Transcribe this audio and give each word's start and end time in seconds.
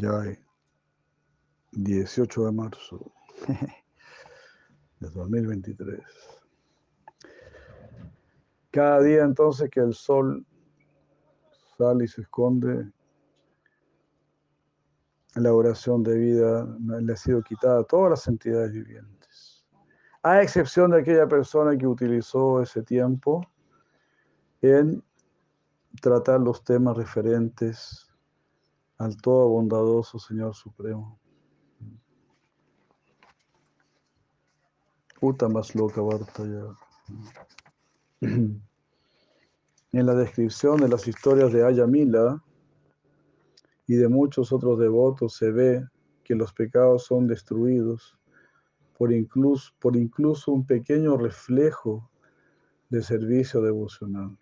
Ya 0.00 0.20
hay 0.20 0.38
18 1.72 2.46
de 2.46 2.52
marzo 2.52 3.12
de 5.00 5.10
2023. 5.10 6.00
Cada 8.70 9.02
día 9.02 9.24
entonces 9.24 9.68
que 9.70 9.80
el 9.80 9.92
sol 9.92 10.46
sale 11.76 12.04
y 12.04 12.08
se 12.08 12.20
esconde, 12.20 12.92
la 15.34 15.52
oración 15.52 16.04
de 16.04 16.16
vida 16.16 16.76
le 16.78 17.12
ha 17.12 17.16
sido 17.16 17.42
quitada 17.42 17.80
a 17.80 17.84
todas 17.84 18.10
las 18.10 18.28
entidades 18.28 18.70
vivientes, 18.70 19.66
a 20.22 20.40
excepción 20.42 20.92
de 20.92 21.00
aquella 21.00 21.26
persona 21.26 21.76
que 21.76 21.88
utilizó 21.88 22.62
ese 22.62 22.84
tiempo 22.84 23.40
en 24.62 25.02
tratar 26.00 26.38
los 26.40 26.62
temas 26.62 26.96
referentes 26.96 28.07
al 28.98 29.16
todo 29.16 29.48
bondadoso 29.48 30.18
Señor 30.18 30.54
Supremo. 30.54 31.18
más 35.48 35.74
loca 35.74 36.00
En 39.90 40.04
la 40.06 40.14
descripción 40.14 40.76
de 40.78 40.88
las 40.88 41.08
historias 41.08 41.52
de 41.52 41.64
Ayamila 41.64 42.44
y 43.86 43.94
de 43.94 44.08
muchos 44.08 44.52
otros 44.52 44.78
devotos 44.78 45.34
se 45.34 45.50
ve 45.50 45.88
que 46.22 46.34
los 46.34 46.52
pecados 46.52 47.04
son 47.04 47.26
destruidos 47.26 48.18
por 48.98 49.12
incluso, 49.12 49.72
por 49.78 49.96
incluso 49.96 50.52
un 50.52 50.66
pequeño 50.66 51.16
reflejo 51.16 52.10
de 52.90 53.02
servicio 53.02 53.62
devocional. 53.62 54.36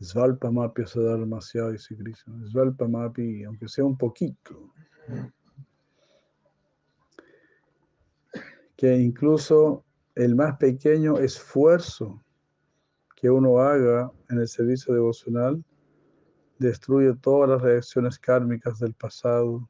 Svalpamapi 0.00 0.86
Sadar 0.86 1.20
demasiado, 1.20 1.72
dice 1.72 1.96
Krishna. 1.96 2.46
Svalpamapi, 2.48 3.44
aunque 3.44 3.68
sea 3.68 3.84
un 3.84 3.96
poquito. 3.96 4.72
Que 8.76 8.96
incluso 8.98 9.84
el 10.14 10.34
más 10.34 10.56
pequeño 10.58 11.18
esfuerzo 11.18 12.22
que 13.16 13.30
uno 13.30 13.58
haga 13.58 14.12
en 14.28 14.38
el 14.38 14.48
servicio 14.48 14.92
devocional 14.92 15.64
destruye 16.58 17.14
todas 17.16 17.50
las 17.50 17.62
reacciones 17.62 18.18
kármicas 18.18 18.78
del 18.78 18.94
pasado 18.94 19.68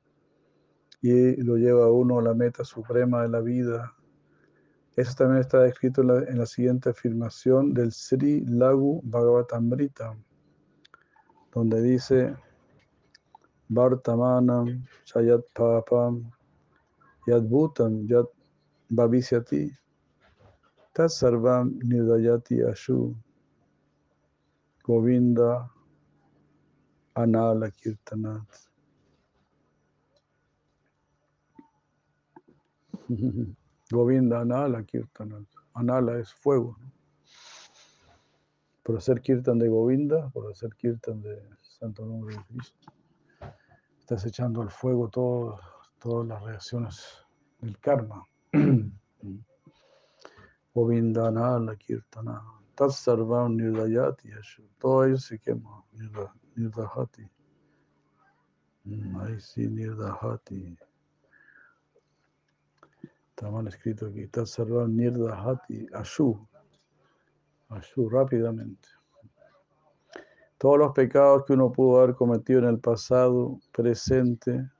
y 1.03 1.37
lo 1.43 1.57
lleva 1.57 1.87
a 1.87 1.91
uno 1.91 2.19
a 2.19 2.23
la 2.23 2.35
meta 2.35 2.65
suprema 2.65 3.23
de 3.23 3.29
la 3.29 3.41
vida. 3.41 3.96
Eso 4.97 5.15
también 5.15 5.41
está 5.43 5.67
escrito 5.67 6.01
en 6.01 6.39
la, 6.39 6.47
siguiente 6.47 6.89
afirmación 6.89 7.75
del 7.75 7.93
Sri 7.93 8.41
Lagu 8.47 9.03
Bhagavatamrita, 9.05 10.17
donde 11.53 11.83
dice 11.83 12.35
Vartamanam 13.69 14.87
Chayat 15.05 15.43
Papam 15.53 16.33
Yad 17.27 17.45
Bhavisyati 18.89 19.71
Tat 20.95 21.11
Sarvam 21.11 21.79
Nidayati 21.83 22.63
Ashu 22.63 23.15
Govinda 24.83 25.71
Anala 27.15 27.71
Kirtanat. 27.71 28.49
Govinda 33.91 34.41
Anala 34.41 34.83
Kirtanat. 34.83 35.47
Anala 35.75 36.19
es 36.19 36.33
fuego. 36.33 36.77
Por 38.83 38.97
hacer 38.97 39.21
kirtan 39.21 39.59
de 39.59 39.69
Govinda, 39.69 40.29
por 40.31 40.51
hacer 40.51 40.71
kirtan 40.77 41.23
de 41.23 41.41
Santo 41.61 42.05
Nombre 42.05 42.37
de 42.37 42.45
Cristo, 42.45 42.93
estás 43.99 44.25
echando 44.27 44.63
al 44.63 44.71
fuego 44.71 45.09
todas 45.09 46.27
las 46.27 46.43
reacciones 46.43 47.27
del 47.61 47.79
karma. 47.79 48.25
Govinda 50.75 51.29
Anala 51.29 51.77
Kirtana. 51.77 52.43
Tat 52.75 52.91
Sarvam 52.91 53.57
Nirdayati 53.57 54.31
Todo 54.79 55.05
ello 55.05 55.17
se 55.17 55.39
quema. 55.39 55.85
Nirdahati. 56.55 57.27
Mm, 58.85 59.21
ahí 59.21 59.41
sí, 59.41 59.69
Nirdahati. 59.69 60.77
Está 63.37 63.51
mal 63.51 63.69
escrito 63.69 64.07
aquí. 64.07 64.23
Está 64.23 64.47
cerrado 64.47 64.89
Nirdahati. 64.89 65.87
Ashu. 65.93 66.49
Ashu, 67.69 68.09
rápidamente. 68.09 68.89
Todos 70.57 70.79
los 70.79 70.93
pecados 70.93 71.45
que 71.45 71.53
uno 71.53 71.71
pudo 71.71 72.01
haber 72.01 72.15
cometido 72.15 72.61
en 72.61 72.69
el 72.69 72.79
pasado, 72.79 73.61
presente 73.73 74.71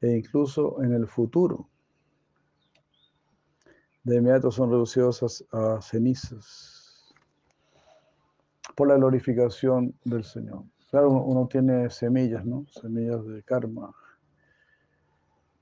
e 0.00 0.16
incluso 0.16 0.82
en 0.82 0.94
el 0.94 1.06
futuro, 1.06 1.68
de 4.02 4.16
inmediato 4.16 4.50
son 4.50 4.70
reducidos 4.70 5.44
a 5.52 5.82
cenizas 5.82 7.14
por 8.74 8.88
la 8.88 8.96
glorificación 8.96 9.94
del 10.04 10.24
Señor. 10.24 10.64
Claro, 10.90 11.10
uno, 11.10 11.46
tiene 11.48 11.90
semillas, 11.90 12.46
¿no? 12.46 12.64
Semillas 12.70 13.26
de 13.26 13.42
karma. 13.42 13.94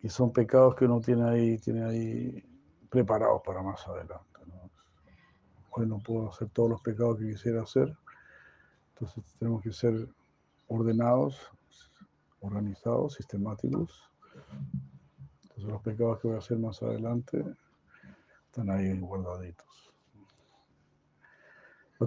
Y 0.02 0.08
son 0.08 0.32
pecados 0.32 0.74
que 0.74 0.86
uno 0.86 1.00
tiene 1.00 1.28
ahí, 1.28 1.58
tiene 1.58 1.84
ahí 1.84 2.44
preparados 2.88 3.42
para 3.44 3.62
más 3.62 3.86
adelante. 3.86 4.24
Hoy 5.72 5.86
no 5.86 5.98
puedo 5.98 6.30
hacer 6.30 6.48
todos 6.50 6.70
los 6.70 6.80
pecados 6.80 7.18
que 7.18 7.28
quisiera 7.28 7.62
hacer. 7.62 7.96
Entonces 8.94 9.24
tenemos 9.38 9.62
que 9.62 9.72
ser 9.72 10.08
ordenados, 10.68 11.38
organizados, 12.40 13.14
sistemáticos. 13.14 14.10
Entonces 15.42 15.64
los 15.64 15.82
pecados 15.82 16.18
que 16.20 16.28
voy 16.28 16.36
a 16.36 16.40
hacer 16.40 16.58
más 16.58 16.82
adelante 16.82 17.44
están 18.46 18.70
ahí 18.70 18.98
guardaditos. 18.98 19.92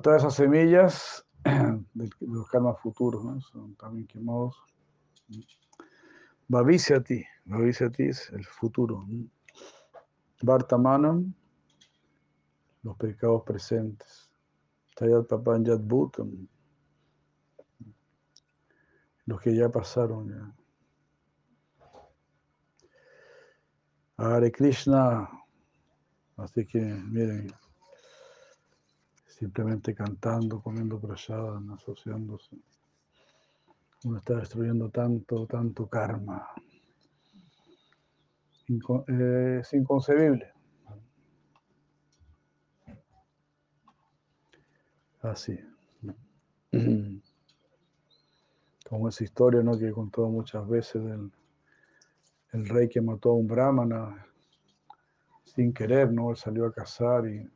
Todas 0.01 0.23
esas 0.23 0.33
semillas 0.33 1.25
de 1.43 2.09
los 2.21 2.49
karmas 2.49 2.79
futuros 2.81 3.23
¿no? 3.23 3.39
son 3.41 3.75
también 3.75 4.07
quemados. 4.07 4.57
Bhavisyati, 6.47 7.25
Bhavisyati 7.45 8.03
es 8.03 8.29
el 8.31 8.45
futuro. 8.45 9.05
Vartamanam, 10.41 11.33
los 12.83 12.97
pecados 12.97 13.43
presentes. 13.43 14.29
Tayat 14.95 15.27
Papanjat 15.27 15.81
Bhutam, 15.81 16.47
los 19.25 19.41
que 19.41 19.55
ya 19.55 19.69
pasaron. 19.69 20.29
Ya. 20.29 20.55
Hare 24.17 24.51
Krishna, 24.51 25.27
así 26.37 26.65
que 26.65 26.79
miren, 26.79 27.51
simplemente 29.25 29.95
cantando, 29.95 30.61
comiendo 30.61 30.99
prasada, 30.99 31.59
asociándose. 31.73 32.55
Uno 34.05 34.17
está 34.17 34.35
destruyendo 34.35 34.89
tanto, 34.89 35.45
tanto 35.47 35.87
karma. 35.87 36.49
Eh, 39.07 39.59
es 39.61 39.73
inconcebible. 39.73 40.51
Así. 45.21 45.57
Como 48.89 49.09
esa 49.09 49.23
historia 49.23 49.63
¿no? 49.63 49.77
que 49.77 49.87
he 49.87 49.91
contado 49.91 50.27
muchas 50.29 50.67
veces 50.67 51.03
del 51.03 51.31
el 52.53 52.69
rey 52.69 52.87
que 52.87 53.01
mató 53.01 53.31
a 53.31 53.33
un 53.33 53.47
brahmana 53.47 54.27
sin 55.43 55.73
querer, 55.73 56.11
¿no? 56.11 56.29
Él 56.29 56.37
salió 56.37 56.65
a 56.65 56.71
cazar 56.71 57.27
y 57.27 57.49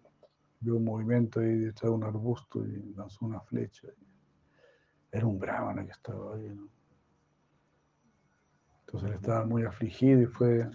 vio 0.60 0.78
un 0.78 0.86
movimiento 0.86 1.40
ahí 1.40 1.56
detrás 1.56 1.92
de 1.92 1.96
un 1.96 2.04
arbusto 2.04 2.66
y 2.66 2.94
lanzó 2.96 3.26
una 3.26 3.40
flecha. 3.42 3.88
Era 5.12 5.26
un 5.26 5.40
brahmana 5.40 5.86
que 5.86 5.92
estaba 5.92 6.36
ahí. 6.36 6.50
¿no? 6.50 6.68
Entonces 8.82 9.10
él 9.10 9.16
estaba 9.16 9.46
muy 9.46 9.64
afligido 9.64 10.22
y 10.22 10.26
fue 10.26 10.70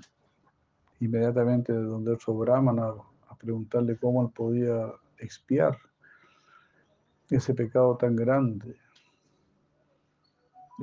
inmediatamente 1.00 1.72
de 1.72 1.82
donde 1.82 2.12
otro 2.12 2.34
brahmana 2.34 2.92
a 3.28 3.36
preguntarle 3.36 3.98
cómo 3.98 4.22
él 4.22 4.30
podía 4.30 4.92
expiar 5.18 5.76
ese 7.30 7.54
pecado 7.54 7.96
tan 7.96 8.14
grande. 8.14 8.76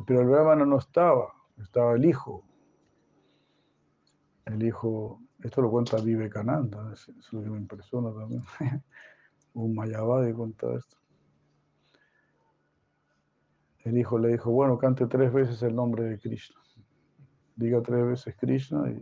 Pero 0.07 0.21
el 0.21 0.27
brahmana 0.27 0.65
no 0.65 0.77
estaba, 0.77 1.33
estaba 1.57 1.93
el 1.93 2.05
hijo. 2.05 2.43
El 4.45 4.63
hijo 4.63 5.21
esto 5.43 5.61
lo 5.61 5.71
cuenta 5.71 5.97
Vivekananda, 6.01 6.91
es 6.93 7.07
lo 7.31 7.41
que 7.41 7.49
me 7.49 7.57
impresiona 7.57 8.11
también. 8.11 8.43
Un 9.53 9.73
Mayavadi 9.73 10.33
cuenta 10.33 10.73
esto. 10.75 10.97
El 13.83 13.97
hijo 13.97 14.19
le 14.19 14.29
dijo, 14.29 14.51
bueno, 14.51 14.77
cante 14.77 15.07
tres 15.07 15.31
veces 15.31 15.61
el 15.63 15.75
nombre 15.75 16.03
de 16.03 16.19
Krishna. 16.19 16.59
Diga 17.55 17.81
tres 17.81 18.05
veces 18.05 18.35
Krishna 18.37 18.89
y, 18.89 19.01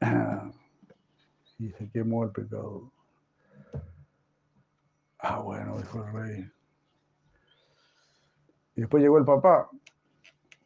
y 1.64 1.70
se 1.70 1.90
quemó 1.90 2.24
el 2.24 2.30
pecado. 2.30 2.92
Ah, 5.18 5.40
bueno, 5.40 5.78
dijo 5.78 6.04
el 6.04 6.12
rey. 6.12 6.50
Y 8.74 8.80
después 8.80 9.02
llegó 9.02 9.18
el 9.18 9.24
papá. 9.24 9.68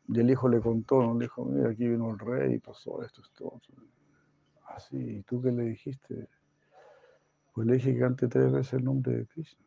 y 0.08 0.20
el 0.20 0.30
hijo 0.30 0.48
le 0.48 0.60
contó, 0.60 1.02
¿no? 1.02 1.14
le 1.14 1.24
dijo, 1.24 1.44
mira, 1.44 1.70
aquí 1.70 1.88
vino 1.88 2.10
el 2.10 2.18
rey, 2.18 2.58
pasó 2.58 3.02
esto, 3.02 3.22
esto. 3.22 3.60
Así, 4.68 4.96
¿y 4.96 5.22
tú 5.22 5.42
qué 5.42 5.50
le 5.50 5.64
dijiste? 5.64 6.28
Pues 7.52 7.66
le 7.66 7.74
dije 7.74 7.94
que 7.94 8.00
cante 8.00 8.28
tres 8.28 8.52
veces 8.52 8.74
el 8.74 8.84
nombre 8.84 9.16
de 9.16 9.26
Krishna. 9.26 9.65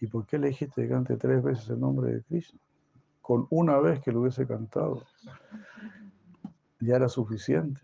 ¿Y 0.00 0.06
por 0.06 0.26
qué 0.26 0.38
le 0.38 0.48
dijiste 0.48 0.82
que 0.82 0.88
cante 0.88 1.16
tres 1.16 1.42
veces 1.42 1.68
el 1.68 1.80
nombre 1.80 2.12
de 2.12 2.22
Krishna? 2.22 2.58
Con 3.20 3.46
una 3.50 3.78
vez 3.78 4.00
que 4.00 4.10
lo 4.10 4.22
hubiese 4.22 4.46
cantado, 4.46 5.04
ya 6.80 6.96
era 6.96 7.08
suficiente. 7.08 7.80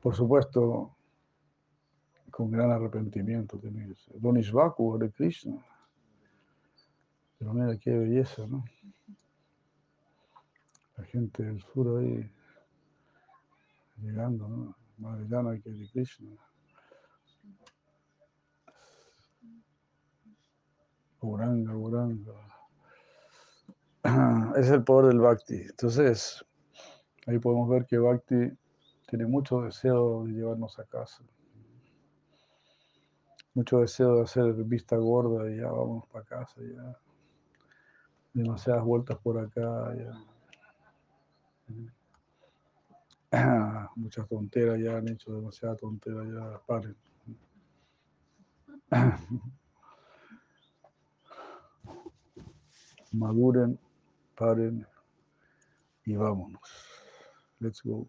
Por 0.00 0.14
supuesto, 0.14 0.94
con 2.30 2.50
gran 2.50 2.70
arrepentimiento 2.70 3.58
tiene 3.58 3.88
que 3.88 3.94
ser. 3.94 4.20
Don 4.20 4.36
Ishvaku, 4.36 4.98
de 4.98 5.10
Krishna. 5.10 5.56
Pero 7.38 7.54
mira 7.54 7.76
qué 7.78 7.90
belleza, 7.96 8.46
¿no? 8.46 8.64
La 10.96 11.04
gente 11.04 11.42
del 11.42 11.60
sur 11.62 11.98
ahí 11.98 12.30
llegando, 14.02 14.46
¿no? 14.46 14.76
Que 15.62 15.70
de 15.70 15.88
Krishna. 15.88 16.30
Uranga, 21.26 21.76
Uranga. 21.76 22.32
Es 24.56 24.70
el 24.70 24.84
poder 24.84 25.08
del 25.08 25.20
Bhakti. 25.20 25.62
Entonces, 25.62 26.44
ahí 27.26 27.38
podemos 27.38 27.68
ver 27.68 27.84
que 27.86 27.98
Bhakti 27.98 28.52
tiene 29.08 29.26
mucho 29.26 29.62
deseo 29.62 30.24
de 30.24 30.32
llevarnos 30.32 30.78
a 30.78 30.84
casa. 30.84 31.24
Mucho 33.54 33.80
deseo 33.80 34.16
de 34.16 34.22
hacer 34.22 34.52
vista 34.64 34.96
gorda 34.96 35.50
y 35.50 35.56
ya 35.58 35.70
vamos 35.70 36.06
para 36.08 36.24
casa, 36.24 36.60
ya. 36.60 36.96
Demasiadas 38.32 38.84
vueltas 38.84 39.18
por 39.18 39.38
acá, 39.38 39.94
ya. 39.96 40.12
Muchas 43.96 44.28
tonteras 44.28 44.78
ya 44.78 44.98
han 44.98 45.08
hecho, 45.08 45.34
demasiadas 45.34 45.78
tonteras 45.78 46.26
ya, 46.28 46.60
paren. 46.66 46.96
Maduren, 53.18 53.78
paren 54.36 54.86
y 56.04 56.14
vámonos. 56.14 56.60
Let's 57.60 57.82
go. 57.82 58.06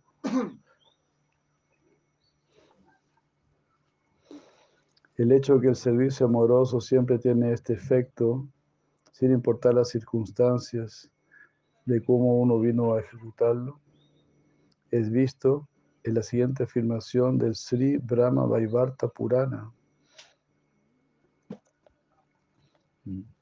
El 5.15 5.31
hecho 5.31 5.55
de 5.55 5.61
que 5.61 5.67
el 5.69 5.75
servicio 5.75 6.27
amoroso 6.27 6.79
siempre 6.79 7.17
tiene 7.17 7.51
este 7.51 7.73
efecto, 7.73 8.47
sin 9.13 9.31
importar 9.31 9.73
las 9.73 9.89
circunstancias 9.89 11.09
de 11.85 12.03
cómo 12.03 12.39
uno 12.39 12.59
vino 12.59 12.93
a 12.93 12.99
ejecutarlo, 12.99 13.79
es 14.91 15.09
visto 15.09 15.67
en 16.03 16.13
la 16.15 16.21
siguiente 16.21 16.63
afirmación 16.63 17.37
del 17.37 17.55
Sri 17.55 17.97
Brahma 17.97 18.45
Vaivarta 18.45 19.07
Purana. 19.07 19.71
Mm. 23.05 23.36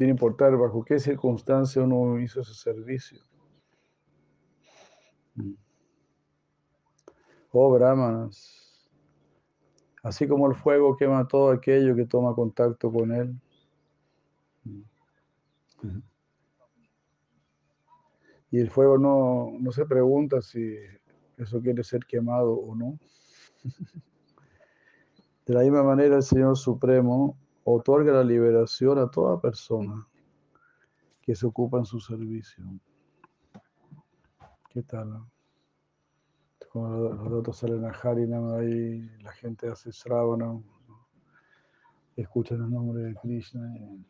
Sin 0.00 0.08
importar 0.08 0.56
bajo 0.56 0.82
qué 0.82 0.98
circunstancia 0.98 1.82
uno 1.82 2.18
hizo 2.18 2.40
ese 2.40 2.54
servicio. 2.54 3.20
Mm. 5.34 5.52
Oh 7.52 7.70
Brahmanas, 7.70 8.88
Así 10.02 10.26
como 10.26 10.48
el 10.48 10.54
fuego 10.54 10.96
quema 10.96 11.28
todo 11.28 11.50
aquello 11.50 11.94
que 11.94 12.06
toma 12.06 12.34
contacto 12.34 12.90
con 12.90 13.12
él. 13.12 13.38
Y 18.50 18.58
el 18.58 18.70
fuego 18.70 18.96
no, 18.96 19.50
no 19.60 19.70
se 19.70 19.84
pregunta 19.84 20.40
si 20.40 20.76
eso 21.36 21.60
quiere 21.60 21.84
ser 21.84 22.06
quemado 22.06 22.54
o 22.54 22.74
no. 22.74 22.98
De 25.44 25.52
la 25.52 25.60
misma 25.60 25.82
manera, 25.82 26.16
el 26.16 26.22
Señor 26.22 26.56
Supremo 26.56 27.36
otorga 27.64 28.12
la 28.12 28.24
liberación 28.24 28.98
a 28.98 29.10
toda 29.10 29.40
persona 29.40 30.06
que 31.22 31.34
se 31.34 31.46
ocupa 31.46 31.78
en 31.78 31.84
su 31.84 32.00
servicio. 32.00 32.64
¿Qué 34.68 34.82
tal? 34.82 35.24
Cuando 36.72 37.12
los 37.12 37.32
otros 37.32 37.56
salen 37.56 37.84
a 37.84 37.90
Harinam, 37.90 38.54
ahí 38.54 39.00
la 39.22 39.32
gente 39.32 39.68
hace 39.68 39.90
Sravana, 39.90 40.60
escuchan 42.14 42.62
el 42.62 42.70
nombre 42.70 43.02
de 43.02 43.14
Krishna. 43.16 43.76
Y 43.76 44.04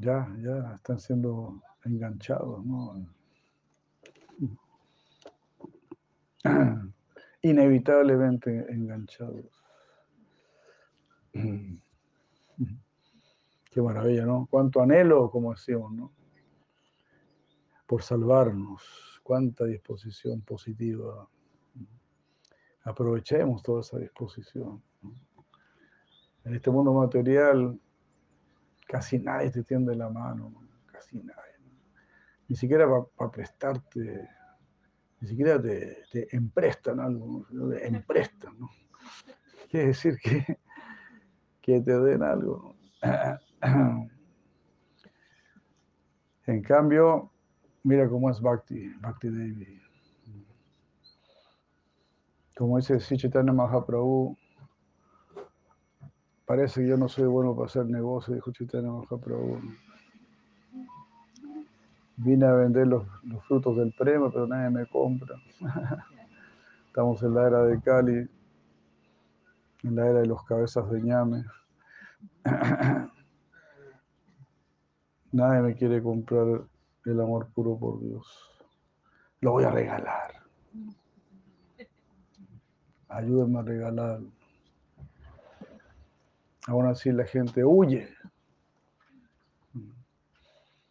ya, 0.00 0.28
ya 0.40 0.74
están 0.74 0.98
siendo 0.98 1.62
enganchados, 1.84 2.64
¿no? 2.66 3.06
Inevitablemente 7.42 8.66
enganchados. 8.72 9.61
Qué 13.70 13.80
maravilla, 13.80 14.26
¿no? 14.26 14.46
Cuánto 14.50 14.82
anhelo, 14.82 15.30
como 15.30 15.52
decimos, 15.52 15.92
¿no? 15.92 16.12
Por 17.86 18.02
salvarnos 18.02 18.82
cuánta 19.22 19.64
disposición 19.64 20.42
positiva. 20.42 21.28
Aprovechemos 22.84 23.62
toda 23.62 23.80
esa 23.80 23.98
disposición. 23.98 24.82
En 26.44 26.54
este 26.54 26.70
mundo 26.70 26.92
material 26.92 27.80
casi 28.86 29.18
nadie 29.18 29.50
te 29.50 29.62
tiende 29.62 29.94
la 29.94 30.10
mano, 30.10 30.52
casi 30.86 31.16
nadie. 31.18 31.40
Ni 32.48 32.56
siquiera 32.56 32.86
para 33.16 33.30
prestarte, 33.30 34.28
ni 35.20 35.28
siquiera 35.28 35.62
te, 35.62 36.04
emprestan 36.36 37.00
algo, 37.00 37.46
te 37.70 37.86
emprestan. 37.86 38.58
¿no? 38.58 38.68
Quiere 39.70 39.86
decir 39.88 40.18
que, 40.18 40.58
que 41.62 41.80
te 41.80 41.98
den 41.98 42.22
algo. 42.22 42.74
En 46.44 46.60
cambio, 46.60 47.32
Mira 47.84 48.08
cómo 48.08 48.30
es 48.30 48.40
Bhakti, 48.40 48.94
Bhakti 49.00 49.28
Devi. 49.28 49.80
Como 52.56 52.76
dice 52.76 53.00
Sichitana 53.00 53.52
Mahaprabhu, 53.52 54.36
parece 56.46 56.80
que 56.80 56.88
yo 56.88 56.96
no 56.96 57.08
soy 57.08 57.26
bueno 57.26 57.56
para 57.56 57.66
hacer 57.66 57.86
negocio, 57.86 58.34
dijo 58.34 58.52
Chaitanya 58.52 58.90
Mahaprabhu. 58.92 59.58
Vine 62.18 62.46
a 62.46 62.52
vender 62.52 62.86
los, 62.86 63.04
frutos 63.48 63.76
del 63.78 63.92
premio, 63.98 64.30
pero 64.30 64.46
nadie 64.46 64.70
me 64.70 64.86
compra. 64.86 65.34
Estamos 66.86 67.20
en 67.24 67.34
la 67.34 67.46
era 67.48 67.64
de 67.64 67.80
Cali, 67.80 68.28
en 69.82 69.96
la 69.96 70.08
era 70.08 70.20
de 70.20 70.26
los 70.26 70.44
cabezas 70.44 70.90
de 70.90 71.02
ñame. 71.02 71.44
Nadie 75.32 75.62
me 75.62 75.74
quiere 75.74 76.02
comprar 76.02 76.62
el 77.04 77.20
amor 77.20 77.48
puro 77.52 77.78
por 77.78 78.00
Dios. 78.00 78.26
Lo 79.40 79.52
voy 79.52 79.64
a 79.64 79.70
regalar. 79.70 80.42
Ayúdenme 83.08 83.58
a 83.58 83.62
regalar. 83.62 84.20
Aún 86.68 86.86
así 86.86 87.10
la 87.10 87.24
gente 87.24 87.64
huye. 87.64 88.08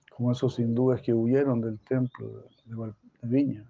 Como 0.10 0.32
esos 0.32 0.60
hindúes 0.60 1.02
que 1.02 1.14
huyeron 1.14 1.62
del 1.62 1.80
templo 1.80 2.28
de, 2.66 2.94
Viña. 3.24 3.66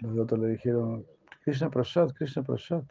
Los 0.00 0.14
de 0.14 0.20
otros 0.20 0.40
le 0.40 0.48
dijeron, 0.48 1.06
Krishna 1.46 1.70
Prasad, 1.70 2.12
Krishna 2.12 2.42
Prasad. 2.42 2.84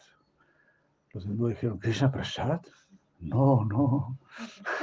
Los 1.11 1.25
hindúes 1.25 1.55
dijeron, 1.55 1.77
Krishna 1.77 2.09
Prasad. 2.09 2.61
No, 3.19 3.65
no. 3.65 4.17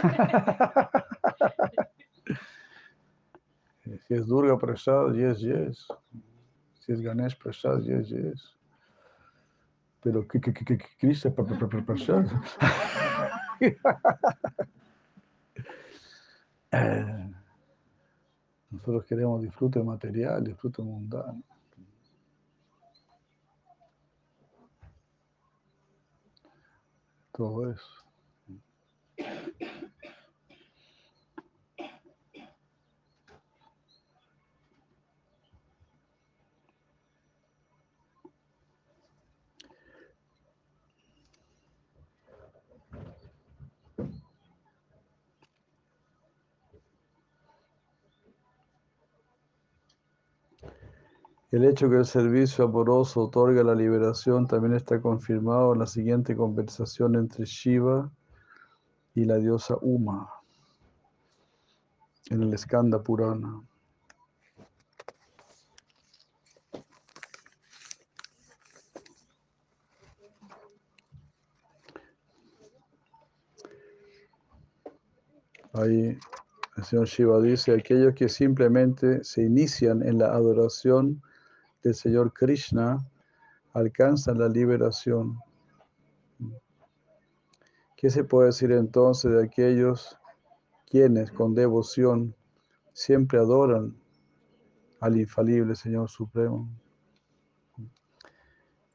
Si 4.07 4.15
es 4.15 4.27
Durga 4.27 4.59
Prasad, 4.59 5.15
yes, 5.15 5.41
yes. 5.41 5.87
Si 6.81 6.93
es 6.93 7.01
Ganesh 7.01 7.39
Prasad, 7.39 7.81
yes, 7.81 8.11
yes. 8.11 8.55
Pero 10.03 10.29
¿qué, 10.29 10.39
qué, 10.41 10.53
qué, 10.53 10.79
Krishna 10.99 11.31
Prasad? 11.31 12.27
Nosotros 18.71 19.07
queremos 19.07 19.41
disfrute 19.43 19.83
material, 19.83 20.45
disfrute 20.45 20.83
mundano. 20.83 21.43
Todo 27.33 27.71
eso. 27.71 28.05
El 51.53 51.67
hecho 51.67 51.91
que 51.91 51.97
el 51.97 52.07
servicio 52.07 52.65
amoroso 52.65 53.25
otorga 53.25 53.63
la 53.63 53.75
liberación 53.75 54.47
también 54.47 54.73
está 54.73 55.03
confirmado 55.03 55.75
en 55.75 55.81
la 55.81 55.87
siguiente 55.87 56.35
conversación 56.35 57.15
entre 57.15 57.45
Shiva 57.45 58.11
y 59.15 59.27
la 59.27 59.37
diosa 59.37 59.77
Uma 59.83 60.31
en 62.31 62.43
el 62.43 62.57
Skanda 62.57 63.03
Purana. 63.03 63.63
Ahí 75.75 76.19
el 76.79 76.85
señor 76.85 77.07
Shiva 77.09 77.43
dice, 77.43 77.75
aquellos 77.75 78.15
que 78.15 78.31
simplemente 78.31 79.23
se 79.23 79.43
inician 79.43 80.03
en 80.03 80.17
la 80.17 80.29
adoración 80.29 81.23
del 81.83 81.95
Señor 81.95 82.33
Krishna 82.33 82.99
alcanzan 83.73 84.39
la 84.39 84.49
liberación. 84.49 85.39
¿Qué 87.97 88.11
se 88.11 88.25
puede 88.25 88.47
decir 88.47 88.73
entonces 88.73 89.33
de 89.33 89.45
aquellos 89.45 90.19
quienes 90.87 91.31
con 91.31 91.55
devoción 91.55 92.35
siempre 92.93 93.39
adoran 93.39 93.97
al 95.01 95.17
infalible 95.17 95.75
Señor 95.75 96.09
Supremo? 96.09 96.69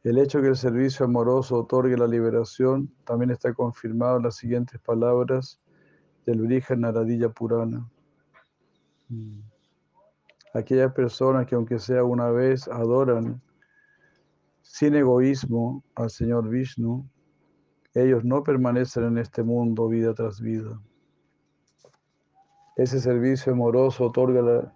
El 0.04 0.20
hecho 0.20 0.42
que 0.42 0.48
el 0.48 0.56
servicio 0.56 1.06
amoroso 1.06 1.58
otorgue 1.58 1.98
la 1.98 2.08
liberación 2.08 2.94
también 3.04 3.32
está 3.32 3.54
confirmado 3.54 4.18
en 4.18 4.24
las 4.24 4.38
siguientes 4.38 4.80
palabras 4.80 5.60
del 6.26 6.42
Brija 6.42 6.76
Naradilla 6.76 7.30
Purana. 7.30 7.90
Aquellas 10.54 10.94
personas 10.94 11.46
que 11.46 11.56
aunque 11.56 11.80
sea 11.80 12.04
una 12.04 12.30
vez 12.32 12.68
adoran 12.68 13.42
sin 14.62 14.96
egoísmo 14.96 15.84
al 15.96 16.10
Señor 16.10 16.50
Vishnu, 16.50 17.08
ellos 17.94 18.24
no 18.24 18.44
permanecen 18.44 19.06
en 19.06 19.18
este 19.18 19.44
mundo 19.44 19.88
vida 19.88 20.14
tras 20.14 20.42
vida. 20.42 20.80
Ese 22.76 23.00
servicio 23.00 23.54
amoroso 23.54 24.06
otorga 24.06 24.42
la, 24.42 24.74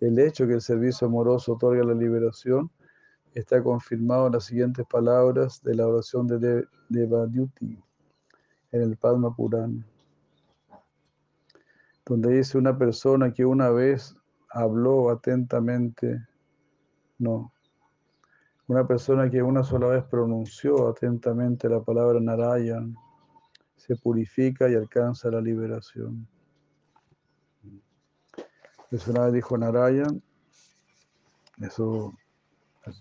el 0.00 0.18
hecho 0.18 0.46
que 0.46 0.54
el 0.54 0.60
servicio 0.60 1.06
amoroso 1.06 1.54
otorga 1.54 1.84
la 1.84 1.94
liberación 1.94 2.70
está 3.34 3.62
confirmado 3.62 4.26
en 4.26 4.32
las 4.34 4.44
siguientes 4.44 4.86
palabras 4.86 5.62
de 5.62 5.74
la 5.74 5.86
oración 5.86 6.26
de 6.26 6.66
Devadyuti 6.88 7.78
en 8.72 8.82
el 8.82 8.96
Padma 8.96 9.34
Purana 9.34 9.84
donde 12.08 12.38
dice 12.38 12.56
una 12.56 12.76
persona 12.76 13.32
que 13.32 13.44
una 13.44 13.70
vez 13.70 14.16
habló 14.50 15.10
atentamente, 15.10 16.26
no, 17.18 17.52
una 18.66 18.86
persona 18.86 19.30
que 19.30 19.42
una 19.42 19.62
sola 19.62 19.88
vez 19.88 20.04
pronunció 20.04 20.88
atentamente 20.88 21.68
la 21.68 21.80
palabra 21.80 22.20
Narayan, 22.20 22.94
se 23.76 23.96
purifica 23.96 24.68
y 24.68 24.74
alcanza 24.74 25.30
la 25.30 25.40
liberación. 25.40 26.26
Eso 28.90 29.10
una 29.10 29.24
vez 29.24 29.34
dijo 29.34 29.56
Narayan, 29.56 30.22
eso 31.60 32.12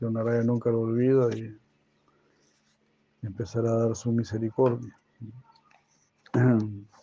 Narayan 0.02 0.48
nunca 0.48 0.70
lo 0.70 0.82
olvida 0.82 1.30
y 1.36 1.58
empezará 3.22 3.72
a 3.72 3.78
dar 3.78 3.96
su 3.96 4.12
misericordia. 4.12 4.98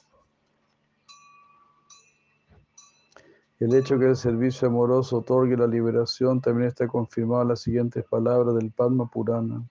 El 3.61 3.73
hecho 3.75 3.99
que 3.99 4.06
el 4.06 4.16
servicio 4.16 4.66
amoroso 4.66 5.18
otorgue 5.18 5.56
la 5.56 5.68
liberación 5.68 6.40
también 6.40 6.68
está 6.68 6.88
confirmado 6.88 7.42
en 7.42 7.49
las 7.49 7.61
siguientes 7.61 8.04
palabras 8.04 8.56
del 8.56 8.73
Padma 8.73 9.08
Purana. 9.08 9.62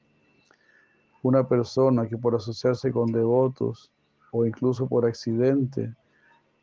Una 1.22 1.48
persona 1.48 2.08
que 2.08 2.18
por 2.18 2.34
asociarse 2.34 2.92
con 2.94 3.12
devotos 3.12 3.92
o 4.32 4.46
incluso 4.46 4.88
por 4.88 5.06
accidente 5.06 5.94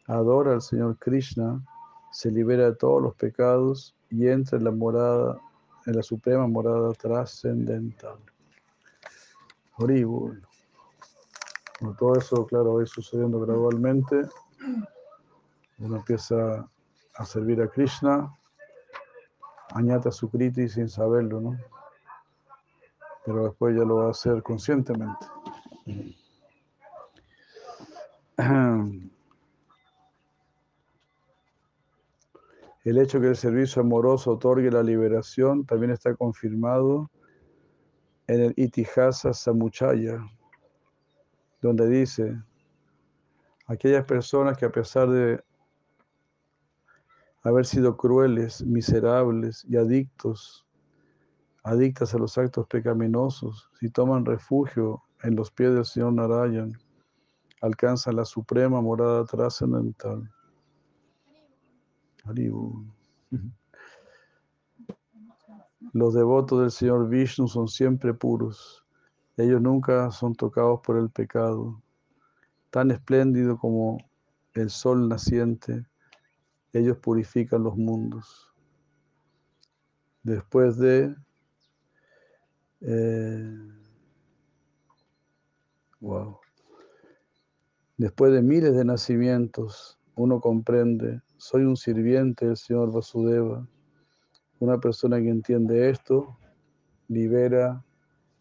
adora 0.06 0.54
al 0.54 0.62
Señor 0.62 0.96
Krishna, 0.98 1.62
se 2.10 2.30
libera 2.30 2.64
de 2.64 2.74
todos 2.74 3.02
los 3.02 3.14
pecados 3.14 3.94
y 4.10 4.26
entra 4.26 4.58
en 4.58 4.64
la 4.64 4.72
morada, 4.72 5.38
en 5.86 5.96
la 5.96 6.02
suprema 6.02 6.46
morada 6.46 6.92
trascendental. 6.94 8.18
Horrible. 9.76 10.40
todo 11.98 12.16
eso, 12.16 12.46
claro, 12.46 12.74
va 12.74 12.86
sucediendo 12.86 13.40
gradualmente. 13.40 14.22
Uno 15.78 15.96
empieza 15.96 16.68
a 17.20 17.24
servir 17.26 17.60
a 17.60 17.68
Krishna, 17.68 18.34
añata 19.74 20.10
su 20.10 20.30
kriti 20.30 20.70
sin 20.70 20.88
saberlo, 20.88 21.38
¿no? 21.38 21.58
Pero 23.26 23.44
después 23.44 23.76
ya 23.76 23.84
lo 23.84 23.96
va 23.96 24.06
a 24.06 24.10
hacer 24.12 24.42
conscientemente. 24.42 25.26
El 32.82 32.96
hecho 32.96 33.20
que 33.20 33.28
el 33.28 33.36
servicio 33.36 33.82
amoroso 33.82 34.32
otorgue 34.32 34.70
la 34.70 34.82
liberación 34.82 35.66
también 35.66 35.90
está 35.92 36.14
confirmado 36.14 37.10
en 38.26 38.40
el 38.40 38.54
Itihasa 38.56 39.34
Samuchaya, 39.34 40.18
donde 41.60 41.86
dice, 41.86 42.42
aquellas 43.66 44.06
personas 44.06 44.56
que 44.56 44.64
a 44.64 44.72
pesar 44.72 45.10
de 45.10 45.44
haber 47.42 47.64
sido 47.66 47.96
crueles, 47.96 48.64
miserables 48.64 49.64
y 49.68 49.76
adictos, 49.76 50.66
adictas 51.62 52.14
a 52.14 52.18
los 52.18 52.36
actos 52.38 52.66
pecaminosos, 52.66 53.70
si 53.78 53.90
toman 53.90 54.24
refugio 54.24 55.02
en 55.22 55.36
los 55.36 55.50
pies 55.50 55.74
del 55.74 55.84
Señor 55.84 56.12
Narayan, 56.12 56.72
alcanzan 57.60 58.16
la 58.16 58.24
suprema 58.24 58.80
morada 58.80 59.24
trascendental. 59.24 60.30
Los 65.92 66.14
devotos 66.14 66.60
del 66.60 66.70
Señor 66.70 67.08
Vishnu 67.08 67.48
son 67.48 67.66
siempre 67.66 68.14
puros. 68.14 68.84
Ellos 69.36 69.60
nunca 69.60 70.10
son 70.10 70.34
tocados 70.34 70.80
por 70.84 70.96
el 70.98 71.10
pecado. 71.10 71.82
Tan 72.70 72.90
espléndido 72.90 73.58
como 73.58 73.98
el 74.54 74.70
sol 74.70 75.08
naciente, 75.08 75.84
ellos 76.72 76.98
purifican 76.98 77.62
los 77.62 77.76
mundos. 77.76 78.52
Después 80.22 80.76
de 80.78 81.14
eh, 82.82 83.58
wow. 86.00 86.38
Después 87.96 88.32
de 88.32 88.40
miles 88.40 88.74
de 88.74 88.84
nacimientos, 88.84 89.98
uno 90.14 90.40
comprende, 90.40 91.20
soy 91.36 91.64
un 91.64 91.76
sirviente 91.76 92.46
del 92.46 92.56
Señor 92.56 92.92
Vasudeva. 92.92 93.68
Una 94.58 94.78
persona 94.78 95.18
que 95.20 95.28
entiende 95.28 95.90
esto 95.90 96.38
libera 97.08 97.84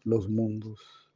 los 0.04 0.28
mundos. 0.28 1.10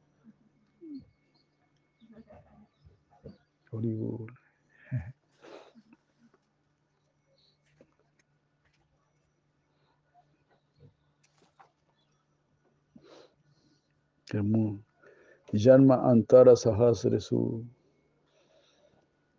Yanma 15.53 16.11
Antara 16.11 16.57
Sahasresu. 16.57 17.65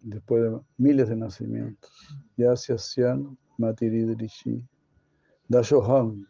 Después 0.01 0.43
de 0.43 0.59
miles 0.77 1.09
de 1.09 1.15
nacimientos. 1.15 1.91
Yasyasyan 2.37 3.37
Matiridrishi. 3.57 4.61
Dashoham 5.49 6.25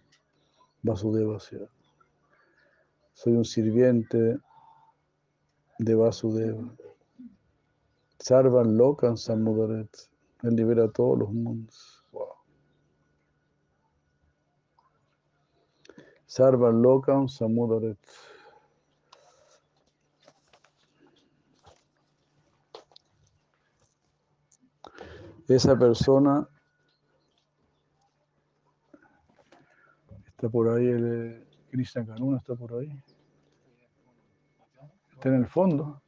Vasudevasya. 0.84 1.68
Soy 3.14 3.34
un 3.34 3.46
sirviente 3.46 4.38
de 5.80 5.96
Vasudeva. 5.96 6.76
Sarvan 8.20 8.78
Lokan 8.78 9.18
Samudaret. 9.18 9.90
Él 10.44 10.56
libera 10.56 10.90
todos 10.90 11.20
los 11.20 11.34
mundos. 11.34 12.04
Wow. 12.12 12.28
Sarvan 16.26 16.82
Lokan 16.82 17.28
Samudaret. 17.30 17.98
Esa 25.48 25.78
persona 25.78 26.48
está 30.26 30.50
por 30.50 30.70
ahí, 30.70 30.88
el 30.88 31.48
Cristian 31.70 32.06
Canuna 32.06 32.38
está 32.38 32.56
por 32.56 32.74
ahí. 32.74 32.92
Está 35.14 35.30
en 35.30 35.36
el 35.36 35.48
fondo. 35.48 36.02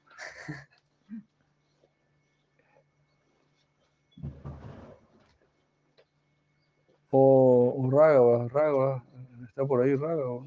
O, 7.09 7.73
o 7.77 7.89
Rágava, 7.89 9.03
¿Está 9.47 9.65
por 9.65 9.81
ahí? 9.81 9.95
Raga. 9.95 10.45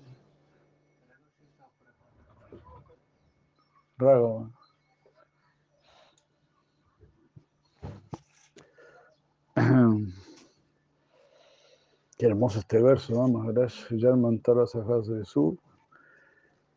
Qué 12.16 12.26
hermoso 12.26 12.60
este 12.60 12.80
verso, 12.80 13.14
¿no? 13.14 13.26
Maharaj 13.26 13.90
Mantara 14.16 14.62
de 14.62 15.24
su 15.24 15.58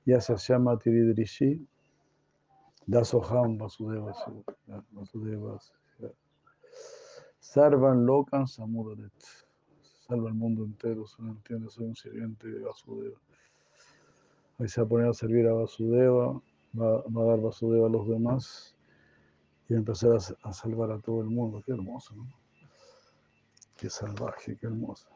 llama 0.06 0.80
Tiridrishi 0.80 1.68
Dasoham 2.88 3.60
Vasudeva 3.60 4.12
Vasudeva 4.92 5.60
Sarvan 7.39 8.06
Lokan 8.06 8.48
Samudaret 8.48 9.13
Salva 10.08 10.30
el 10.30 10.36
mundo 10.36 10.65
entero, 10.65 11.06
se 11.06 11.22
entiende, 11.22 11.70
soy 11.70 11.86
un 11.86 11.96
sirviente 11.96 12.48
de 12.48 12.60
Vasudeva. 12.60 13.18
Ahí 14.60 14.68
se 14.68 14.82
va 14.82 14.86
a 14.86 14.89
poner 14.89 15.08
a 15.08 15.13
servir 15.13 15.48
a 15.48 15.53
Vasudeva, 15.53 16.42
va, 16.77 16.98
a 16.98 17.25
dar 17.25 17.39
Vasudeva 17.39 17.88
a 17.88 17.89
los 17.89 18.08
demás 18.08 18.75
y 19.70 19.75
empezar 19.75 20.12
a, 20.12 20.50
a 20.50 20.53
salvar 20.53 20.92
a 20.92 21.00
todo 21.00 21.22
el 21.22 21.30
mundo. 21.30 21.63
Qué 21.65 21.72
hermoso, 21.72 22.13
¿no? 22.15 22.42
Qué 23.83 23.89
salvaje, 23.89 24.55
qué 24.55 24.67
hermoso. 24.67 25.09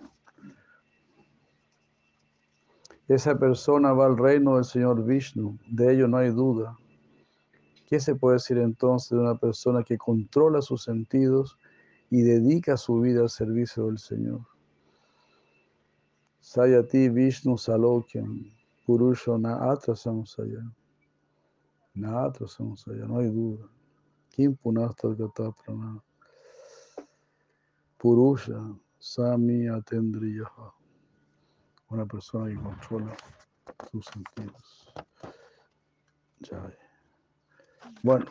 Esa 3.07 3.39
persona 3.39 3.93
va 3.93 4.07
al 4.07 4.17
reino 4.17 4.55
del 4.55 4.65
Señor 4.65 5.05
Vishnu, 5.05 5.57
de 5.69 5.93
ello 5.93 6.09
no 6.09 6.17
hay 6.17 6.31
duda. 6.31 6.77
¿Qué 7.87 8.01
se 8.01 8.15
puede 8.15 8.35
decir 8.35 8.57
entonces 8.57 9.11
de 9.11 9.19
una 9.19 9.37
persona 9.37 9.83
que 9.83 9.97
controla 9.97 10.61
sus 10.61 10.83
sentidos 10.83 11.57
y 12.09 12.23
dedica 12.23 12.75
su 12.75 12.99
vida 12.99 13.21
al 13.21 13.29
servicio 13.29 13.85
del 13.85 13.99
Señor? 13.99 14.41
Sayati 16.41 17.07
Vishnu 17.07 17.57
Salokyam, 17.57 18.51
Purusha 18.85 19.37
Naatra 19.37 19.95
Samsaya. 19.95 20.69
Naatra 21.95 22.49
Samsaya, 22.49 23.05
no 23.05 23.19
hay 23.19 23.29
duda. 23.29 23.65
Kim 24.29 24.57
Punasta 24.57 25.07
Prana. 25.07 26.03
Purusha 27.97 28.59
Sami 28.99 29.67
Atendriyaha 29.67 30.77
una 31.89 32.05
persona 32.05 32.49
que 32.49 32.55
controla 32.55 33.15
sus 33.91 34.05
sentidos. 34.05 34.93
Ya. 36.39 36.73
Bueno. 38.03 38.25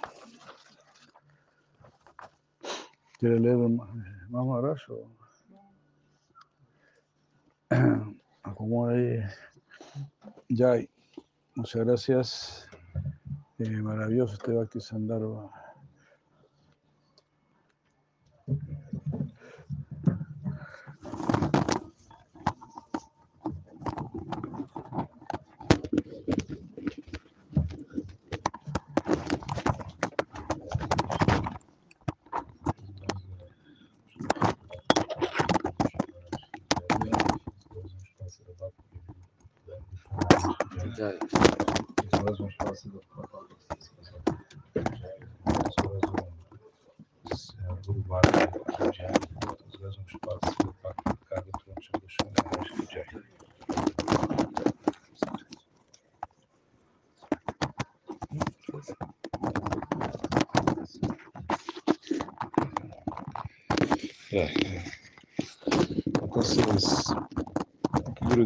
¿Quiere 3.18 3.40
leer 3.40 3.56
más, 3.56 3.88
maravilloso? 4.30 5.11
Acomoda 8.42 8.92
ahí. 8.92 9.23
Ya. 10.49 10.75
Muchas 11.54 11.85
gracias. 11.87 12.68
Eh, 13.58 13.70
maravilloso 13.70 14.35
este 14.35 14.52
Bhakti 14.52 14.80
Sandharva. 14.80 15.50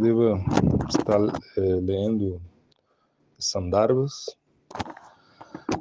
Gurudeva 0.01 0.43
está 0.89 1.17
é, 1.59 1.61
lendo 1.61 2.41
Sandarbas. 3.39 4.35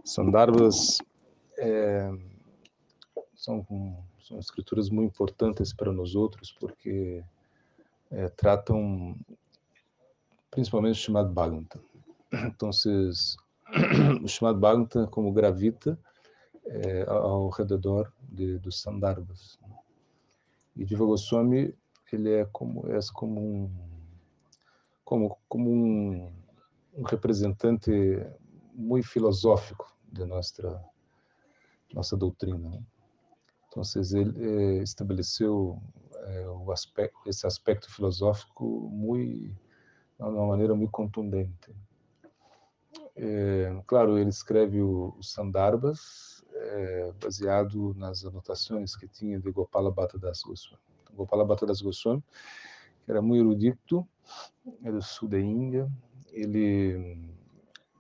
Sandarbas 0.04 0.98
é, 1.58 2.12
são, 3.34 3.66
são 4.22 4.38
escrituras 4.38 4.90
muito 4.90 5.12
importantes 5.12 5.72
para 5.72 5.94
nós 5.94 6.16
outros, 6.16 6.52
porque 6.52 7.24
é, 8.12 8.28
tratam 8.28 9.16
principalmente 10.52 11.00
o 11.00 11.02
chamado 11.02 11.30
Bhagavatam. 11.30 11.82
Então, 12.34 12.72
o 14.22 14.28
chamado 14.28 14.60
Bhagavatam 14.60 15.08
como 15.08 15.32
gravita 15.32 15.98
é, 16.66 17.06
ao 17.08 17.48
redor 17.48 18.12
de, 18.22 18.58
dos 18.58 18.82
Sandarbas. 18.82 19.58
E 20.76 20.84
Diva 20.84 21.06
Goswami, 21.06 21.74
ele 22.12 22.34
é 22.34 22.46
como, 22.52 22.86
é 22.92 23.00
como 23.14 23.40
um 23.40 23.89
como, 25.10 25.40
como 25.50 25.72
um, 25.72 26.32
um 26.94 27.02
representante 27.02 27.92
muito 28.76 29.08
filosófico 29.08 29.92
de 30.12 30.24
nossa 30.24 30.86
nossa 31.92 32.16
doutrina. 32.16 32.70
Né? 32.70 32.84
Então, 33.68 33.82
ele 34.14 34.80
eh, 34.80 34.84
estabeleceu 34.84 35.82
eh, 36.14 36.46
aspecto, 36.72 37.18
esse 37.26 37.48
aspecto 37.48 37.92
filosófico 37.92 38.64
muito, 38.92 39.56
de 40.20 40.24
uma 40.24 40.46
maneira 40.46 40.76
muito 40.76 40.92
contundente. 40.92 41.76
É, 43.16 43.82
claro, 43.88 44.20
ele 44.20 44.30
escreve 44.30 44.80
o, 44.80 45.16
o 45.18 45.24
Sandarbas 45.24 46.46
é, 46.54 47.12
baseado 47.20 47.96
nas 47.96 48.24
anotações 48.24 48.96
que 48.96 49.08
tinha 49.08 49.40
de 49.40 49.52
Gopala 49.52 49.90
Bhatta 49.90 50.20
Das 50.20 50.44
Goswami. 50.44 50.84
Então, 51.02 51.16
Gopala 51.16 51.44
Bhatta 51.44 51.66
Das 51.66 51.82
Goswami, 51.82 52.24
era 53.10 53.22
muito 53.22 53.42
erudito, 53.42 54.08
é 54.84 54.92
do 54.92 55.02
sul 55.02 55.28
da 55.28 55.40
Índia. 55.40 55.90
Ele 56.32 57.30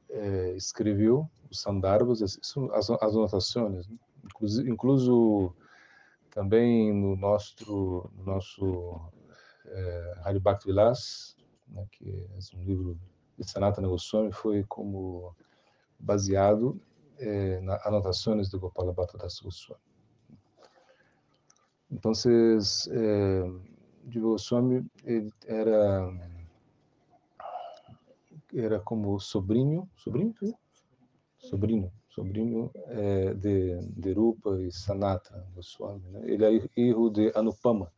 é, 0.09 0.55
escreveu 0.55 1.29
os 1.49 1.61
Sandarbas, 1.61 2.21
as, 2.21 2.39
as 2.73 3.15
anotações, 3.15 3.87
né? 3.87 3.97
incluso, 4.67 5.55
também 6.29 6.93
no 6.93 7.15
nosso, 7.15 8.09
no 8.15 8.23
nosso 8.23 9.01
é, 9.65 10.13
Vilas, 10.63 11.35
né, 11.67 11.85
que 11.91 12.27
é 12.53 12.57
um 12.57 12.63
livro 12.63 12.99
de 13.37 13.49
Sanatana 13.49 13.87
Goswami, 13.87 14.31
foi 14.31 14.63
como 14.65 15.35
baseado 15.99 16.79
é, 17.17 17.59
nas 17.61 17.85
anotações 17.85 18.49
do 18.49 18.59
Gopala 18.59 18.93
Das 18.93 19.39
Goswami. 19.39 19.81
Então, 21.91 22.11
é, 22.91 23.43
de 24.09 24.19
Goswami 24.19 24.85
ele 25.03 25.31
era 25.45 26.11
era 28.53 28.79
como 28.79 29.19
sobrinho, 29.19 29.87
sobrinho, 29.95 30.33
sobrinho, 31.37 31.91
sobrinho 32.09 32.71
é, 32.87 33.33
de, 33.35 33.79
de 33.79 34.13
Rupa 34.13 34.59
e 34.59 34.71
Sanata 34.71 35.47
Goswami. 35.53 36.03
Né? 36.09 36.21
Ele 36.23 36.45
é 36.45 36.67
filho 36.69 37.09
de 37.11 37.31
Anupama, 37.35 37.91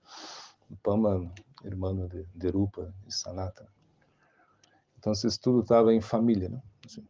Anupama, 0.67 1.31
irmão 1.63 2.07
de, 2.07 2.25
de 2.35 2.47
Rupa 2.49 2.93
e 3.07 3.13
Sanata. 3.13 3.65
Então, 4.97 5.13
isso 5.13 5.39
tudo 5.39 5.61
estava 5.61 5.93
em 5.93 6.01
família, 6.01 6.49
né? 6.49 6.61
Assim, 6.85 7.03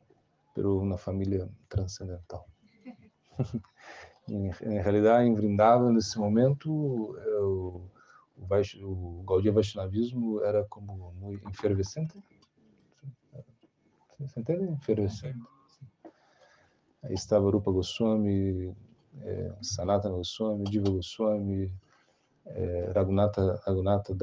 pero 0.53 0.79
uma 0.79 0.97
família 0.97 1.49
transcendental. 1.67 2.47
em, 4.29 4.47
em, 4.47 4.81
realidade, 4.81 5.27
em 5.27 5.33
Vrindavan, 5.33 5.91
nesse 5.91 6.17
momento, 6.17 7.17
eu, 7.25 7.90
o, 8.81 9.19
o 9.19 9.23
Gaudiya 9.23 9.53
Vaishnavismo 9.53 10.41
era 10.43 10.63
como 10.65 11.13
muito 11.13 11.47
efervescente, 11.49 12.21
centena 14.27 14.71
efervescente. 14.73 15.39
Aí 17.03 17.13
estava 17.13 17.49
Rupa 17.49 17.71
Goswami, 17.71 18.75
é, 19.21 19.55
Sanatana 19.61 20.15
Goswami, 20.15 20.63
Diva 20.65 20.89
Goswami, 20.89 21.73
é, 22.45 22.91
Raghunatha, 22.93 23.61
Raghunatha, 23.65 24.13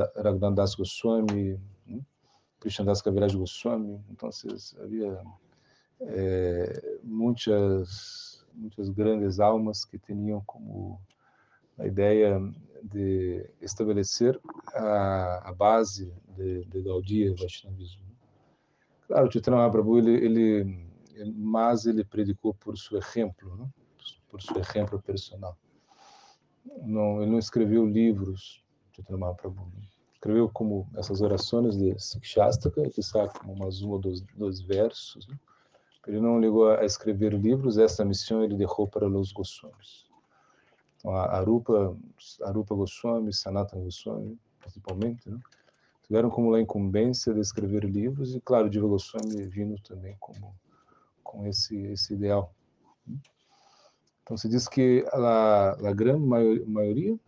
Das 0.54 0.74
Goswami, 0.74 1.61
né? 1.87 2.00
Krishnadas 2.61 3.02
Kaviraj 3.02 3.35
Goswami. 3.37 4.00
Então, 4.11 4.31
havia 4.81 5.22
é, 6.00 6.98
muitas, 7.02 8.44
muitas 8.54 8.88
grandes 8.90 9.40
almas 9.40 9.85
que 9.85 9.98
tinham 9.98 10.42
como 10.46 11.00
a 11.78 11.87
ideia 11.87 12.40
de 12.82 13.48
estabelecer 13.60 14.38
a, 14.74 15.48
a 15.48 15.52
base 15.52 16.12
de, 16.36 16.64
de 16.64 16.82
Gaudiya 16.82 17.34
Vaishnavismo. 17.34 18.02
Claro, 19.06 19.32
Chaitanya 19.32 19.58
Mahaprabhu, 19.58 19.98
ele, 19.98 20.12
ele, 20.12 20.88
mas 21.34 21.86
ele 21.86 22.04
predicou 22.04 22.54
por 22.54 22.76
seu 22.76 22.98
exemplo, 22.98 23.56
né? 23.56 23.68
por 24.28 24.42
seu 24.42 24.58
exemplo 24.58 25.00
personal. 25.00 25.56
Não, 26.82 27.22
ele 27.22 27.30
não 27.30 27.38
escreveu 27.38 27.86
livros, 27.86 28.62
Chaitanya 28.94 29.18
Mahaprabhu. 29.18 29.72
Escreveu 30.12 30.50
como 30.50 30.88
essas 30.96 31.20
orações 31.22 31.76
de 31.76 31.98
Sikshastaka, 31.98 32.90
que 32.90 33.02
sabe 33.02 33.32
como 33.38 33.52
umas 33.52 33.80
uma 33.80 33.94
ou 33.94 33.98
dois, 34.00 34.20
dois 34.36 34.60
versos. 34.60 35.26
Né? 35.28 35.38
Ele 36.06 36.20
não 36.20 36.40
ligou 36.40 36.70
a 36.70 36.84
escrever 36.84 37.32
livros, 37.34 37.78
essa 37.78 38.04
missão 38.04 38.42
ele 38.42 38.56
deixou 38.56 38.88
para 38.88 39.08
os 39.08 39.32
Goswamis. 39.32 40.07
Então, 40.98 41.14
a 41.14 41.37
Arupa, 41.37 41.96
Arupa 42.42 42.74
Goswami, 42.74 43.32
Sanatana 43.32 43.84
Goswami, 43.84 44.38
principalmente, 44.61 45.30
né? 45.30 45.38
tiveram 46.02 46.30
como 46.30 46.54
a 46.54 46.61
incumbência 46.61 47.32
de 47.32 47.40
escrever 47.40 47.84
livros 47.84 48.34
e, 48.34 48.40
claro, 48.40 48.68
Diva 48.68 48.87
Goswami 48.87 49.44
vindo 49.44 49.80
também 49.82 50.16
como 50.18 50.54
com 51.22 51.46
esse 51.46 51.76
esse 51.76 52.14
ideal. 52.14 52.52
Então 54.22 54.37
se 54.37 54.48
diz 54.48 54.68
que 54.68 55.06
a, 55.12 55.88
a 55.88 55.92
grande 55.94 56.26
maioria, 56.26 57.18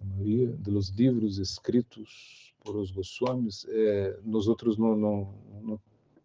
a 0.00 0.04
maioria 0.04 0.48
dos 0.48 0.90
livros 0.90 1.38
escritos 1.38 2.54
por 2.60 2.76
os 2.76 2.90
Goswamis, 2.90 3.64
é, 3.68 4.18
nós 4.24 4.48
outros 4.48 4.76
não, 4.76 4.96
não, 4.96 5.34
não 5.62 5.80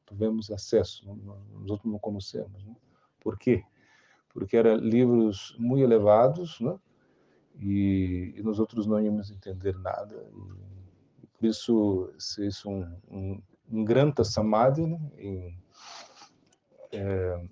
tivemos 0.08 0.52
acesso, 0.52 1.06
não, 1.06 1.16
nós 1.60 1.70
outros 1.72 1.92
não 1.92 2.00
conhecemos. 2.00 2.64
Né? 2.66 2.76
Por 3.20 3.38
quê? 3.38 3.64
Porque 4.34 4.58
eram 4.58 4.76
livros 4.76 5.56
muito 5.60 5.84
elevados, 5.84 6.60
né? 6.60 6.78
E, 7.60 8.34
e 8.38 8.44
nós 8.44 8.60
outros 8.60 8.88
não 8.88 9.00
íamos 9.00 9.30
entender 9.30 9.78
nada. 9.78 10.16
E, 11.22 11.28
por 11.28 11.46
isso, 11.46 12.14
se 12.18 12.48
isso 12.48 12.70
um, 12.70 12.96
um, 13.10 13.42
um 13.72 13.84
grande 13.84 14.24
samadhi, 14.26 14.86
né? 14.88 15.00
em, 15.18 15.58
é, 16.92 17.48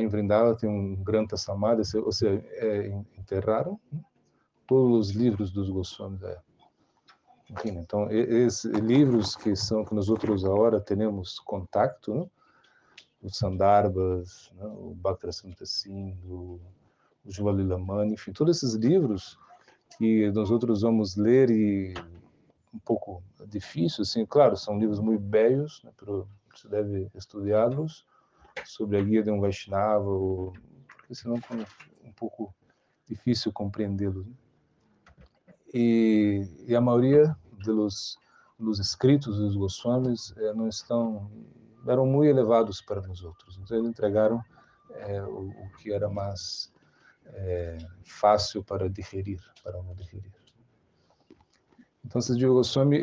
em 0.00 0.08
Vrindavan 0.08 0.54
tem 0.54 0.68
um 0.68 0.96
grande 0.96 1.36
samadhi, 1.38 1.82
ou 1.98 2.12
seja, 2.12 2.42
é, 2.52 2.88
enterraram 3.18 3.78
né? 3.92 4.00
todos 4.66 5.08
os 5.08 5.14
livros 5.14 5.50
dos 5.52 5.68
Goswamis. 5.68 6.20
Então, 7.66 8.10
esses 8.10 8.64
livros 8.64 9.36
que 9.36 9.54
são 9.54 9.84
que 9.84 9.94
nós 9.94 10.08
outros 10.08 10.42
agora 10.44 10.80
temos 10.80 11.38
contato, 11.38 12.14
né? 12.14 12.26
Os 13.22 13.38
Sandarbhas, 13.38 14.50
né? 14.56 14.64
o 14.66 14.94
Bhaktara 14.94 15.32
Singh, 15.32 16.16
o 16.26 16.60
Mani, 17.78 18.14
enfim, 18.14 18.32
todos 18.32 18.56
esses 18.56 18.74
livros 18.74 19.38
que 19.96 20.30
nós 20.32 20.50
outros 20.50 20.82
vamos 20.82 21.16
ler 21.16 21.50
e 21.50 21.94
um 22.74 22.78
pouco 22.78 23.22
difícil, 23.46 24.02
assim, 24.02 24.26
claro, 24.26 24.56
são 24.56 24.78
livros 24.78 24.98
muito 24.98 25.20
belos, 25.20 25.82
né, 25.84 25.92
pero 25.96 26.26
você 26.54 26.68
deve 26.68 27.10
estudá-los 27.14 28.04
sobre 28.64 28.98
a 28.98 29.02
guia 29.02 29.22
de 29.22 29.30
um 29.30 29.40
Vaishnava, 29.40 30.08
ou, 30.08 30.52
porque 30.96 31.14
senão 31.14 31.36
é 31.36 32.08
um 32.08 32.12
pouco 32.12 32.54
difícil 33.06 33.52
compreendê-los. 33.52 34.26
Né? 34.26 34.34
E, 35.72 36.46
e, 36.66 36.74
a 36.74 36.80
maioria 36.80 37.36
dos, 37.64 38.18
dos 38.58 38.78
escritos 38.78 39.38
dos 39.38 39.56
Goswamis 39.56 40.34
eh, 40.36 40.52
não 40.52 40.68
estão 40.68 41.30
eram 41.86 42.06
muito 42.06 42.28
elevados 42.28 42.80
para 42.80 43.00
nós 43.02 43.22
outros. 43.22 43.58
Então 43.58 43.76
eles 43.76 43.88
entregaram 43.88 44.42
eh, 44.90 45.22
o, 45.22 45.48
o, 45.48 45.70
que 45.78 45.92
era 45.92 46.08
mais 46.08 46.72
eh, 47.26 47.78
fácil 48.04 48.62
para 48.62 48.88
digerir, 48.88 49.40
para 49.62 49.82
não 49.82 49.94
digerir. 49.94 50.32
Então, 52.04 52.20
o 52.20 52.54
Goswami 52.54 52.98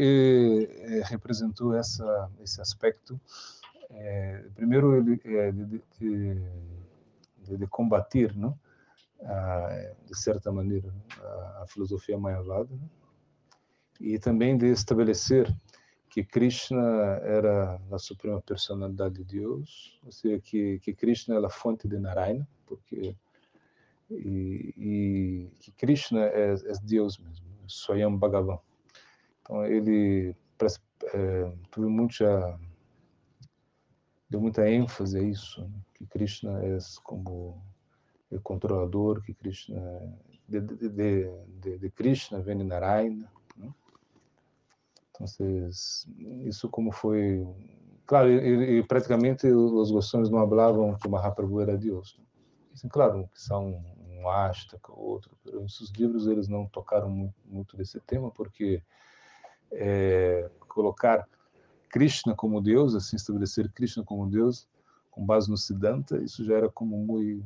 representou 1.06 1.74
essa, 1.74 2.30
esse 2.42 2.60
aspecto. 2.60 3.20
primeiro, 4.54 4.98
ele, 4.98 5.16
de, 5.16 5.82
de, 5.98 7.58
de, 7.58 7.68
combater, 7.68 8.36
não? 8.36 8.60
de 10.06 10.18
certa 10.18 10.52
maneira, 10.52 10.94
a, 11.22 11.64
a 11.64 11.66
filosofia 11.68 12.18
mayavada, 12.18 12.70
né? 12.76 12.90
e 14.00 14.18
também 14.18 14.58
de 14.58 14.68
estabelecer 14.68 15.54
que 16.10 16.24
Krishna 16.24 16.82
era 17.24 17.80
a 17.92 18.00
suprema 18.00 18.42
personalidade 18.42 19.16
de 19.16 19.24
Deus, 19.24 20.00
ou 20.04 20.12
seja, 20.12 20.40
que, 20.40 20.80
que 20.80 20.94
Krishna 20.94 21.36
é 21.36 21.46
a 21.46 21.50
fonte 21.50 21.88
de 21.88 22.00
Narayana, 22.00 22.48
porque 22.66 23.16
e, 24.10 24.74
e 24.76 25.52
que 25.60 25.72
Krishna 25.72 26.22
é, 26.22 26.54
é, 26.54 26.74
Deus 26.84 27.18
mesmo, 27.20 27.46
Swayam 27.68 28.18
Bhagavan. 28.18 28.60
Então 29.42 29.66
ele 29.66 30.36
é, 31.14 31.52
teve 31.72 31.88
muita 31.88 32.60
deu 34.30 34.42
muita 34.42 34.70
ênfase 34.70 35.18
a 35.18 35.22
isso, 35.22 35.62
né? 35.62 35.82
que 35.94 36.06
Krishna 36.06 36.64
é 36.64 36.78
como 37.04 37.62
o 38.32 38.42
controlador, 38.42 39.22
que 39.22 39.34
Krishna 39.34 39.80
de, 40.48 40.62
de, 40.62 40.90
de, 40.90 41.78
de 41.78 41.90
Krishna 41.92 42.42
vem 42.42 42.64
Narayana, 42.64 43.32
então, 45.20 45.70
isso 46.46 46.70
como 46.70 46.92
foi... 46.92 47.46
Claro, 48.06 48.30
e, 48.30 48.82
praticamente 48.84 49.46
os 49.48 49.92
Goswamis 49.92 50.30
não 50.30 50.48
falavam 50.50 50.96
que 50.96 51.08
Mahaprabhu 51.08 51.62
era 51.62 51.78
Deus. 51.78 52.18
Né? 52.18 52.90
Claro, 52.90 53.30
que 53.32 53.42
são 53.42 53.68
um, 53.68 54.22
um 54.22 54.30
Ashtaka, 54.30 54.92
outro, 54.92 55.38
mas 55.46 55.74
esses 55.74 55.92
livros 55.92 56.26
eles 56.26 56.48
não 56.48 56.66
tocaram 56.66 57.10
muito, 57.10 57.36
muito 57.46 57.78
desse 57.78 58.00
tema, 58.00 58.32
porque 58.32 58.82
é, 59.72 60.50
colocar 60.68 61.28
Krishna 61.90 62.34
como 62.36 62.62
Deus, 62.62 62.96
assim, 62.96 63.16
estabelecer 63.16 63.72
Krishna 63.72 64.04
como 64.04 64.28
Deus, 64.28 64.68
com 65.12 65.26
base 65.26 65.50
no 65.50 65.58
Siddhanta, 65.58 66.18
isso 66.18 66.44
já 66.46 66.56
era 66.56 66.70
como 66.70 66.98
muito 66.98 67.46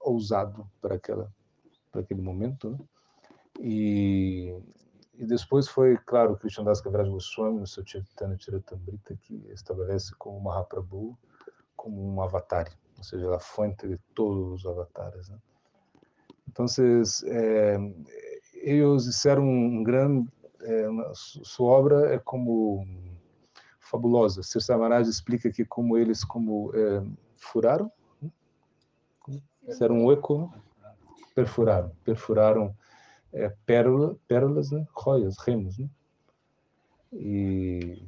ousado 0.00 0.66
para 0.80 0.94
aquela 0.94 1.32
para 1.90 2.00
aquele 2.00 2.22
momento, 2.22 2.70
né? 2.70 2.78
E 3.60 4.56
e 5.22 5.24
depois 5.24 5.68
foi, 5.68 5.96
claro, 5.98 6.36
Krishna 6.36 6.64
Das 6.64 6.80
Kaviraj 6.80 7.08
Goswami, 7.08 7.60
no 7.60 7.66
seu 7.66 7.86
Chaitanya 7.86 8.36
Charitamrita, 8.36 9.16
que 9.22 9.36
estabelece 9.52 10.12
como 10.18 10.40
Mahaprabhu 10.40 11.16
como 11.76 12.12
um 12.12 12.20
avatar, 12.20 12.68
ou 12.98 13.04
seja, 13.04 13.32
a 13.32 13.38
fonte 13.38 13.86
de 13.86 13.98
todos 14.16 14.64
os 14.64 14.66
avatares. 14.66 15.28
Né? 15.28 15.38
Então, 16.48 16.66
é, 17.26 17.76
eles 18.54 19.04
disseram 19.04 19.44
um 19.44 19.84
grande... 19.84 20.28
É, 20.60 20.88
sua 21.14 21.70
obra 21.70 22.12
é 22.12 22.18
como 22.18 22.84
fabulosa. 23.78 24.42
Sir 24.42 24.60
Samaraj 24.60 25.08
explica 25.08 25.52
que 25.52 25.64
como 25.64 25.96
eles 25.96 26.24
como 26.24 26.72
é, 26.74 27.00
furaram, 27.36 27.92
né? 28.20 28.28
fizeram 29.66 30.04
um 30.04 30.10
eco, 30.10 30.50
né? 30.80 30.94
perfuraram, 31.32 31.92
perfuraram 32.04 32.76
é, 33.32 33.48
pérola, 33.66 34.16
pérolas, 34.28 34.70
né? 34.70 34.86
joias, 35.02 35.38
remos, 35.38 35.78
né? 35.78 35.88
E 37.12 38.02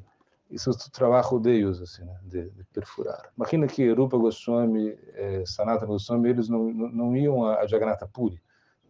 isso 0.50 0.70
é 0.70 0.72
o 0.72 0.90
trabalho 0.90 1.40
deles, 1.40 1.80
assim, 1.80 2.04
né? 2.04 2.18
de, 2.22 2.50
de, 2.50 2.64
perfurar. 2.64 3.30
Imagina 3.36 3.66
que 3.66 3.90
Rupa 3.92 4.16
Goswami, 4.16 4.96
eh, 5.14 5.42
Sanatana 5.46 5.86
Goswami, 5.86 6.28
eles 6.28 6.48
não, 6.48 6.72
não, 6.72 6.88
não 6.88 7.16
iam 7.16 7.44
a, 7.44 7.66
Jagannatha 7.66 8.06
Puri. 8.06 8.40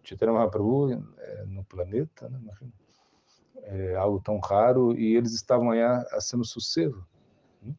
Chaitanya 0.03 0.35
Mahaprabhu 0.35 0.92
eh, 0.92 1.44
no 1.47 1.64
planeta, 1.64 2.29
né? 2.29 2.38
Imagina. 2.40 2.73
É 3.66 3.94
algo 3.94 4.20
tão 4.20 4.38
raro 4.40 4.92
e 4.92 5.16
eles 5.16 5.33
estavam 5.33 5.70
aí 5.70 5.81
sendo 6.20 6.44
sossego. 6.44 7.03
Né? 7.62 7.75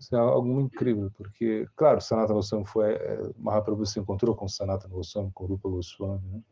Isso 0.00 0.16
é 0.16 0.18
algo 0.18 0.58
incrível, 0.60 1.10
porque, 1.14 1.68
claro, 1.76 2.00
Sanatana 2.00 2.34
Goswami 2.34 2.64
foi, 2.64 2.94
eh, 2.94 3.30
Mahaprabhu 3.36 3.84
se 3.84 4.00
encontrou 4.00 4.34
com 4.34 4.48
Sanatana 4.48 4.94
Goswami, 4.94 5.30
com 5.34 5.44
Rupa 5.44 5.68
Goswami, 5.68 6.26
né? 6.32 6.42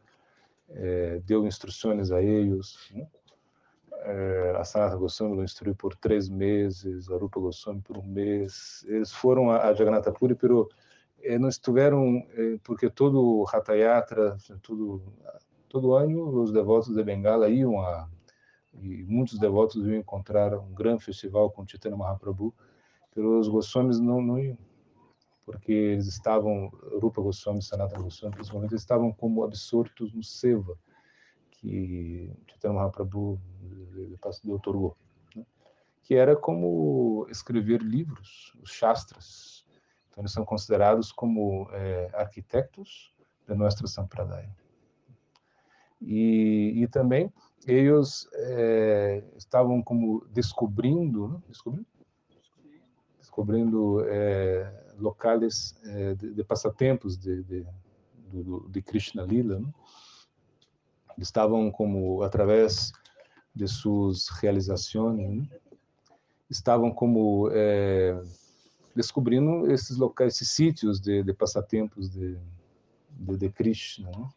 É, 0.71 1.21
deu 1.25 1.47
instruções 1.47 2.11
a 2.11 2.23
eles. 2.23 2.77
Né? 2.93 3.07
É, 4.05 4.57
a 4.57 4.65
Sanata 4.65 4.97
Goswami 4.97 5.37
o 5.37 5.45
instruiu 5.45 5.75
por 5.75 5.95
três 5.97 6.29
meses, 6.29 7.11
a 7.11 7.17
Rupa 7.17 7.41
Goswami 7.41 7.81
por 7.81 7.99
um 7.99 8.03
mês. 8.03 8.85
Eles 8.89 9.13
foram 9.13 9.51
a, 9.51 9.73
Jagannatha 9.75 10.13
Puri, 10.13 10.37
é, 11.23 11.39
não 11.39 11.49
estiveram, 11.49 12.25
é, 12.35 12.59
porque 12.63 12.89
todo 12.89 13.45
Hatha 13.53 13.75
Yatra, 13.75 14.37
todo, 14.63 15.03
todo 15.69 15.95
ano 15.95 16.43
os 16.43 16.53
devotos 16.53 16.95
de 16.95 17.03
Bengala 17.03 17.49
iam 17.49 17.81
a, 17.81 18.09
e 18.81 19.03
muitos 19.05 19.39
devotos 19.39 19.87
iam 19.87 19.97
encontrar 19.97 20.57
um 20.57 20.73
grande 20.73 21.03
festival 21.03 21.51
com 21.51 21.67
Chaitanya 21.67 21.97
Mahaprabhu, 21.97 22.55
pelos 23.15 23.49
Goswamis 23.49 23.99
não, 23.99 24.21
não 24.21 24.39
iam 24.39 24.59
porque 25.47 25.73
eles 25.73 26.09
estavam, 26.09 26.69
Rupa 27.01 27.23
Goswami, 27.23 27.63
Sanatana 27.63 28.03
Goswami, 28.03 28.35
principalmente, 28.35 28.73
eles 28.73 28.83
estavam 28.83 29.13
como 29.13 29.45
absortos 29.45 30.13
no 30.13 30.23
Seva, 30.23 30.77
que 31.53 32.33
Chaitanya 32.49 32.75
Mahaprabhu 32.75 33.41
lhe 33.95 34.53
otorgou, 34.53 34.97
né? 35.37 35.47
que 36.03 36.17
era 36.17 36.35
como 36.35 37.29
escrever 37.31 37.81
livros, 37.81 38.53
os 38.61 38.71
Shastras. 38.71 39.65
Então, 40.11 40.23
eles 40.23 40.33
são 40.33 40.45
considerados 40.45 41.13
como 41.13 41.69
é, 41.71 42.11
arquitetos 42.13 43.15
da 43.47 43.55
nossa 43.55 43.87
Sampradaya. 43.87 44.51
E, 46.03 46.73
e 46.83 46.89
também 46.89 47.33
eles 47.65 48.29
é, 48.33 49.23
estavam 49.37 49.81
como 49.81 50.27
descobrindo, 50.27 51.29
né? 51.29 51.43
descobrindo, 51.49 51.87
descobrindo 53.21 54.05
é, 54.09 54.86
locais 54.99 55.75
é, 55.85 56.15
de, 56.15 56.35
de, 56.35 56.45
passatempos 56.45 57.17
de, 57.17 57.43
de, 57.43 57.67
de 58.69 58.83
Krishna 58.83 59.23
Lila, 59.23 59.59
né? 59.59 59.73
estavam 61.19 61.71
como 61.71 62.23
através 62.23 62.93
de 63.55 63.67
suas 63.67 64.29
realizações, 64.29 65.19
né? 65.19 65.49
estavam 66.51 66.91
como 66.91 67.49
é, 67.53 68.21
descobrindo 68.95 69.71
esses 69.71 69.97
locais, 69.97 70.35
esses 70.35 70.51
sítios 70.51 71.01
de, 71.01 71.23
de 71.23 71.33
passatempos 71.35 72.11
de, 72.11 72.39
de, 73.11 73.37
de 73.37 73.49
Krishna. 73.51 74.11
Né? 74.11 74.29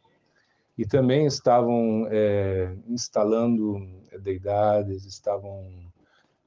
E 0.77 0.85
também 0.85 1.25
estavam 1.25 2.07
é, 2.09 2.73
instalando 2.87 3.79
deidades, 4.21 5.05
estavam 5.05 5.91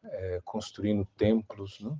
é, 0.05 0.41
construindo 0.45 1.07
templos. 1.17 1.81
Né? 1.81 1.95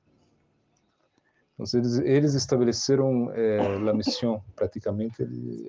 Então, 1.55 1.81
eles, 1.81 1.99
eles 1.99 2.35
estabeleceram 2.35 3.31
é, 3.33 3.59
a 3.59 3.93
missão, 3.93 4.43
praticamente, 4.57 5.25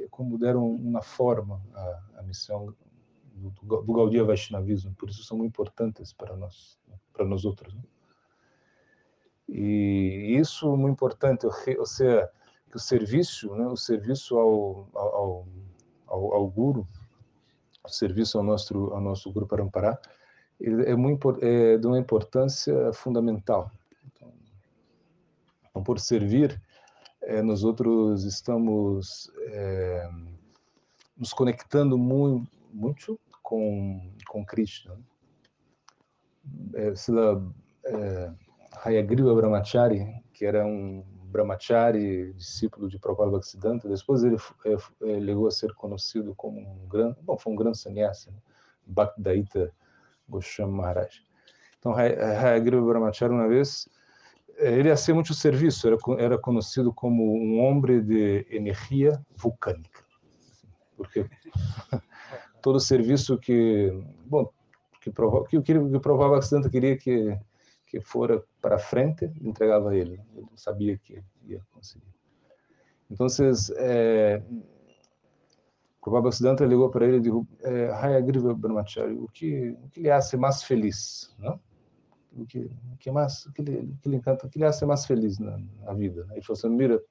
como 0.10 0.38
deram 0.38 0.67
uma 0.67 1.02
forma 1.02 1.62
à, 1.74 2.19
à 2.19 2.24
missão 2.24 2.74
do, 3.34 3.82
do 3.82 3.93
Gaudiya 3.93 4.24
Vaishnavismo, 4.24 4.93
por 4.96 5.10
isso 5.10 5.24
são 5.24 5.38
muito 5.38 5.50
importantes 5.50 6.13
para 6.13 6.36
nós, 6.36 6.80
para 7.12 7.26
nós 7.26 7.43
outros. 7.46 7.74
Né? 7.74 7.82
E 9.50 10.38
isso 10.39 10.74
é 10.74 10.78
muito 10.78 10.93
importante, 10.93 11.46
ou 11.46 11.86
seja, 11.86 12.30
que 12.69 12.78
o 12.78 12.80
serviço, 12.80 13.54
né, 13.56 13.67
o 13.67 13.76
serviço 13.76 14.38
ao, 14.38 14.88
ao, 14.96 15.48
ao, 16.08 16.34
ao 16.34 16.48
guru, 16.48 16.88
o 17.84 17.89
serviço 17.89 18.38
ao 18.38 18.43
nosso 18.43 18.74
ao 18.93 19.02
nosso 19.02 19.32
guru 19.32 19.46
Parampara, 19.46 20.00
ele 20.60 20.84
é 20.89 20.96
muito 20.96 21.38
é 21.41 21.78
de 21.78 21.86
uma 21.86 22.00
importância 22.00 22.93
fundamental. 22.93 23.69
Por 25.82 26.00
servir, 26.00 26.62
é, 27.22 27.42
nós 27.42 27.64
outros 27.64 28.26
estamos 28.26 29.32
é, 29.48 30.10
nos 31.18 31.34
conectando 31.34 31.98
muito, 31.98 32.52
muito 32.72 33.20
com 33.42 34.14
com 34.28 34.46
Krishna. 34.46 34.98
É, 36.74 36.96
Sila, 36.96 37.42
é, 37.86 38.32
Hayagriva 38.84 39.34
Brahmachari, 39.34 40.06
que 40.34 40.46
era 40.46 40.66
um 40.66 41.04
Brahmachari, 41.34 42.34
discípulo 42.34 42.88
de 42.88 43.00
Prabhupada 43.00 43.32
Bhaktisiddhanta, 43.32 43.90
depois 43.90 44.24
ele 44.24 44.38
é, 44.66 44.74
é, 44.74 45.48
a 45.48 45.52
ser 45.52 45.74
conhecido 45.74 46.36
como 46.36 46.60
um 46.60 46.88
grande, 46.88 47.18
bom, 47.22 47.38
foi 47.38 47.54
um 47.54 47.56
grande 47.56 47.78
sannyasi, 47.78 48.30
né? 48.30 48.38
Bhaktidaita 48.86 49.72
Goswami 50.28 50.74
Maharaj. 50.74 51.24
Então, 51.80 51.94
Hayagriva 51.96 52.86
Brahmachari, 52.86 53.34
uma 53.34 53.48
vez, 53.48 53.88
ele 54.63 54.91
hacía 54.91 55.13
muito 55.13 55.34
serviço, 55.34 55.88
era, 55.88 55.97
era 56.19 56.38
conhecido 56.38 56.93
como 56.93 57.36
um 57.36 57.60
homem 57.60 58.02
de 58.02 58.45
energia 58.49 59.21
vulcânica, 59.36 60.04
porque 60.95 61.26
todo 62.62 62.80
serviço 62.80 63.38
que, 63.38 63.91
bom, 64.26 64.49
que, 65.02 65.12
que, 65.12 65.62
que, 65.62 65.62
que 65.62 65.78
o 65.78 65.99
Prabhupada 65.99 66.32
Bhaktisiddhanta 66.32 66.69
queria 66.69 66.97
que 66.97 67.38
que 67.93 68.02
fora 68.02 68.43
para 68.60 68.80
frente, 68.80 69.32
entregava 69.39 69.95
ele. 69.95 70.19
Ele 70.36 70.47
sabia 70.56 70.97
que 70.97 71.23
ia 71.45 71.62
conseguir. 71.71 72.12
Então, 73.08 73.28
é, 73.78 74.41
o 76.04 76.10
Baba 76.10 76.32
Siddhanta 76.32 76.65
ligou 76.65 76.89
para 76.89 77.06
ele 77.06 77.17
e 77.17 77.19
disse, 77.19 77.47
é, 77.62 77.91
Hayagriva 77.91 78.52
Brahmachari, 78.56 79.13
o 79.13 79.28
que, 79.28 79.78
o 79.84 79.89
que 79.89 80.02
lhe 80.02 80.10
hace 80.10 80.36
mais 80.36 80.63
feliz? 80.63 81.36
Não? 81.38 81.60
O 82.36 82.46
que, 82.46 82.69
que 83.00 83.12
mais, 83.12 83.46
o 83.46 83.54
que 83.54 83.62
lhe, 83.62 83.78
o 83.78 83.98
que 83.98 84.10
lhe 84.10 84.15
encanta, 84.17 84.50
que 84.50 84.63
hace 84.63 84.86
mais 84.86 85.06
feliz 85.06 85.38
na, 85.38 85.60
na 85.82 85.93
vida? 85.93 86.28
Ele 86.32 86.41
falou 86.41 86.58
assim, 86.58 86.69
mira, 86.69 87.02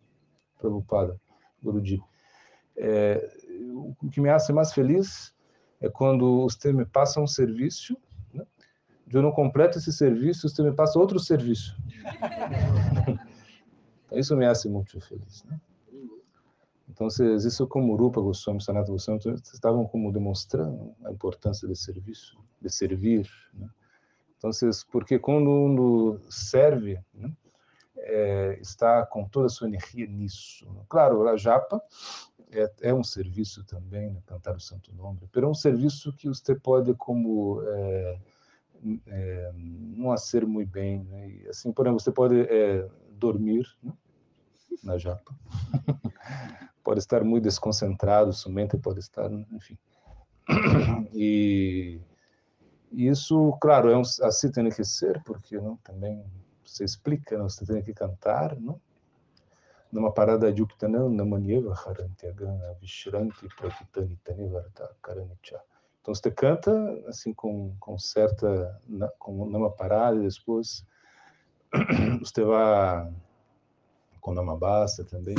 Prabhupada, 0.58 1.20
Guruji, 1.62 2.00
é, 2.76 3.30
o 3.74 4.10
que 4.10 4.20
me 4.20 4.30
hace 4.30 4.52
mais 4.52 4.72
feliz 4.72 5.32
é 5.80 5.88
quando 5.88 6.42
você 6.42 6.72
me 6.72 6.84
passa 6.84 7.20
um 7.20 7.26
serviço 7.26 7.96
eu 9.12 9.22
não 9.22 9.32
completo 9.32 9.78
esse 9.78 9.92
serviço, 9.92 10.48
você 10.48 10.62
me 10.62 10.72
passa 10.72 10.98
outro 10.98 11.20
serviço. 11.20 11.76
isso 14.12 14.36
me 14.36 14.46
hace 14.46 14.68
muito 14.68 14.98
feliz. 15.00 15.44
Né? 15.44 15.60
Então, 16.88 17.06
isso 17.08 17.66
como 17.66 17.94
Rupa 17.94 18.20
Goswami, 18.20 18.62
Sanata 18.62 18.90
Goswami, 18.90 19.20
estavam 19.52 19.86
como 19.86 20.12
demonstrando 20.12 20.94
a 21.04 21.12
importância 21.12 21.68
do 21.68 21.76
serviço, 21.76 22.38
de 22.60 22.70
servir. 22.70 23.28
Né? 23.52 23.68
Então, 24.42 24.70
porque 24.90 25.20
quando 25.20 25.48
um 25.48 26.18
serve, 26.28 26.98
né, 27.14 27.32
é, 27.96 28.58
está 28.60 29.06
com 29.06 29.24
toda 29.28 29.46
a 29.46 29.48
sua 29.48 29.68
energia 29.68 30.06
nisso. 30.06 30.66
Né? 30.72 30.82
Claro, 30.88 31.28
a 31.28 31.36
japa 31.36 31.80
é, 32.50 32.70
é, 32.82 32.94
um 32.94 33.04
serviço 33.04 33.64
também, 33.64 34.10
né, 34.10 34.20
cantar 34.26 34.56
o 34.56 34.60
santo 34.60 34.92
nome, 34.92 35.20
mas 35.22 35.44
é 35.44 35.46
um 35.46 35.54
serviço 35.54 36.12
que 36.12 36.26
você 36.26 36.56
pode 36.56 36.92
como 36.94 37.62
é, 37.64 38.18
é, 39.06 39.52
não 39.54 40.10
a 40.10 40.16
ser 40.16 40.44
muito 40.44 40.70
bem. 40.70 41.04
Né? 41.04 41.28
E, 41.28 41.48
assim, 41.48 41.72
por 41.72 41.86
exemplo, 41.86 42.00
você 42.00 42.10
pode 42.10 42.40
é, 42.40 42.88
dormir 43.12 43.64
né? 43.80 43.92
na 44.82 44.98
japa, 44.98 45.32
pode 46.82 46.98
estar 46.98 47.22
muito 47.22 47.44
desconcentrado, 47.44 48.32
sua 48.32 48.50
mente 48.50 48.76
pode 48.76 48.98
estar, 48.98 49.30
enfim. 49.52 49.78
E 51.14 52.00
isso, 52.92 53.56
claro, 53.60 53.90
é 53.90 53.96
um, 53.96 54.02
assim 54.22 54.50
tem 54.50 54.68
que 54.70 54.84
ser, 54.84 55.22
porque 55.24 55.58
não, 55.58 55.76
também 55.78 56.24
você 56.64 56.84
explica, 56.84 57.36
não, 57.36 57.48
você 57.48 57.64
tem 57.64 57.82
que 57.82 57.92
cantar, 57.92 58.58
não? 58.58 58.80
numa 59.92 60.10
parada 60.10 60.50
de 60.50 60.62
Uktanam, 60.62 61.10
Namanyeva, 61.10 61.74
Harantyagana, 61.74 62.74
Vishranti, 62.80 63.46
Prakitani, 63.54 64.18
Tanivarta, 64.24 64.90
Karanicha. 65.02 65.60
Então 66.00 66.14
você 66.14 66.30
canta 66.30 66.72
assim 67.06 67.32
com 67.34 67.76
com 67.78 67.98
certa 67.98 68.80
com 69.18 69.44
numa 69.44 69.70
parada 69.70 70.18
depois 70.18 70.84
você 72.20 72.42
vai 72.42 73.12
com 74.20 74.32
namabasta 74.32 75.04
também 75.04 75.34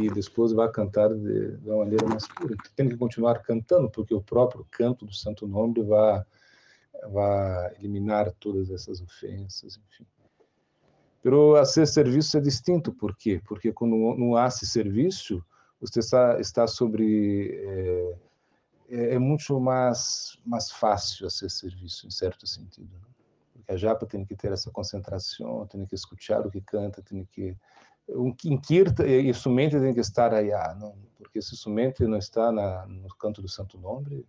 e 0.00 0.10
depois 0.10 0.52
vai 0.52 0.70
cantar 0.70 1.08
de, 1.12 1.56
de 1.56 1.68
uma 1.68 1.78
maneira 1.78 2.06
mais 2.06 2.26
pura. 2.28 2.54
Tem 2.76 2.88
que 2.88 2.96
continuar 2.96 3.40
cantando 3.40 3.90
porque 3.90 4.14
o 4.14 4.22
próprio 4.22 4.66
canto 4.70 5.04
do 5.04 5.14
Santo 5.14 5.46
Nome 5.46 5.82
vai 5.82 6.22
vai 7.10 7.74
eliminar 7.76 8.32
todas 8.40 8.70
essas 8.70 9.00
ofensas, 9.00 9.78
enfim. 9.86 10.06
Pero 11.22 11.54
fazer 11.56 11.86
serviço 11.86 12.38
é 12.38 12.40
distinto, 12.40 12.92
por 12.92 13.16
quê? 13.16 13.40
Porque 13.46 13.72
quando 13.72 13.96
não 14.16 14.36
há 14.36 14.46
esse 14.46 14.66
serviço, 14.66 15.44
você 15.80 16.00
está, 16.00 16.40
está 16.40 16.66
sobre 16.66 17.60
eh, 17.62 18.16
é, 18.88 19.14
é 19.14 19.18
muito 19.18 19.60
mais 19.60 20.38
mais 20.44 20.70
fácil 20.70 21.26
esse 21.26 21.48
serviço 21.48 22.06
em 22.06 22.10
certo 22.10 22.46
sentido 22.46 22.92
né? 22.94 23.08
porque 23.52 23.72
a 23.72 23.76
japa 23.76 24.06
tem 24.06 24.24
que 24.24 24.34
ter 24.34 24.52
essa 24.52 24.70
concentração 24.70 25.66
tem 25.66 25.84
que 25.84 25.94
escutar 25.94 26.46
o 26.46 26.50
que 26.50 26.60
canta 26.60 27.02
tem 27.02 27.24
que 27.24 27.56
um 28.08 28.32
kirta 28.32 29.06
e 29.06 29.32
sua 29.34 29.52
mente 29.52 29.78
tem 29.78 29.92
que 29.92 30.00
estar 30.00 30.32
aí 30.32 30.52
ah, 30.52 30.74
não 30.78 30.96
porque 31.18 31.42
se 31.42 31.54
sua 31.54 31.72
mente 31.72 32.04
não 32.04 32.18
está 32.18 32.50
na, 32.50 32.86
no 32.86 33.08
canto 33.16 33.42
do 33.42 33.48
santo 33.48 33.78
nome 33.78 34.24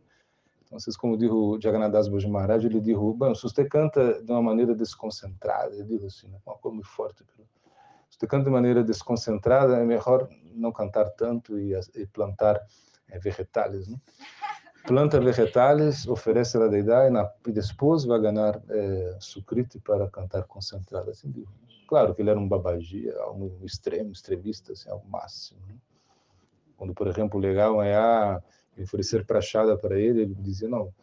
então 0.70 0.80
vocês 0.80 0.96
como 0.96 1.18
dijo 1.18 1.60
Jagannadas 1.60 2.08
Baji 2.08 2.30
Maharaj 2.30 2.66
ele 2.66 2.96
bom 2.96 3.34
se 3.34 3.44
você 3.44 3.66
canta 3.66 4.22
de 4.24 4.32
uma 4.32 4.42
maneira 4.42 4.74
desconcentrada 4.76 5.76
ele 5.76 5.84
disse 5.84 6.06
assim 6.06 6.28
né? 6.28 6.40
uma 6.46 6.56
coisa 6.56 6.76
muito 6.76 6.90
forte 6.90 7.26
você 8.10 8.28
canta 8.28 8.46
de 8.46 8.52
maneira 8.52 8.84
desconcentrada 8.84 9.78
é 9.78 9.84
melhor 9.84 10.30
não 10.54 10.72
cantar 10.72 11.10
tanto 11.12 11.60
e, 11.60 11.74
e 11.96 12.06
plantar 12.06 12.62
é, 13.10 13.18
vegetais 13.18 13.88
né? 13.88 13.98
planta 14.90 15.20
vegetais, 15.20 16.08
oferece 16.08 16.58
a 16.58 16.68
deidade 16.68 17.14
e 17.48 17.52
depois 17.52 18.06
vai 18.06 18.20
ganhar 18.20 18.60
é, 18.70 19.18
sucrite 19.20 19.80
para 19.80 20.10
cantar 20.10 20.44
concentrado. 20.46 21.12
Assim, 21.12 21.46
claro 21.88 22.16
que 22.16 22.24
ele 22.24 22.32
era 22.32 22.40
um 22.40 22.48
babagia, 22.48 23.16
algo 23.20 23.60
extremo, 23.64 24.12
extremista, 24.12 24.74
assim, 24.74 24.90
ao 24.90 25.04
máximo. 25.06 25.60
Né? 25.68 25.76
Quando, 26.76 26.96
por 26.96 27.08
exemplo, 27.08 27.40
legal 27.40 27.84
é 27.84 27.96
a 27.96 28.42
oferecer 28.78 29.26
prachada 29.26 29.78
para 29.78 30.00
ele, 30.00 30.22
ele 30.22 30.36
dizia, 30.36 30.68
não, 30.68 30.94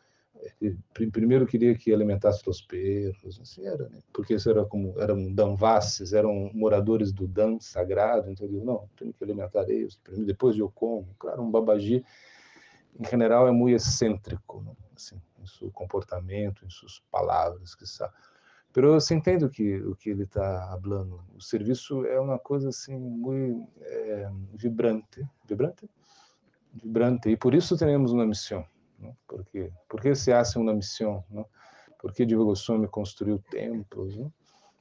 ele 0.60 0.78
primeiro 0.92 1.46
queria 1.46 1.74
que 1.74 1.92
alimentasse 1.92 2.48
os 2.48 2.60
perros, 2.60 3.40
assim 3.40 3.66
era, 3.66 3.88
né? 3.88 4.00
porque 4.12 4.34
isso 4.34 4.50
era 4.50 4.64
como, 4.64 4.98
eram 5.00 5.32
danvasses, 5.32 6.12
eram 6.12 6.50
moradores 6.54 7.12
do 7.12 7.26
dan 7.26 7.58
sagrado, 7.60 8.30
então 8.30 8.46
ele 8.46 8.60
não, 8.60 8.88
tenho 8.96 9.12
que 9.12 9.24
alimentar 9.24 9.68
eles, 9.68 9.98
depois 10.24 10.56
eu 10.56 10.70
como, 10.70 11.08
claro, 11.18 11.42
um 11.42 11.50
babagia 11.50 12.02
em 12.98 13.04
geral, 13.18 13.46
é 13.46 13.50
muito 13.50 13.76
excêntrico, 13.76 14.62
né? 14.62 14.72
assim, 14.94 15.20
em 15.40 15.46
seu 15.46 15.70
comportamento, 15.70 16.64
em 16.64 16.70
suas 16.70 17.00
palavras, 17.10 17.74
que 17.74 17.84
está. 17.84 18.12
Pero 18.72 18.94
você 18.94 19.14
entende 19.14 19.44
o 19.44 19.50
que 19.50 19.76
o 19.82 19.94
que 19.94 20.10
ele 20.10 20.24
está 20.24 20.78
falando? 20.82 21.22
O 21.34 21.40
serviço 21.40 22.04
é 22.04 22.20
uma 22.20 22.38
coisa 22.38 22.68
assim 22.68 22.96
muito 22.96 23.68
é, 23.80 24.30
vibrante, 24.54 25.26
vibrante, 25.46 25.88
vibrante. 26.82 27.28
E 27.30 27.36
por 27.36 27.54
isso 27.54 27.76
temos 27.76 28.12
uma 28.12 28.26
missão. 28.26 28.64
Por 29.26 29.44
quê? 29.44 29.70
Por 29.88 30.00
que 30.00 30.14
se 30.14 30.32
hace 30.32 30.58
uma 30.58 30.74
missão? 30.74 31.24
Não? 31.30 31.46
Por 31.98 32.12
que 32.12 32.24
Diva 32.24 32.44
Goswami 32.44 32.88
construiu 32.88 33.38
templos? 33.50 34.16
Não? 34.16 34.32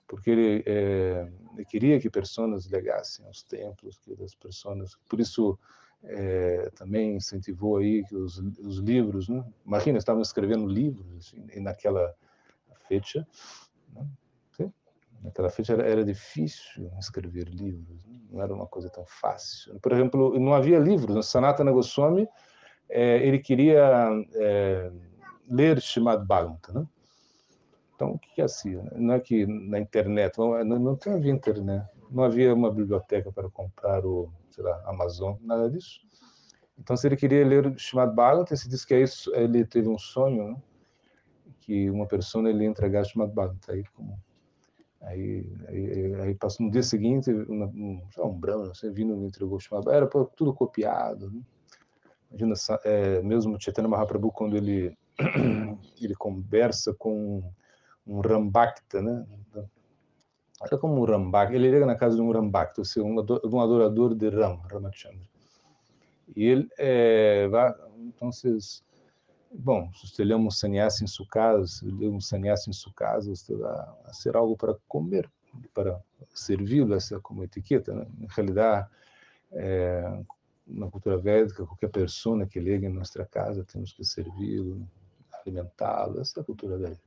Porque 0.07 0.29
ele, 0.29 0.63
é, 0.65 1.27
ele, 1.53 1.65
queria 1.65 1.99
que 1.99 2.09
pessoas 2.09 2.69
legassem 2.69 3.25
aos 3.25 3.43
templos, 3.43 3.97
que 3.97 4.15
as 4.23 4.35
pessoas. 4.35 4.95
Por 5.09 5.19
isso 5.19 5.57
é, 6.03 6.69
também 6.75 7.15
incentivou 7.15 7.77
aí 7.77 8.03
que 8.03 8.15
os, 8.15 8.37
os 8.37 8.77
livros, 8.77 9.27
né? 9.27 9.43
imagina, 9.65 9.97
estavam 9.97 10.21
escrevendo 10.21 10.67
livros 10.67 11.07
assim, 11.17 11.59
naquela 11.59 12.13
fecha, 12.87 13.19
né? 13.21 13.25
Naquela 15.25 15.49
fecha 15.49 15.73
era, 15.73 15.87
era, 15.87 16.05
difícil 16.05 16.91
escrever 16.99 17.47
livros, 17.49 17.97
né? 18.05 18.19
não 18.31 18.41
era 18.41 18.53
uma 18.53 18.67
coisa 18.67 18.89
tão 18.89 19.05
fácil. 19.05 19.79
Por 19.79 19.91
exemplo, 19.91 20.39
não 20.39 20.53
havia 20.53 20.79
livros. 20.79 21.15
No 21.15 21.23
Sanatana 21.23 21.71
Goswami, 21.71 22.27
é, 22.89 23.17
ele 23.25 23.39
queria 23.39 24.09
é, 24.35 24.91
ler 25.49 25.81
Shimad 25.81 26.25
Bhagavatam, 26.25 26.81
né? 26.81 26.87
Então, 27.95 28.11
o 28.11 28.19
que 28.19 28.41
é 28.41 28.43
assim? 28.43 28.77
Não 28.95 29.13
é 29.13 29.19
que 29.21 29.45
na 29.45 29.79
internet, 29.79 30.37
não, 30.37 30.63
não 30.63 30.99
havia 31.07 31.31
internet, 31.31 31.87
não 32.11 32.23
havia 32.25 32.53
uma 32.53 32.69
biblioteca 32.69 33.31
para 33.31 33.49
comprar 33.49 34.05
o, 34.05 34.29
sei 34.49 34.63
lá, 34.63 34.83
Amazon, 34.85 35.35
nada 35.41 35.69
disso. 35.69 36.01
Então, 36.77 36.97
se 36.97 37.07
ele 37.07 37.15
queria 37.15 37.47
ler 37.47 37.65
o 37.67 37.79
chamado 37.79 38.13
Bhagavatam, 38.13 38.57
se 38.57 38.67
diz 38.67 38.83
que 38.83 38.93
é 38.93 39.01
isso, 39.01 39.33
ele 39.33 39.63
teve 39.63 39.87
um 39.87 39.97
sonho, 39.97 40.49
né? 40.49 40.57
que 41.61 41.89
uma 41.89 42.05
pessoa 42.05 42.47
ele 42.49 42.65
entregar 42.65 43.01
o 43.01 43.05
chamado 43.05 43.31
Bhagavatam. 43.31 43.75
Aí, 43.75 43.83
como, 43.95 44.19
aí, 45.05 45.45
aí, 45.67 46.15
aí 46.21 46.35
passou 46.35 46.65
no 46.65 46.71
dia 46.71 46.83
seguinte, 46.83 47.31
um, 47.31 47.63
um, 47.63 48.01
um 48.17 48.33
brahma, 48.33 48.65
você 48.65 48.89
vindo 48.89 49.15
me 49.15 49.27
entregou 49.27 49.57
o 49.57 49.59
chamado 49.59 49.91
era 49.91 50.07
tudo 50.07 50.53
copiado. 50.53 51.31
Né? 51.31 51.41
Imagina, 52.31 52.53
é, 52.83 53.21
mesmo 53.21 53.59
Chaitanya 53.59 53.87
Mahaprabhu, 53.87 54.31
quando 54.31 54.57
ele, 54.57 54.97
ele 56.01 56.15
conversa 56.15 56.93
com 56.93 57.43
um 58.05 58.19
Rambakta, 58.19 59.01
né? 59.01 59.25
Era 60.61 60.77
como 60.77 61.01
um 61.01 61.05
Rambakta. 61.05 61.55
Ele 61.55 61.69
chega 61.69 61.85
na 61.85 61.95
casa 61.95 62.15
de 62.15 62.21
um 62.21 62.31
Rambakta, 62.31 62.81
ou 62.81 62.85
seja, 62.85 63.05
um 63.05 63.61
adorador 63.61 64.13
de 64.15 64.29
Ram, 64.29 64.57
Ramachandra. 64.69 65.27
E 66.35 66.43
ele 66.43 66.67
é, 66.77 67.47
vai, 67.47 67.73
então, 67.99 68.31
vocês, 68.31 68.83
bom, 69.57 69.91
se 69.93 70.21
ele 70.21 70.33
é 70.33 70.35
um 70.35 70.49
sannyasi 70.51 71.03
em 71.03 71.07
sua 71.07 71.27
casa, 71.27 71.67
se 71.67 71.87
ele 71.87 72.05
é 72.05 72.09
um 72.09 72.21
sannyasi 72.21 72.69
em 72.69 72.73
sua 72.73 72.93
casa, 72.93 73.31
a 74.05 74.13
ser 74.13 74.35
algo 74.35 74.55
para 74.55 74.75
comer, 74.87 75.29
para 75.73 75.99
servi-lo, 76.33 76.93
essa 76.95 77.19
como 77.19 77.43
etiqueta, 77.43 77.93
né? 77.93 78.05
Em 78.19 78.27
realidade, 78.29 78.87
é, 79.51 80.19
na 80.67 80.89
cultura 80.89 81.17
védica, 81.17 81.65
qualquer 81.65 81.89
pessoa 81.89 82.45
que 82.45 82.59
liga 82.59 82.87
em 82.87 82.93
nossa 82.93 83.25
casa, 83.25 83.63
temos 83.63 83.93
que 83.93 84.03
servi-lo, 84.03 84.87
alimentá-lo, 85.41 86.19
essa 86.19 86.39
é 86.39 86.41
a 86.41 86.45
cultura 86.45 86.77
védica. 86.77 87.03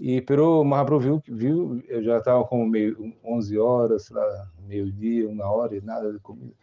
E 0.00 0.20
pero 0.20 0.64
Mahaprabhu 0.64 1.00
viu, 1.00 1.22
viu 1.28 1.84
eu 1.86 2.02
já 2.02 2.18
estava 2.18 2.44
com 2.44 2.66
meio 2.66 3.14
11 3.24 3.58
horas, 3.58 4.10
lá, 4.10 4.50
meio-dia, 4.66 5.28
uma 5.28 5.46
hora 5.50 5.76
e 5.76 5.80
nada 5.80 6.12
de 6.12 6.18
comida. 6.18 6.54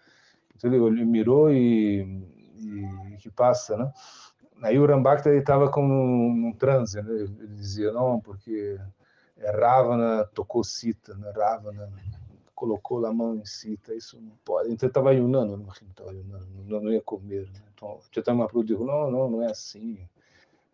Então 0.56 0.72
ele 0.88 1.06
mirou 1.06 1.52
e, 1.52 2.02
e, 2.58 3.18
que 3.20 3.30
passa, 3.30 3.78
né? 3.78 3.92
Aí 4.62 4.78
o 4.78 4.86
Rambakta 4.86 5.34
estava 5.34 5.70
com 5.70 5.84
um, 5.84 6.48
um, 6.48 6.54
transe, 6.54 7.02
né? 7.02 7.12
Ele 7.12 7.48
dizia 7.48 7.92
não, 7.92 8.20
porque 8.20 8.80
é 9.38 9.52
Ravana 9.52 10.26
tocou 10.34 10.64
Sita, 10.64 11.16
né? 11.16 11.32
Ravana 11.36 11.90
colocou 12.54 13.06
a 13.06 13.14
mão 13.14 13.36
em 13.36 13.46
Sita, 13.46 13.94
isso 13.94 14.20
não 14.20 14.36
pode. 14.44 14.72
Então 14.72 14.88
ele 14.88 14.92
estava 14.92 15.10
ayunando, 15.12 15.56
não 15.56 15.70
estava 15.70 16.12
não, 16.12 16.82
não 16.82 16.92
ia 16.92 17.02
comer. 17.02 17.46
Né? 17.46 17.62
Então 17.74 18.00
Chaitanya 18.12 18.38
Mahaprabhu 18.38 18.66
disse, 18.66 18.84
não, 18.84 19.10
não, 19.10 19.30
não 19.30 19.44
é 19.44 19.52
assim. 19.52 19.98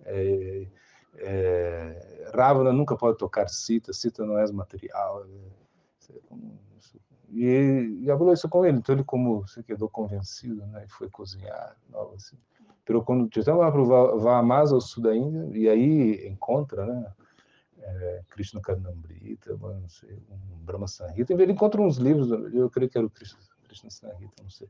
É, 0.04 0.68
é, 1.18 2.32
Ravana 2.34 2.74
nunca 2.74 2.98
pode 2.98 3.18
tocar 3.18 3.48
Sita, 3.48 3.94
Sita 3.94 4.26
não 4.26 4.40
é 4.40 4.52
material. 4.52 5.26
É, 5.26 5.46
e, 7.30 8.06
e 8.06 8.34
isso 8.34 8.48
com 8.48 8.66
ele, 8.66 8.78
então 8.78 8.96
ele 8.96 9.04
como 9.04 9.48
se 9.48 9.62
quedou 9.64 9.90
convencido, 9.90 10.66
né, 10.68 10.86
e 10.86 10.90
foi 10.90 11.10
cozinhar, 11.10 11.76
assim. 12.16 12.38
Pero 12.86 13.04
quando 13.04 13.34
Chaitanya 13.34 13.60
Mahaprabhu 13.60 14.20
vai 14.20 14.42
mais 14.44 14.72
ao 14.72 14.80
sul 14.80 15.04
da 15.04 15.16
Índia, 15.16 15.58
e 15.58 15.68
aí 15.68 16.28
encontra, 16.28 16.86
né, 16.86 17.14
é, 17.80 18.22
Krishna 18.30 18.62
Karnamrita, 18.62 19.58
não 19.58 19.90
sei, 19.90 20.18
um 20.30 20.64
Brahma 20.64 20.88
Sanhita, 20.88 21.34
ele 21.34 21.52
encontra 21.52 21.82
uns 21.82 21.98
livros, 21.98 22.30
eu 22.54 22.70
creio 22.70 22.90
que 22.90 22.98
era 22.98 23.08
o 23.08 23.10
Krishna, 23.10 23.40
Krishna 23.64 23.90
Sanhita, 23.90 24.42
não 24.42 24.50
sei, 24.50 24.70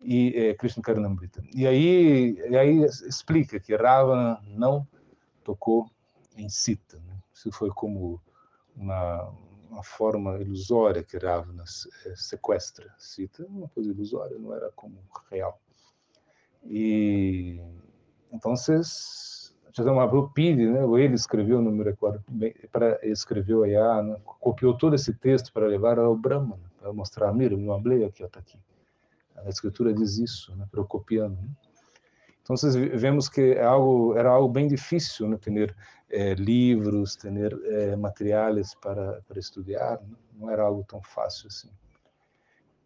e 0.00 0.32
é, 0.36 0.54
Krishna 0.54 0.82
Karnamrita. 0.82 1.42
E 1.54 1.66
aí, 1.66 2.36
e 2.50 2.56
aí 2.56 2.84
explica 2.84 3.58
que 3.58 3.74
Ravana 3.74 4.40
não 4.46 4.86
tocou 5.42 5.90
em 6.36 6.48
Sita. 6.48 6.98
Né? 6.98 7.16
Isso 7.32 7.50
foi 7.50 7.70
como 7.70 8.20
uma, 8.76 9.32
uma 9.70 9.82
forma 9.82 10.38
ilusória 10.38 11.02
que 11.02 11.16
Ravana 11.16 11.64
eh, 12.06 12.14
sequestra 12.16 12.92
Sita, 12.98 13.46
uma 13.46 13.68
coisa 13.68 13.90
ilusória, 13.90 14.38
não 14.38 14.54
era 14.54 14.70
como 14.72 14.98
real. 15.30 15.60
E 16.66 17.60
então 18.32 18.54
Mahaprabhu 19.94 20.30
pede, 20.32 20.66
né, 20.66 20.84
ou 20.84 20.98
ele 20.98 21.14
escreveu, 21.14 21.60
não 21.60 21.72
me 21.72 21.82
recordo, 21.82 22.22
para 22.70 22.98
escreveu 23.02 23.64
aí, 23.64 23.72
né, 23.72 24.16
copiou 24.24 24.76
todo 24.76 24.94
esse 24.94 25.12
texto 25.12 25.52
para 25.52 25.66
levar 25.66 25.98
ao 25.98 26.16
Brahma, 26.16 26.56
né, 26.56 26.68
para 26.78 26.92
mostrar, 26.92 27.32
mira, 27.32 27.56
meu 27.56 27.72
ablei 27.72 28.04
aqui, 28.04 28.22
está 28.22 28.40
aqui. 28.40 28.58
A 29.36 29.48
escritura 29.48 29.92
diz 29.92 30.18
isso, 30.18 30.54
né, 30.56 30.66
para 30.70 30.80
eu 30.80 30.84
copiando. 30.84 31.36
Né? 31.36 31.48
Então, 32.44 32.58
vocês 32.58 32.74
vemos 32.74 33.26
que 33.26 33.54
é 33.54 33.64
algo, 33.64 34.14
era 34.18 34.28
algo 34.28 34.52
bem 34.52 34.68
difícil, 34.68 35.26
né? 35.26 35.38
ter 35.38 35.74
é, 36.10 36.34
livros, 36.34 37.16
ter 37.16 37.32
é, 37.32 37.96
materiais 37.96 38.74
para, 38.74 39.22
para 39.26 39.38
estudar, 39.38 39.98
né? 40.02 40.14
não 40.34 40.50
era 40.50 40.62
algo 40.62 40.84
tão 40.86 41.00
fácil 41.02 41.48
assim. 41.48 41.70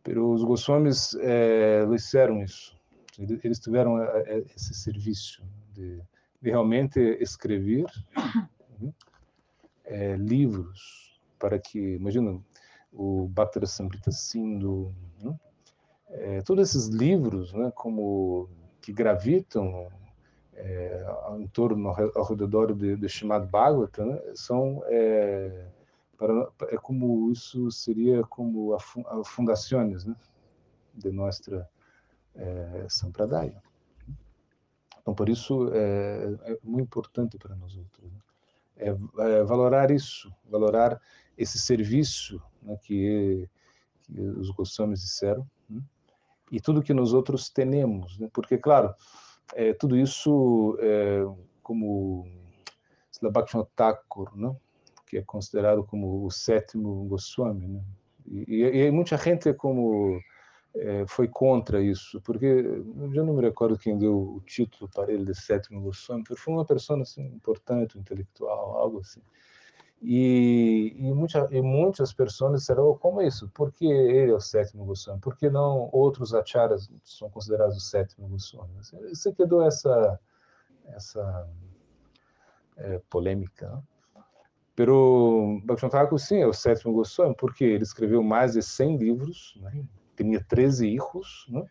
Pero 0.05 0.31
os 0.31 0.45
Goswamis 0.45 1.13
é, 1.21 1.85
fizeram 1.91 2.41
isso. 2.41 2.78
Eles 3.19 3.59
tiveram 3.59 3.99
esse 4.55 4.75
serviço 4.75 5.43
de, 5.73 6.01
de 6.41 6.51
realmente 6.51 7.01
escrever 7.21 7.87
né? 8.81 8.93
é, 9.85 10.17
livros 10.17 11.21
para 11.39 11.59
que, 11.59 11.97
imagina, 11.97 12.41
o 12.93 13.27
Bhattara 13.29 13.67
Samrita 13.67 14.13
Sindhu, 14.13 14.95
né? 15.21 15.39
é, 16.11 16.43
todos 16.43 16.71
esses 16.71 16.89
livros, 16.89 17.53
né, 17.53 17.73
como 17.75 18.49
que 18.81 18.93
gravitam 18.93 19.89
é, 20.55 21.07
em 21.39 21.47
torno, 21.49 21.89
ao 21.89 22.25
redor 22.25 22.75
de, 22.75 22.97
de 22.97 23.09
chamado 23.09 23.47
Bhagavata, 23.47 24.05
né, 24.05 24.21
são 24.35 24.83
é, 24.87 25.67
para, 26.17 26.49
é 26.69 26.77
como 26.77 27.31
isso 27.31 27.71
seria 27.71 28.25
como 28.25 28.75
a, 28.75 28.79
a 28.79 29.25
fundações 29.25 30.05
né, 30.05 30.17
de 30.95 31.11
nossa 31.13 31.69
é, 32.39 32.87
Sampradaya. 32.89 33.63
Então, 35.01 35.15
por 35.15 35.29
isso, 35.29 35.71
é, 35.73 36.53
é 36.53 36.59
muito 36.63 36.87
importante 36.87 37.39
para 37.39 37.55
nós 37.57 37.77
outros. 37.77 38.13
Né? 38.13 38.19
É, 38.77 38.89
é, 38.89 39.43
valorar 39.43 39.91
isso, 39.91 40.33
valorar 40.49 41.01
esse 41.37 41.59
serviço 41.59 42.41
né, 42.63 42.77
que, 42.83 43.49
que 44.03 44.21
os 44.21 44.51
Goswamis 44.51 45.01
disseram, 45.01 45.49
né? 45.69 45.83
e 46.51 46.61
tudo 46.61 46.83
que 46.83 46.95
nós 46.95 47.13
outros 47.13 47.51
temos, 47.51 48.19
né? 48.19 48.29
porque 48.33 48.57
claro, 48.57 48.95
é, 49.55 49.73
tudo 49.73 49.97
isso 49.97 50.77
é, 50.81 51.25
como 51.63 52.27
Bhaktivinoda 53.21 53.71
Thakur, 53.75 54.37
né? 54.37 54.55
que 55.07 55.19
é 55.19 55.23
considerado 55.23 55.83
como 55.85 56.25
o 56.25 56.31
sétimo 56.31 57.07
Goswami, 57.07 57.67
né? 57.67 57.83
e, 58.27 58.45
e, 58.49 58.87
e 58.87 58.91
muita 58.91 59.17
gente 59.17 59.53
como 59.55 60.21
é, 60.75 61.07
foi 61.07 61.29
contra 61.29 61.83
isso, 61.83 62.21
porque 62.21 62.47
eu 62.47 63.25
não 63.25 63.35
me 63.35 63.43
recordo 63.43 63.79
quem 63.79 63.99
deu 63.99 64.17
o 64.17 64.41
título 64.47 64.91
para 64.93 65.13
ele 65.13 65.25
de 65.25 65.35
sétimo 65.35 65.91
porque 66.25 66.37
foi 66.37 66.55
uma 66.55 66.65
pessoa 66.65 67.01
assim 67.01 67.27
importante, 67.27 67.99
intelectual, 67.99 68.77
algo 68.77 69.01
assim. 69.01 69.21
E, 70.01 70.95
e, 70.97 71.13
muita, 71.13 71.49
e 71.51 71.61
muitas 71.61 72.13
pessoas 72.13 72.61
disseram, 72.61 72.91
oh, 72.91 72.95
como 72.97 73.21
é 73.21 73.27
isso? 73.27 73.49
Por 73.49 73.73
que 73.73 73.87
ele 73.87 74.31
é 74.31 74.35
o 74.35 74.41
sétimo 74.41 74.85
Goswami? 74.85 75.21
Por 75.21 75.37
que 75.37 75.51
não 75.51 75.89
outros 75.93 76.33
acharas 76.33 76.89
são 77.03 77.29
considerados 77.29 77.77
o 77.77 77.81
sétimo 77.81 78.29
Goswami? 78.29 78.71
Você 79.13 79.33
quedou 79.33 79.61
essa, 79.63 80.21
essa 80.87 81.49
é, 82.77 83.01
polêmica. 83.11 83.69
Não? 83.69 83.83
Pero 84.77 85.61
Bhaktivinoda 85.65 86.17
sim, 86.19 86.41
é 86.41 86.47
o 86.47 86.53
sétimo 86.53 86.93
Goswami, 86.93 87.35
porque 87.37 87.65
ele 87.65 87.83
escreveu 87.83 88.23
mais 88.23 88.53
de 88.53 88.63
100 88.63 88.97
livros, 88.99 89.59
né? 89.61 89.85
Tinha 90.23 90.43
13 90.43 90.89
hijos, 90.89 91.47
né? 91.49 91.65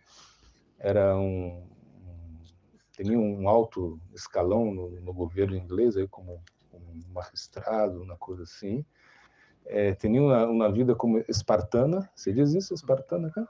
era 0.80 1.18
um, 1.18 1.64
tinha 2.92 3.18
um 3.18 3.48
alto 3.48 4.00
escalão 4.14 4.74
no, 4.74 4.90
no 5.02 5.14
governo 5.14 5.56
inglês, 5.56 5.98
aí 5.98 6.08
como 6.08 6.42
magistrado, 7.14 8.02
uma 8.02 8.18
coisa 8.18 8.44
assim. 8.44 8.86
É, 9.66 9.94
tinha 9.96 10.22
uma, 10.22 10.46
uma, 10.48 10.72
vida 10.72 10.96
como 10.96 11.20
espartana, 11.28 12.10
você 12.16 12.32
diz 12.32 12.54
isso, 12.54 12.74
espartana, 12.74 13.30
cara? 13.30 13.48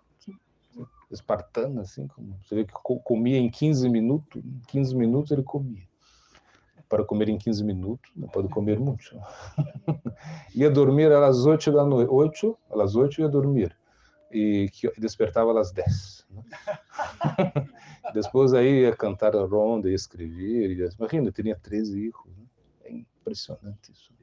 Espartana, 1.11 1.81
assim, 1.81 2.07
como, 2.07 2.37
você 2.43 2.55
vê 2.55 2.65
que 2.65 2.73
comia 3.03 3.37
em 3.37 3.49
15 3.49 3.87
minutos, 3.87 4.43
15 4.67 4.95
minutos 4.95 5.31
ele 5.31 5.43
comia. 5.43 5.87
para 6.89 7.05
comer 7.05 7.29
em 7.29 7.37
15 7.37 7.63
minutos, 7.63 8.11
não 8.15 8.27
pode 8.27 8.49
comer 8.49 8.79
muito. 8.79 9.15
ia 10.53 10.69
dormir 10.69 11.11
às 11.11 11.45
8 11.45 11.71
da 11.71 11.85
noite, 11.85 12.09
8, 12.11 12.57
às 12.81 12.95
8 12.95 13.21
ia 13.21 13.29
dormir, 13.29 13.77
e 14.31 14.69
que 14.71 14.91
despertava 14.99 15.59
às 15.59 15.71
10. 15.71 16.27
Né? 16.29 16.43
Depois 18.13 18.53
aí 18.53 18.81
ia 18.81 18.95
cantar 18.95 19.35
a 19.35 19.45
ronda, 19.45 19.89
ia 19.89 19.95
escrever, 19.95 20.71
ia... 20.71 20.89
imagina, 20.97 21.31
tinha 21.31 21.55
13 21.55 21.93
filhos, 21.93 22.13
né? 22.37 22.45
é 22.85 22.91
impressionante 22.91 23.91
isso. 23.91 24.17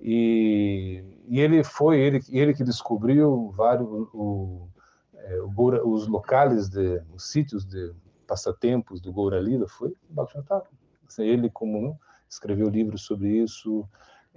E, 0.00 1.02
e, 1.26 1.40
ele 1.40 1.64
foi 1.64 1.98
ele, 1.98 2.20
ele 2.28 2.54
que 2.54 2.62
descobriu 2.62 3.50
vários 3.50 3.88
o, 4.14 4.68
é, 5.12 5.40
o, 5.40 5.92
os 5.92 6.06
locais 6.06 6.68
de 6.68 7.02
os 7.12 7.28
sítios 7.30 7.64
de 7.64 7.92
passatempos 8.24 9.00
do 9.00 9.12
Goura 9.12 9.40
Lila 9.40 9.66
foi 9.66 9.92
Bhaktivinoda 10.08 10.68
assim, 11.08 11.24
ele 11.24 11.50
como 11.50 11.80
não, 11.80 11.98
escreveu 12.28 12.68
livros 12.68 13.02
sobre 13.02 13.42
isso 13.42 13.88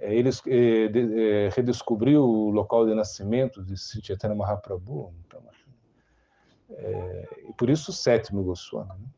é, 0.02 0.14
ele 0.14 0.28
é, 0.28 0.88
de, 0.88 1.20
é, 1.20 1.48
redescobriu 1.50 2.24
o 2.24 2.50
local 2.50 2.84
de 2.86 2.94
nascimento 2.94 3.62
de 3.62 3.76
Chaitanya 3.76 4.34
Mahaprabhu 4.34 5.14
então 5.24 5.40
é, 6.70 7.28
e 7.48 7.52
por 7.52 7.70
isso 7.70 7.90
o 7.90 7.94
sétimo 7.94 8.42
Goswami 8.42 8.90
né? 9.00 9.08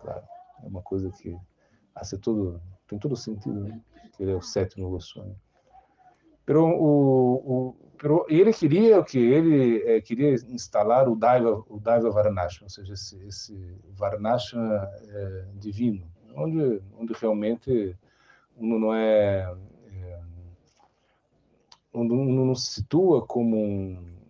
claro 0.00 0.24
é 0.64 0.66
uma 0.66 0.80
coisa 0.80 1.10
que 1.10 1.36
hace 1.94 2.16
todo 2.18 2.60
tem 2.86 2.98
todo 2.98 3.14
sentido 3.14 3.60
né? 3.60 3.80
que 4.16 4.22
ele 4.22 4.32
é 4.32 4.34
o 4.34 4.42
sétimo 4.42 4.88
Goswami 4.88 5.36
Pero, 6.44 6.66
o, 6.66 7.34
o, 7.34 7.76
pero 7.96 8.26
ele 8.28 8.52
queria 8.52 9.02
que 9.04 9.16
ele 9.16 9.82
é, 9.84 10.00
queria 10.00 10.34
instalar 10.34 11.08
o 11.08 11.14
Daiva, 11.14 11.64
o 11.68 11.78
Daiva 11.78 12.10
Varanasham, 12.10 12.64
ou 12.64 12.68
seja, 12.68 12.94
esse, 12.94 13.16
esse 13.24 13.76
Varanasham 13.92 14.60
é, 14.74 15.44
divino, 15.54 16.04
onde, 16.34 16.82
onde 16.98 17.12
realmente 17.12 17.96
uno 18.56 18.76
não 18.78 18.92
é, 18.92 19.54
é 21.94 21.98
uno 21.98 22.46
não 22.46 22.54
se 22.54 22.72
situa 22.72 23.26
como 23.26 23.56
um 23.56 24.22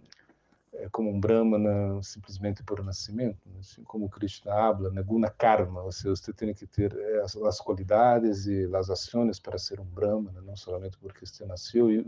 é 0.74 0.88
como 0.88 1.10
um 1.10 1.20
brahmana 1.20 2.02
simplesmente 2.02 2.62
por 2.64 2.82
nascimento, 2.82 3.38
né? 3.46 3.58
assim 3.60 3.84
como 3.84 4.08
Krishna 4.08 4.52
habla, 4.52 4.90
né? 4.90 5.02
guna 5.02 5.30
karma, 5.30 5.82
ou 5.82 5.92
seja, 5.92 6.16
você 6.16 6.32
tem 6.32 6.52
que 6.52 6.66
ter 6.66 6.96
eh, 6.96 7.20
as, 7.22 7.36
as 7.36 7.60
qualidades 7.60 8.46
e 8.46 8.68
as 8.74 8.90
ações 8.90 9.38
para 9.38 9.58
ser 9.58 9.78
um 9.78 9.84
brahmana, 9.84 10.40
não 10.40 10.56
somente 10.56 10.98
porque 10.98 11.24
você 11.24 11.44
nasceu. 11.44 11.90
E, 11.90 12.04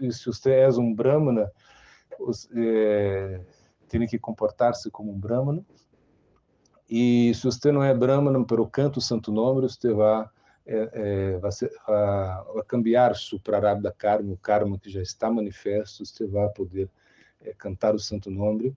e 0.00 0.12
se 0.12 0.26
você 0.26 0.52
é 0.52 0.68
um 0.68 0.94
brahmana, 0.94 1.50
é, 2.54 3.40
tem 3.88 4.06
que 4.06 4.18
comportar-se 4.18 4.90
como 4.90 5.10
um 5.10 5.18
brahmana. 5.18 5.64
E 6.88 7.32
se 7.34 7.44
você 7.44 7.72
não 7.72 7.82
é 7.82 7.92
brahmana, 7.94 8.44
pelo 8.44 8.68
canto 8.68 9.00
santo 9.00 9.32
nome, 9.32 9.62
você 9.62 9.92
vai 9.92 10.28
é, 10.68 10.90
é, 10.92 11.38
vai, 11.38 11.50
ser, 11.50 11.72
vai, 11.86 12.44
vai 12.52 12.62
cambiar 12.64 13.14
o 13.32 13.40
prarabdha 13.40 13.90
karma, 13.90 14.34
o 14.34 14.36
karma 14.36 14.78
que 14.78 14.90
já 14.90 15.00
está 15.00 15.30
manifesto, 15.30 16.04
você 16.04 16.26
vai 16.26 16.46
poder 16.50 16.90
é, 17.40 17.54
cantar 17.54 17.94
o 17.94 17.98
santo 17.98 18.30
nome. 18.30 18.76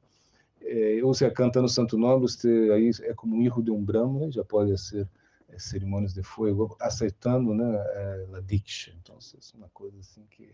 É, 0.62 1.02
ou 1.04 1.14
se 1.14 1.30
cantando 1.32 1.66
o 1.66 1.70
santo 1.70 1.98
nome, 1.98 2.22
você 2.22 2.70
aí 2.74 2.92
é 3.02 3.14
como 3.14 3.36
um 3.36 3.42
hijo 3.42 3.62
de 3.62 3.72
um 3.72 3.84
brahma, 3.84 4.32
já 4.32 4.44
pode 4.44 4.78
ser 4.80 5.06
é, 5.50 5.60
cerimônias 5.60 6.14
de 6.14 6.24
fogo, 6.24 6.78
aceitando 6.80 7.54
né, 7.54 7.76
é, 7.76 8.28
a 8.38 8.40
diksha. 8.40 8.94
Então, 9.02 9.18
é 9.18 9.58
uma 9.58 9.70
coisa 9.70 10.00
assim 10.00 10.26
que 10.30 10.50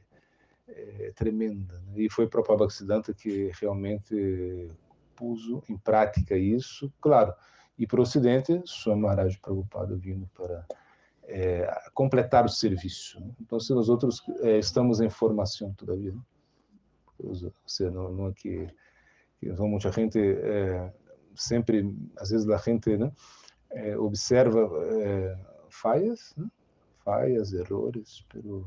é 0.68 1.12
tremenda. 1.16 1.80
Né? 1.86 2.02
E 2.02 2.10
foi 2.10 2.28
Prabhupada 2.28 2.60
Bhaktisiddhanta 2.62 3.14
que 3.14 3.52
realmente 3.62 4.72
pôs 5.16 5.40
em 5.70 5.78
prática 5.78 6.36
isso, 6.36 6.92
claro. 7.00 7.32
E 7.78 7.86
para 7.86 8.00
o 8.00 8.04
Ocidente, 8.04 8.60
Swami 8.66 9.04
Maharaj 9.04 9.38
Prabhupada 9.38 9.96
vindo 9.96 10.28
para 10.34 10.66
é, 11.28 11.70
completar 11.94 12.46
o 12.46 12.50
serviço. 12.50 13.22
Então, 13.42 13.60
se 13.60 13.74
nós 13.74 13.90
outros 13.90 14.24
é, 14.40 14.58
estamos 14.58 15.02
em 15.02 15.10
formação 15.10 15.74
todavia. 15.74 16.14
Né? 16.14 16.22
você 17.66 17.90
não, 17.90 18.12
não 18.12 18.28
é 18.28 18.34
que, 18.34 18.68
que 19.40 19.50
muita 19.54 19.92
gente 19.92 20.20
é, 20.20 20.94
sempre, 21.36 21.96
às 22.18 22.30
vezes 22.30 22.48
a 22.48 22.58
gente 22.58 22.96
né, 22.96 23.12
é, 23.72 23.98
observa 23.98 24.70
é, 25.02 25.38
falhas, 25.70 26.34
né, 26.38 26.48
falhas, 27.04 27.54
errores, 27.54 28.24
mas 28.34 28.66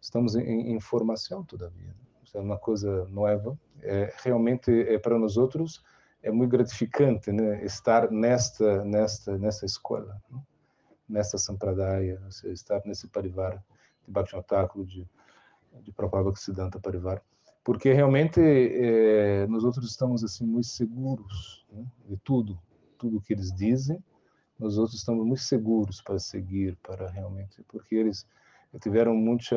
estamos 0.00 0.34
em, 0.34 0.72
em 0.72 0.80
formação 0.80 1.44
todavia. 1.44 1.88
Né? 1.88 1.94
É 2.34 2.40
uma 2.40 2.58
coisa 2.58 3.04
nova. 3.08 3.58
É, 3.82 4.12
realmente 4.22 4.70
é 4.70 4.98
para 4.98 5.18
nós 5.18 5.36
outros 5.36 5.84
é 6.22 6.30
muito 6.30 6.50
gratificante, 6.50 7.30
né, 7.32 7.64
estar 7.64 8.10
nesta 8.10 8.84
nesta 8.84 9.36
nessa 9.36 9.66
escola, 9.66 10.20
né? 10.30 10.40
Nesta 11.12 11.38
sampradaya, 11.38 12.20
estar 12.44 12.82
nesse 12.84 13.06
parivar 13.08 13.62
de 14.04 14.10
Bhakti 14.12 14.34
de 14.86 15.08
de 15.82 15.90
Prabhupada 15.90 16.36
Siddhanta 16.36 16.78
Parivar 16.78 17.22
porque 17.64 17.92
realmente 17.92 18.40
é, 18.40 19.46
nós 19.46 19.64
outros 19.64 19.90
estamos 19.90 20.24
assim 20.24 20.44
muito 20.44 20.66
seguros 20.66 21.64
né, 21.70 21.84
de 22.08 22.16
tudo, 22.18 22.58
tudo 22.98 23.20
que 23.20 23.32
eles 23.32 23.52
dizem, 23.54 24.02
nós 24.58 24.78
outros 24.78 24.98
estamos 24.98 25.24
muito 25.24 25.42
seguros 25.42 26.00
para 26.00 26.18
seguir, 26.18 26.76
para 26.82 27.08
realmente, 27.10 27.62
porque 27.68 27.94
eles 27.94 28.26
tiveram 28.80 29.14
muita 29.14 29.56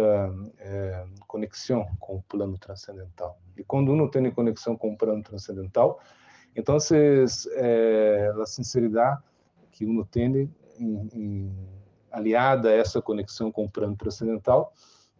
é, 0.59 1.05
conexão 1.27 1.85
com 1.99 2.17
o 2.17 2.23
plano 2.23 2.57
transcendental. 2.57 3.39
E 3.57 3.63
quando 3.63 3.91
um 3.91 4.09
tem 4.09 4.31
conexão 4.31 4.75
com 4.75 4.93
o 4.93 4.97
plano 4.97 5.23
transcendental, 5.23 5.99
então 6.55 6.77
é, 7.53 8.31
a 8.41 8.45
sinceridade 8.45 9.21
que 9.71 9.85
um 9.85 10.03
tem 10.03 10.53
em, 10.79 11.09
em, 11.13 11.67
aliada 12.11 12.69
a 12.69 12.73
essa 12.73 13.01
conexão 13.01 13.51
com 13.51 13.65
o 13.65 13.69
plano 13.69 13.95
transcendental, 13.95 14.73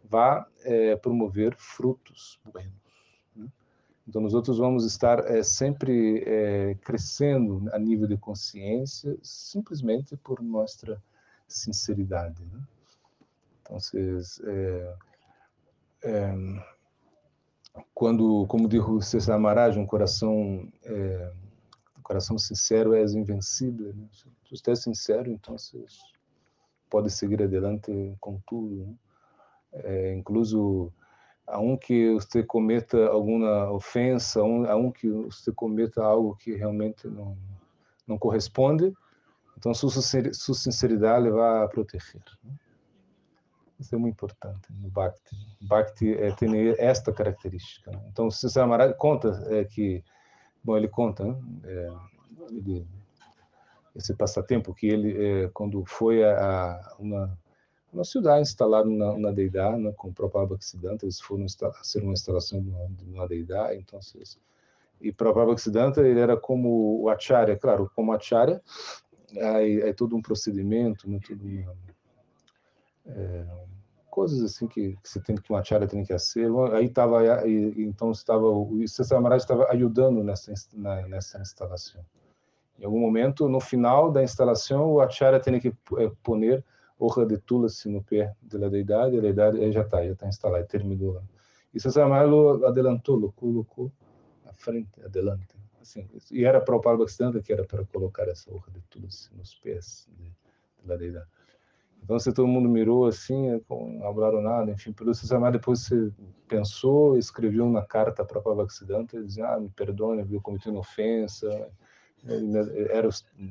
vá 0.04 0.46
é, 0.64 0.96
promover 0.96 1.54
frutos 1.56 2.38
buenos. 2.44 2.72
Né? 3.34 3.48
Então, 4.08 4.22
nós 4.22 4.34
outros 4.34 4.58
vamos 4.58 4.84
estar 4.84 5.18
é, 5.30 5.42
sempre 5.42 6.22
é, 6.26 6.74
crescendo 6.76 7.68
a 7.72 7.78
nível 7.78 8.06
de 8.06 8.16
consciência, 8.16 9.16
simplesmente 9.22 10.16
por 10.16 10.42
nossa 10.42 11.02
sinceridade. 11.46 12.42
Né? 12.44 12.60
Então, 13.62 13.80
vocês, 13.80 14.40
é, 14.44 14.94
é, 16.04 16.34
quando, 17.94 18.46
como 18.46 18.68
dijo 18.68 19.00
César 19.02 19.38
Maharaj, 19.38 19.78
um 19.78 19.86
coração, 19.86 20.68
é, 20.84 21.32
coração 22.06 22.38
sincero 22.38 22.94
é 22.94 23.02
invencível. 23.02 23.92
Né? 23.94 24.06
Se 24.12 24.26
você 24.50 24.70
é 24.70 24.74
sincero, 24.74 25.30
então 25.30 25.58
você 25.58 25.84
pode 26.88 27.10
seguir 27.10 27.42
adiante 27.42 28.16
com 28.20 28.40
tudo. 28.46 28.86
Né? 28.86 28.94
é, 29.84 30.14
incluso 30.14 30.92
a 31.46 31.60
um 31.60 31.76
que 31.76 32.12
você 32.14 32.42
cometa 32.42 33.06
alguma 33.08 33.70
ofensa, 33.70 34.40
a 34.40 34.44
um, 34.44 34.64
a 34.66 34.76
um 34.76 34.90
que 34.90 35.08
você 35.08 35.52
cometa 35.52 36.02
algo 36.02 36.36
que 36.36 36.54
realmente 36.54 37.06
não 37.08 37.36
não 38.06 38.16
corresponde, 38.16 38.94
então 39.58 39.74
sua 39.74 39.90
sinceridade 39.90 41.28
vai 41.28 41.66
proteger. 41.68 42.22
Né? 42.44 42.54
Isso 43.80 43.92
é 43.96 43.98
muito 43.98 44.14
importante 44.14 44.72
no 44.72 44.88
Bhakti. 44.88 45.36
Bhakti 45.60 46.14
é, 46.14 46.30
tem 46.30 46.68
esta 46.78 47.12
característica. 47.12 47.90
Né? 47.90 48.00
Então, 48.12 48.30
se 48.30 48.48
Samaraj 48.48 48.94
conta 48.96 49.44
é, 49.50 49.64
que, 49.64 50.04
bom, 50.66 50.76
ele 50.76 50.88
conta, 50.88 51.24
né? 51.24 51.36
é, 51.64 51.92
ele, 52.50 52.86
esse 53.94 54.14
passatempo 54.14 54.74
que 54.74 54.86
ele, 54.86 55.44
é, 55.44 55.48
quando 55.54 55.84
foi 55.84 56.24
a, 56.24 56.74
a 56.74 56.96
uma 56.98 57.38
uma 57.96 58.04
cidade 58.04 58.42
instalada 58.42 58.88
na, 58.88 59.18
na 59.18 59.30
deidade, 59.30 59.80
né, 59.80 59.92
com 59.96 60.08
o 60.08 60.12
Bhaktisiddhanta, 60.46 61.06
eles 61.06 61.20
foram 61.20 61.46
ser 61.82 62.02
uma 62.02 62.12
instalação 62.12 62.60
de 62.60 62.68
uma, 62.68 62.86
de 62.88 63.04
uma 63.04 63.26
deidade, 63.26 63.78
então 63.78 63.98
e 65.00 65.12
Prabhupada 65.12 65.46
Bhaktisiddhanta 65.46 66.06
ele 66.06 66.20
era 66.20 66.36
como 66.36 67.00
o 67.02 67.08
acharya, 67.08 67.56
claro, 67.56 67.90
como 67.94 68.12
acharya, 68.12 68.62
aí, 69.36 69.82
aí 69.82 69.94
todo 69.94 70.14
um 70.14 70.22
procedimento, 70.22 71.08
né, 71.08 71.18
tudo 71.24 71.46
uma, 71.46 71.74
é, 73.06 73.46
coisas 74.16 74.42
assim 74.42 74.66
que, 74.66 74.96
que 75.02 75.08
você 75.10 75.20
tem 75.20 75.36
que 75.36 75.52
um 75.52 75.56
acharya 75.56 75.86
tem 75.86 76.02
que 76.02 76.10
fazer. 76.10 76.50
Aí 76.72 76.86
estava 76.86 77.18
então 77.76 78.10
estava 78.10 78.46
o 78.46 78.82
César 78.88 79.20
Maharaj 79.20 79.42
estava 79.42 79.66
ajudando 79.70 80.24
nessa 80.24 80.54
na, 80.72 81.06
nessa 81.06 81.38
instalação. 81.38 82.02
Em 82.78 82.86
algum 82.86 82.98
momento, 82.98 83.46
no 83.46 83.60
final 83.60 84.10
da 84.10 84.22
instalação, 84.22 84.90
o 84.90 85.00
acharya 85.02 85.38
tem 85.38 85.60
que 85.60 85.68
é, 85.68 86.10
poner 86.22 86.64
hoja 86.98 87.26
de 87.26 87.36
tulasi 87.36 87.90
no 87.90 88.02
pé 88.02 88.34
da 88.40 88.70
deidade, 88.70 89.18
a 89.18 89.20
deidade 89.20 89.70
já 89.70 89.82
está, 89.82 90.02
já 90.02 90.12
está 90.12 90.26
instalada, 90.26 90.64
terminou 90.64 91.12
lá. 91.12 91.22
E 91.74 91.78
César 91.78 92.08
Malo 92.08 92.66
adelantou, 92.66 93.30
colocou 93.32 93.92
à 94.46 94.52
frente, 94.54 94.98
adelante. 95.04 95.54
Assim, 95.78 96.08
e 96.32 96.42
era 96.42 96.58
para 96.58 96.74
o 96.74 96.80
Paulo 96.80 97.00
Bastante 97.00 97.42
que 97.42 97.52
era 97.52 97.64
para 97.64 97.84
colocar 97.84 98.26
essa 98.28 98.50
hoja 98.50 98.70
de 98.70 98.80
tulasi 98.88 99.28
nos 99.36 99.54
pés 99.56 100.08
da 100.82 100.96
deidade. 100.96 101.35
Então, 102.06 102.20
se 102.20 102.32
todo 102.32 102.46
mundo 102.46 102.68
mirou 102.68 103.06
assim, 103.06 103.60
não 103.68 103.98
falaram 104.14 104.40
nada, 104.40 104.70
enfim, 104.70 104.92
pelo 104.92 105.10
Malo 105.40 105.50
depois 105.50 105.80
você 105.80 106.12
pensou, 106.46 107.18
escreveu 107.18 107.66
uma 107.66 107.84
carta 107.84 108.24
para 108.24 108.38
o 108.38 108.54
Bastante, 108.54 109.20
dizendo, 109.24 109.46
ah, 109.48 109.58
me 109.58 109.68
perdone, 109.70 110.24
eu 110.30 110.40
cometi 110.40 110.70
uma 110.70 110.78
ofensa, 110.78 111.48
Era, 112.90 113.08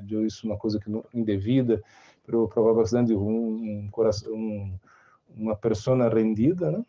eu 0.10 0.26
isso 0.26 0.48
uma 0.48 0.58
coisa 0.58 0.80
que 0.80 0.90
não, 0.90 1.04
indevida, 1.14 1.84
pero 2.26 2.48
bastante 2.74 3.14
um, 3.14 3.84
um 3.84 3.90
coração, 3.92 4.32
um, 4.34 4.80
uma 5.36 5.58
pessoa 5.58 6.08
rendida, 6.08 6.72
né? 6.72 6.86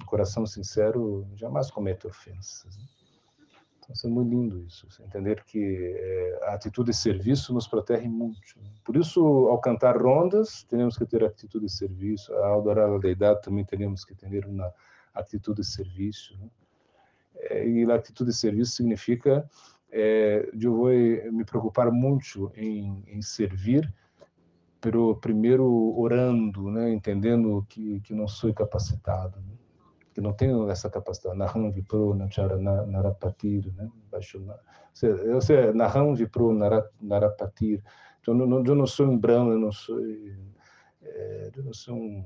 um 0.00 0.04
coração 0.04 0.46
sincero 0.46 1.26
jamais 1.34 1.68
comete 1.68 2.06
ofensas. 2.06 2.76
Né? 2.78 2.84
Então, 3.90 4.10
é 4.10 4.12
muito 4.12 4.30
lindo 4.30 4.60
isso, 4.60 4.86
entender 5.02 5.42
que 5.44 5.94
é, 5.96 6.38
a 6.42 6.54
atitude 6.54 6.90
de 6.90 6.96
serviço 6.96 7.54
nos 7.54 7.66
protege 7.66 8.06
muito. 8.06 8.60
Né? 8.62 8.70
Por 8.84 8.96
isso, 8.96 9.20
ao 9.48 9.58
cantar 9.58 9.96
rondas, 9.96 10.62
temos 10.64 10.98
que 10.98 11.06
ter 11.06 11.24
atitude 11.24 11.66
de 11.66 11.72
serviço, 11.72 12.32
ao 12.34 12.60
adorar 12.60 12.90
a 12.90 12.98
deidade 12.98 13.40
também 13.40 13.64
temos 13.64 14.04
que 14.04 14.14
ter 14.14 14.44
uma 14.46 14.70
atitude 15.14 15.62
de 15.62 15.66
serviço. 15.66 16.38
Né? 16.38 16.48
É, 17.36 17.66
e 17.66 17.90
a 17.90 17.94
atitude 17.94 18.30
de 18.30 18.36
serviço 18.36 18.72
significa 18.72 19.48
é, 19.90 20.50
eu 20.60 20.76
vou 20.76 20.90
me 20.90 21.44
preocupar 21.44 21.90
muito 21.90 22.52
em, 22.54 23.02
em 23.06 23.22
servir, 23.22 23.90
pero 24.80 25.16
primeiro 25.16 25.98
orando, 25.98 26.70
né, 26.70 26.92
entendendo 26.92 27.64
que 27.68 28.00
que 28.00 28.14
não 28.14 28.28
sou 28.28 28.52
capacitado. 28.52 29.40
Né? 29.40 29.57
Que 30.18 30.20
não 30.20 30.32
tenho 30.32 30.68
essa 30.68 30.90
capacidade. 30.90 31.38
Naham 31.38 31.70
Vipro 31.70 32.12
Nachara 32.12 32.58
Narapatir, 32.58 33.72
né? 33.76 33.88
Eu 35.24 35.40
sei, 35.40 35.72
Naham 35.72 36.12
Vipro 36.12 36.52
Narapatir. 37.00 37.80
Então, 38.20 38.34
não, 38.34 38.64
eu 38.64 38.74
não 38.74 38.86
sou 38.86 39.06
um 39.06 39.16
brahma, 39.16 39.52
eu 39.52 39.60
não 39.60 39.70
sou, 39.70 40.00
é, 41.02 41.50
eu 41.56 41.62
não 41.62 41.72
sou 41.72 41.94
um, 41.94 42.24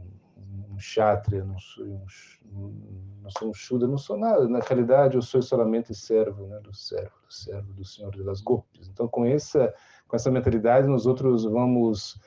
um 0.70 0.76
kshatriya, 0.78 1.44
não 1.44 1.58
sou 1.58 1.84
um, 1.84 3.20
não 3.22 3.30
sou 3.30 3.50
um 3.50 3.52
shudra, 3.52 3.86
não 3.86 3.98
sou 3.98 4.16
nada. 4.16 4.48
Na 4.48 4.60
realidade, 4.60 5.16
eu 5.16 5.22
sou 5.22 5.42
somente 5.42 5.94
servo, 5.94 6.46
né? 6.46 6.60
Do 6.60 6.74
servo, 6.74 7.12
do 7.26 7.32
servo 7.32 7.72
do 7.74 7.84
Senhor 7.84 8.24
das 8.24 8.40
Gopis. 8.40 8.88
Então, 8.88 9.06
com 9.06 9.26
essa, 9.26 9.72
com 10.08 10.16
essa 10.16 10.30
mentalidade, 10.30 10.88
nós 10.88 11.04
outros 11.04 11.44
vamos 11.44 12.18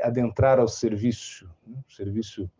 adentrar 0.00 0.58
ao 0.58 0.66
serviço, 0.66 1.48
né? 1.64 1.78
serviço 1.88 2.50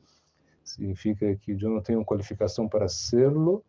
significa 0.65 1.35
que 1.37 1.53
eu 1.53 1.71
não 1.71 1.81
tenho 1.81 2.05
qualificação 2.05 2.69
para 2.69 2.89
serlo. 2.89 3.65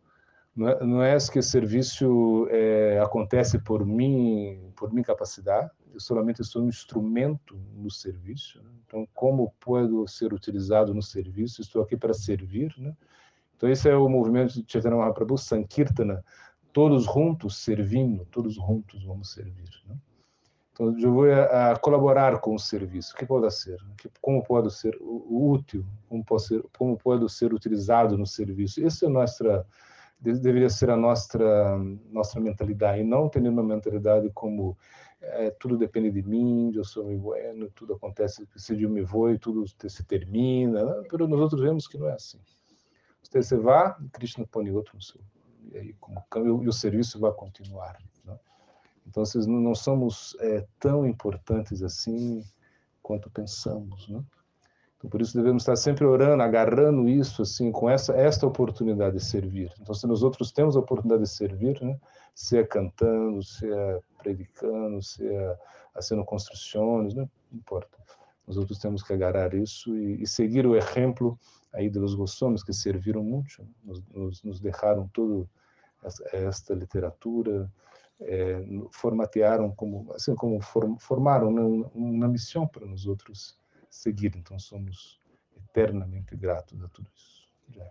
Não 0.54 0.68
é, 0.68 0.84
não 0.84 1.02
é 1.02 1.16
que 1.32 1.38
o 1.38 1.42
serviço 1.42 2.46
é, 2.50 3.00
acontece 3.00 3.58
por 3.58 3.84
mim, 3.84 4.72
por 4.76 4.92
minha 4.92 5.04
capacidade. 5.04 5.70
Eu 5.92 6.00
somente 6.00 6.44
sou 6.44 6.62
um 6.62 6.68
instrumento 6.68 7.56
no 7.76 7.90
serviço. 7.90 8.62
Né? 8.62 8.70
Então, 8.86 9.08
como 9.12 9.52
posso 9.60 10.06
ser 10.06 10.32
utilizado 10.32 10.94
no 10.94 11.02
serviço? 11.02 11.60
Estou 11.60 11.82
aqui 11.82 11.96
para 11.96 12.14
servir, 12.14 12.72
né? 12.78 12.94
Então, 13.56 13.68
esse 13.68 13.88
é 13.88 13.96
o 13.96 14.08
movimento 14.08 14.60
de 14.60 14.64
Chaitanya 14.70 14.96
Mahaprabhu, 14.96 15.38
Sankirtana, 15.38 16.24
todos 16.72 17.04
juntos 17.04 17.56
servindo, 17.56 18.26
todos 18.26 18.54
juntos 18.54 19.04
vamos 19.04 19.32
servir. 19.32 19.70
Né? 19.86 19.96
Então, 20.74 20.98
eu 20.98 21.12
vou 21.12 21.30
a, 21.30 21.72
a 21.72 21.76
colaborar 21.78 22.40
com 22.40 22.56
o 22.56 22.58
serviço. 22.58 23.14
O 23.14 23.16
que 23.16 23.24
pode 23.24 23.48
ser? 23.54 23.80
Como 24.20 24.42
pode 24.42 24.74
ser 24.74 24.98
útil? 25.00 25.86
Como 26.08 26.24
pode 26.24 26.42
ser, 26.42 26.64
como 26.76 26.98
pode 26.98 27.32
ser 27.32 27.54
utilizado 27.54 28.18
no 28.18 28.26
serviço? 28.26 28.84
Essa 28.84 29.06
é 29.06 29.08
a 29.08 29.10
nossa 29.10 29.66
deveria 30.20 30.70
ser 30.70 30.90
a 30.90 30.96
nossa 30.96 31.38
nossa 32.10 32.40
mentalidade 32.40 33.00
e 33.00 33.04
não 33.04 33.28
ter 33.28 33.46
uma 33.46 33.62
mentalidade 33.62 34.30
como 34.32 34.76
é, 35.20 35.50
tudo 35.50 35.76
depende 35.76 36.10
de 36.10 36.22
mim, 36.22 36.72
eu 36.74 36.84
sou 36.84 37.04
muito 37.04 37.20
bueno, 37.20 37.70
tudo 37.74 37.94
acontece, 37.94 38.46
se 38.56 38.82
eu 38.82 38.90
me 38.90 39.02
vou 39.02 39.30
e 39.30 39.38
tudo 39.38 39.64
se 39.66 40.04
termina. 40.04 40.84
Né? 40.84 41.02
Nós 41.12 41.40
outros 41.40 41.60
vemos 41.60 41.86
que 41.86 41.96
não 41.96 42.08
é 42.08 42.14
assim. 42.14 42.38
Você, 43.22 43.42
você 43.42 43.56
vai, 43.56 43.94
Krishna 44.12 44.46
põe 44.46 44.70
outro 44.70 44.96
no 44.96 45.02
seu, 45.02 45.20
e 45.72 45.78
aí 45.78 45.92
como 45.94 46.22
e 46.62 46.68
o 46.68 46.72
serviço 46.72 47.18
vai 47.18 47.32
continuar. 47.32 47.98
Então, 49.06 49.22
não 49.46 49.74
somos 49.74 50.36
é, 50.40 50.66
tão 50.80 51.06
importantes 51.06 51.82
assim 51.82 52.42
quanto 53.02 53.30
pensamos, 53.30 54.08
né? 54.08 54.22
Então, 54.96 55.10
por 55.10 55.20
isso 55.20 55.36
devemos 55.36 55.62
estar 55.62 55.76
sempre 55.76 56.06
orando, 56.06 56.42
agarrando 56.42 57.06
isso 57.06 57.42
assim, 57.42 57.70
com 57.70 57.90
essa 57.90 58.14
esta 58.14 58.46
oportunidade 58.46 59.16
de 59.18 59.24
servir. 59.24 59.70
Então, 59.80 59.94
se 59.94 60.06
nós 60.06 60.22
outros 60.22 60.50
temos 60.50 60.76
a 60.76 60.80
oportunidade 60.80 61.22
de 61.22 61.28
servir, 61.28 61.80
né? 61.82 61.98
Seja 62.34 62.66
cantando, 62.66 63.42
seja 63.42 64.02
predicando, 64.18 65.02
seja 65.02 65.58
fazendo 65.92 66.24
construções, 66.24 67.14
não 67.14 67.28
importa. 67.52 67.98
Nós 68.46 68.56
outros 68.56 68.78
temos 68.78 69.02
que 69.02 69.12
agarrar 69.12 69.54
isso 69.54 69.96
e, 69.96 70.22
e 70.22 70.26
seguir 70.26 70.66
o 70.66 70.74
exemplo 70.74 71.38
aí 71.72 71.90
dos 71.90 72.14
Goswamis 72.14 72.62
que 72.62 72.72
serviram 72.72 73.22
muito, 73.22 73.62
né? 73.62 73.68
nos, 73.84 74.02
nos, 74.08 74.42
nos 74.42 74.60
deixaram 74.60 75.08
toda 75.08 75.46
esta 76.32 76.74
literatura, 76.74 77.70
é, 78.20 78.64
formatearam 78.90 79.70
como 79.74 80.12
assim 80.12 80.34
como 80.34 80.60
form, 80.60 80.96
formaram 80.98 81.48
uma 81.94 82.28
missão 82.28 82.66
para 82.66 82.86
nós 82.86 83.06
outros 83.06 83.58
seguir. 83.90 84.34
Então 84.36 84.58
somos 84.58 85.20
eternamente 85.56 86.36
gratos 86.36 86.82
a 86.82 86.88
tudo 86.88 87.10
isso. 87.14 87.48
Já. 87.70 87.90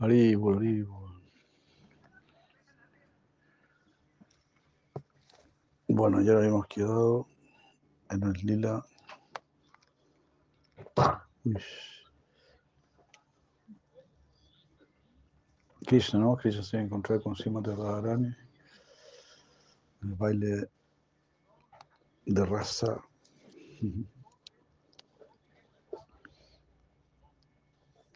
Haribol, 0.00 0.56
Haribol. 0.58 1.20
Bueno, 5.88 6.20
ya 6.20 6.34
habíamos 6.34 6.66
quedado 6.68 7.26
en 8.10 8.22
el 8.22 8.32
lila. 8.44 8.86
Uy. 11.44 11.56
Krishna, 15.84 16.20
¿no? 16.20 16.36
Krishna 16.36 16.62
se 16.62 16.78
encontró 16.78 17.20
con 17.20 17.34
Sima 17.34 17.60
de 17.60 17.74
Radharani. 17.74 18.36
El 20.02 20.14
baile 20.14 20.70
de 22.26 22.44
raza. 22.44 23.02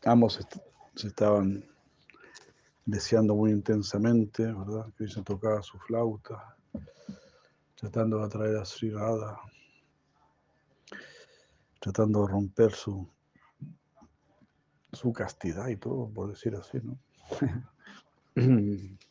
Ambos 0.04 0.46
se 0.94 1.06
estaban 1.08 1.71
deseando 2.84 3.34
muy 3.34 3.52
intensamente, 3.52 4.44
¿verdad? 4.44 4.92
Krishna 4.96 5.22
tocaba 5.22 5.62
su 5.62 5.78
flauta, 5.78 6.56
tratando 7.74 8.18
de 8.18 8.24
atraer 8.24 8.56
a 8.56 8.64
Sri 8.64 8.90
Radha, 8.90 9.38
tratando 11.80 12.26
de 12.26 12.32
romper 12.32 12.72
su, 12.72 13.08
su 14.92 15.12
castidad 15.12 15.68
y 15.68 15.76
todo, 15.76 16.08
por 16.10 16.28
decir 16.28 16.54
así, 16.56 16.78
¿no? 16.82 16.98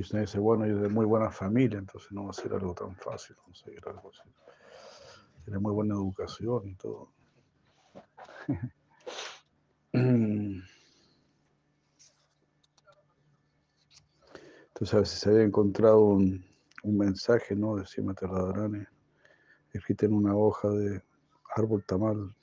Usted 0.00 0.20
dice, 0.20 0.38
bueno, 0.38 0.66
y 0.66 0.70
de 0.70 0.88
muy 0.88 1.04
buena 1.04 1.30
familia, 1.30 1.78
entonces 1.78 2.10
no 2.12 2.24
va 2.24 2.30
a 2.30 2.32
ser 2.32 2.52
algo 2.54 2.74
tan 2.74 2.96
fácil 2.96 3.36
conseguir 3.36 3.82
algo 3.86 4.10
así. 4.10 4.30
Tiene 5.44 5.58
muy 5.58 5.72
buena 5.72 5.94
educación 5.94 6.68
y 6.68 6.74
todo. 6.76 7.12
Entonces, 14.80 14.94
a 14.94 15.04
si 15.04 15.20
se 15.20 15.28
había 15.28 15.42
encontrado 15.42 16.00
un, 16.00 16.42
un 16.84 16.96
mensaje, 16.96 17.54
¿no? 17.54 17.76
De 17.76 17.84
Srimati 17.84 18.24
Radharani, 18.24 18.82
escrito 19.74 20.06
en 20.06 20.14
una 20.14 20.34
hoja 20.34 20.70
de 20.70 21.02
árbol 21.54 21.84
tamal. 21.84 22.34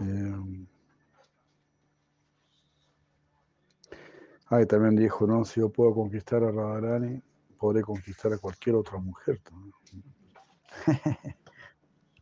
Eh, 0.00 0.34
ah, 4.46 4.62
y 4.62 4.66
también 4.66 4.96
dijo, 4.96 5.26
no, 5.26 5.44
si 5.44 5.60
yo 5.60 5.68
puedo 5.68 5.92
conquistar 5.92 6.42
a 6.42 6.50
Radharani, 6.50 7.22
podré 7.58 7.82
conquistar 7.82 8.32
a 8.32 8.38
cualquier 8.38 8.76
otra 8.76 8.98
mujer. 8.98 9.42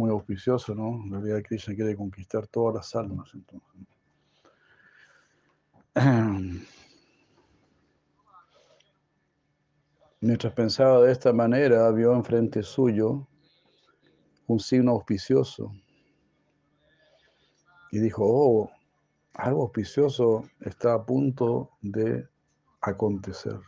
Muy 0.00 0.10
auspicioso, 0.10 0.74
¿no? 0.74 1.04
En 1.04 1.10
realidad 1.10 1.42
Krishna 1.46 1.74
quiere 1.74 1.94
conquistar 1.94 2.46
todas 2.46 2.74
las 2.76 2.96
almas. 2.96 3.30
Entonces. 3.34 3.70
Mientras 10.22 10.54
pensaba 10.54 11.02
de 11.02 11.12
esta 11.12 11.34
manera, 11.34 11.90
vio 11.90 12.14
enfrente 12.14 12.62
suyo 12.62 13.28
un 14.46 14.58
signo 14.58 14.92
auspicioso 14.92 15.70
y 17.92 17.98
dijo, 17.98 18.24
oh, 18.24 18.70
algo 19.34 19.64
auspicioso 19.64 20.48
está 20.60 20.94
a 20.94 21.04
punto 21.04 21.72
de 21.82 22.26
acontecer. 22.80 23.60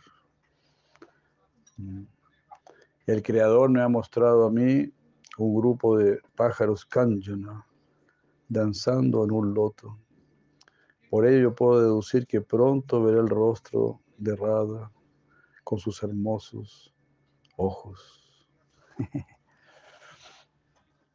Mm. 1.77 2.05
El 3.05 3.21
Creador 3.21 3.69
me 3.69 3.83
ha 3.83 3.87
mostrado 3.87 4.47
a 4.47 4.49
mí 4.49 4.91
un 5.37 5.55
grupo 5.55 5.97
de 5.97 6.19
pájaros 6.35 6.85
kanjana 6.85 7.65
danzando 8.47 9.23
en 9.23 9.31
un 9.31 9.53
loto. 9.53 9.99
Por 11.09 11.25
ello 11.27 11.53
puedo 11.53 11.81
deducir 11.81 12.27
que 12.27 12.41
pronto 12.41 13.01
veré 13.03 13.19
el 13.19 13.29
rostro 13.29 14.01
de 14.17 14.35
Radha 14.35 14.91
con 15.63 15.79
sus 15.79 16.03
hermosos 16.03 16.93
ojos. 17.57 18.47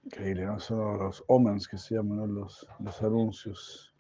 Increíble, 0.05 0.47
¿no? 0.47 0.59
Son 0.59 0.99
los 0.99 1.23
omens 1.27 1.69
que 1.69 1.77
se 1.77 1.95
llaman, 1.95 2.35
los, 2.35 2.67
los 2.81 3.03
anuncios. 3.03 3.95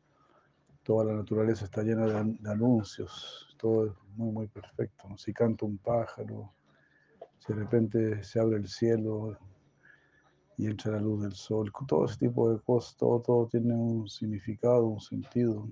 Toda 0.83 1.05
la 1.05 1.14
naturaleza 1.14 1.66
está 1.66 1.83
llena 1.83 2.07
de, 2.07 2.49
anuncios, 2.49 3.55
todo 3.59 3.87
es 3.89 3.93
muy, 4.16 4.33
muy 4.33 4.47
perfecto. 4.49 5.07
Si 5.19 5.35
canta 5.35 5.66
un 5.66 5.77
pájaro, 5.77 6.55
si 7.39 7.53
de 7.53 7.59
repente 7.59 8.23
se 8.25 8.41
abre 8.41 8.57
el 8.57 8.66
cielo 8.66 9.37
y 10.59 10.67
entra 10.67 10.93
la 10.93 11.01
luz 11.01 11.23
del 11.23 11.33
sol, 11.33 11.73
todo 11.87 12.05
ese 12.05 12.19
tipo 12.19 12.53
de 12.53 12.61
cosas, 12.61 12.97
todo, 12.97 13.21
todo 13.21 13.47
tiene 13.47 13.75
un 13.75 14.09
significado, 14.09 14.85
un 14.85 15.01
sentido 15.01 15.67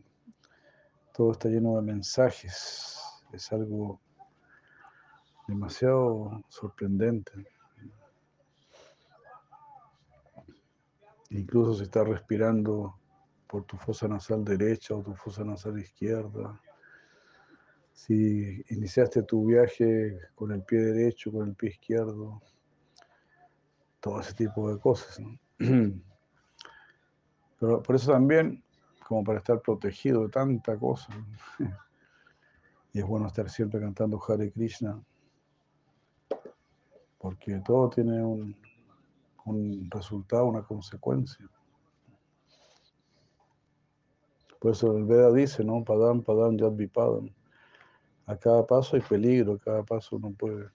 todo 1.17 1.33
está 1.33 1.49
lleno 1.49 1.77
de 1.77 1.83
mensajes, 1.83 2.99
es 3.33 3.51
algo 3.51 3.99
demasiado 5.49 6.45
sorprendente. 6.49 7.33
Incluso 11.31 11.75
si 11.75 11.85
estás 11.85 12.07
respirando 12.07 12.99
por 13.47 13.65
tu 13.65 13.79
fosa 13.79 14.07
nasal 14.07 14.45
derecha 14.45 14.95
o 14.95 15.03
tu 15.03 15.15
fosa 15.15 15.43
nasal 15.43 15.79
izquierda, 15.79 16.61
si 17.95 18.63
iniciaste 18.69 19.23
tu 19.23 19.47
viaje 19.47 20.19
con 20.35 20.53
el 20.53 20.63
pie 20.65 20.81
derecho, 20.81 21.33
con 21.33 21.49
el 21.49 21.55
pie 21.55 21.71
izquierdo, 21.71 22.43
todo 24.07 24.21
ese 24.21 24.35
tipo 24.35 24.73
de 24.73 24.79
cosas. 24.79 25.21
Pero 27.59 27.83
por 27.83 27.97
eso 27.97 28.13
también 28.13 28.63
como 29.05 29.25
para 29.25 29.39
estar 29.39 29.61
protegido 29.61 30.23
de 30.23 30.29
tanta 30.29 30.79
cosa. 30.79 31.09
Y 32.93 33.01
es 33.01 33.05
bueno 33.05 33.27
estar 33.27 33.51
siempre 33.51 33.79
cantando 33.79 34.19
Hare 34.27 34.51
Krishna, 34.51 34.99
porque 37.19 37.59
todo 37.59 37.91
tiene 37.91 38.25
un, 38.25 38.57
resultado, 39.91 40.47
una 40.47 40.63
consecuencia. 40.63 41.47
Por 44.59 44.71
eso 44.71 44.97
el 44.97 45.05
Veda 45.05 45.31
dice, 45.31 45.63
¿no? 45.63 45.85
Padam, 45.85 46.23
padam, 46.23 46.57
yad 46.57 46.73
vipadam. 46.73 47.29
A 48.25 48.35
cada 48.35 48.67
paso 48.67 48.97
hay 48.97 49.03
peligro, 49.03 49.53
a 49.53 49.59
cada 49.59 49.83
paso 49.83 50.17
uno 50.17 50.31
puede 50.31 50.71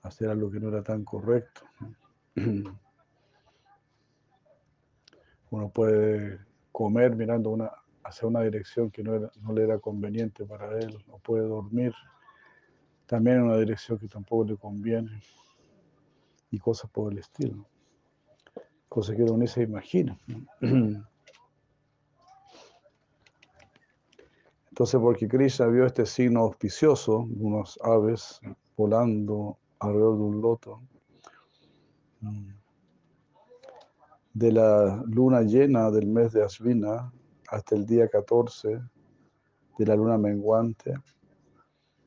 hacer 0.00 0.30
algo 0.30 0.50
que 0.50 0.58
no 0.58 0.68
era 0.70 0.82
tan 0.82 1.04
correcto. 1.04 1.66
Uno 5.50 5.68
puede 5.68 6.40
comer 6.72 7.14
mirando 7.14 7.50
una, 7.50 7.70
hacia 8.02 8.26
una 8.26 8.40
dirección 8.42 8.90
que 8.90 9.02
no, 9.02 9.30
le 9.52 9.62
era 9.62 9.78
conveniente 9.78 10.44
para 10.44 10.78
él, 10.78 10.98
no 11.06 11.18
puede 11.18 11.44
dormir 11.44 11.94
también 13.06 13.36
en 13.36 13.42
una 13.44 13.58
dirección 13.58 13.98
que 13.98 14.08
tampoco 14.08 14.44
le 14.44 14.56
conviene 14.56 15.22
y 16.50 16.58
cosas 16.58 16.90
por 16.90 17.12
el 17.12 17.18
estilo. 17.18 17.66
Cosas 18.88 19.16
que 19.16 19.22
uno 19.22 19.46
se 19.46 19.62
imagina. 19.62 20.18
Entonces, 24.70 25.00
porque 25.00 25.28
Krishna 25.28 25.66
vio 25.68 25.86
este 25.86 26.04
signo 26.04 26.40
auspicioso, 26.40 27.18
unos 27.18 27.78
aves 27.80 28.40
volando 28.76 29.56
alrededor 29.78 30.16
de 30.16 30.22
un 30.24 30.40
loto, 30.40 30.82
de 34.34 34.50
la 34.50 35.02
luna 35.06 35.42
llena 35.42 35.90
del 35.90 36.06
mes 36.06 36.32
de 36.32 36.44
Ashvina 36.44 37.12
hasta 37.48 37.76
el 37.76 37.86
día 37.86 38.08
14 38.08 38.80
de 39.78 39.86
la 39.86 39.94
luna 39.94 40.18
menguante, 40.18 40.94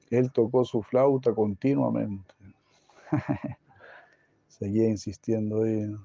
él 0.10 0.32
tocó 0.32 0.66
su 0.66 0.82
flauta 0.82 1.34
continuamente. 1.34 2.34
Seguía 4.48 4.90
insistiendo 4.90 5.64
ahí. 5.64 5.96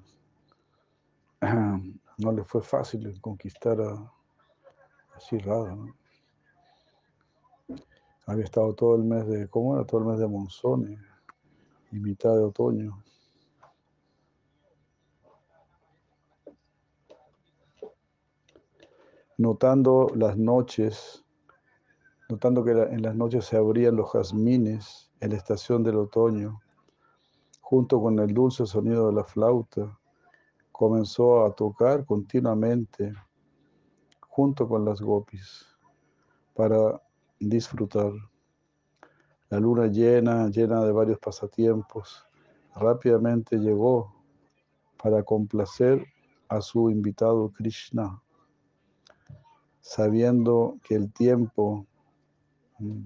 No 2.15 2.31
le 2.31 2.43
fue 2.43 2.61
fácil 2.61 3.19
conquistar 3.19 3.81
a, 3.81 3.93
a 3.93 5.19
Había 8.27 8.43
estado 8.43 8.75
todo 8.75 8.95
el 8.97 9.03
mes 9.03 9.27
de, 9.27 9.49
¿cómo 9.49 9.75
era? 9.75 9.83
Todo 9.83 10.01
el 10.01 10.07
mes 10.07 10.19
de 10.19 10.27
monzón 10.27 10.95
y 11.91 11.95
mitad 11.97 12.35
de 12.35 12.43
otoño. 12.43 13.03
Notando 19.37 20.11
las 20.15 20.37
noches, 20.37 21.23
notando 22.29 22.63
que 22.63 22.71
en 22.71 23.01
las 23.01 23.15
noches 23.15 23.45
se 23.45 23.57
abrían 23.57 23.95
los 23.95 24.11
jazmines 24.11 25.11
en 25.19 25.31
la 25.31 25.37
estación 25.37 25.83
del 25.83 25.97
otoño, 25.97 26.61
junto 27.61 28.01
con 28.01 28.19
el 28.19 28.33
dulce 28.33 28.65
sonido 28.65 29.07
de 29.07 29.13
la 29.13 29.23
flauta, 29.23 29.97
comenzó 30.71 31.45
a 31.45 31.53
tocar 31.53 32.05
continuamente 32.05 33.13
junto 34.21 34.67
con 34.67 34.85
las 34.85 35.01
gopis 35.01 35.65
para 36.55 37.01
disfrutar. 37.39 38.11
La 39.49 39.59
luna 39.59 39.87
llena, 39.87 40.49
llena 40.49 40.83
de 40.83 40.91
varios 40.91 41.19
pasatiempos, 41.19 42.25
rápidamente 42.75 43.57
llegó 43.57 44.15
para 45.01 45.21
complacer 45.21 46.05
a 46.49 46.61
su 46.61 46.89
invitado 46.89 47.51
Krishna 47.51 48.22
sabiendo 49.83 50.77
que 50.81 50.95
el 50.95 51.11
tiempo 51.11 51.85
mm, 52.79 53.01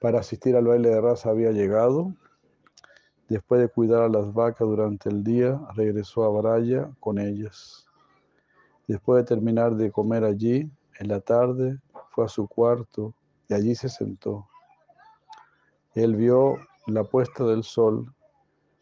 para 0.00 0.18
asistir 0.18 0.56
al 0.56 0.66
baile 0.66 0.90
de 0.90 1.00
raza 1.00 1.30
había 1.30 1.52
llegado, 1.52 2.12
después 3.28 3.60
de 3.60 3.68
cuidar 3.68 4.02
a 4.02 4.08
las 4.08 4.34
vacas 4.34 4.66
durante 4.68 5.08
el 5.08 5.22
día, 5.22 5.60
regresó 5.74 6.24
a 6.24 6.40
Braya 6.40 6.90
con 6.98 7.18
ellas. 7.18 7.86
Después 8.88 9.22
de 9.22 9.28
terminar 9.28 9.76
de 9.76 9.92
comer 9.92 10.24
allí, 10.24 10.70
en 10.98 11.08
la 11.08 11.20
tarde 11.20 11.78
fue 12.10 12.24
a 12.24 12.28
su 12.28 12.48
cuarto 12.48 13.14
y 13.48 13.54
allí 13.54 13.76
se 13.76 13.88
sentó. 13.88 14.48
Él 15.94 16.16
vio 16.16 16.56
la 16.86 17.04
puesta 17.04 17.44
del 17.44 17.62
sol 17.62 18.12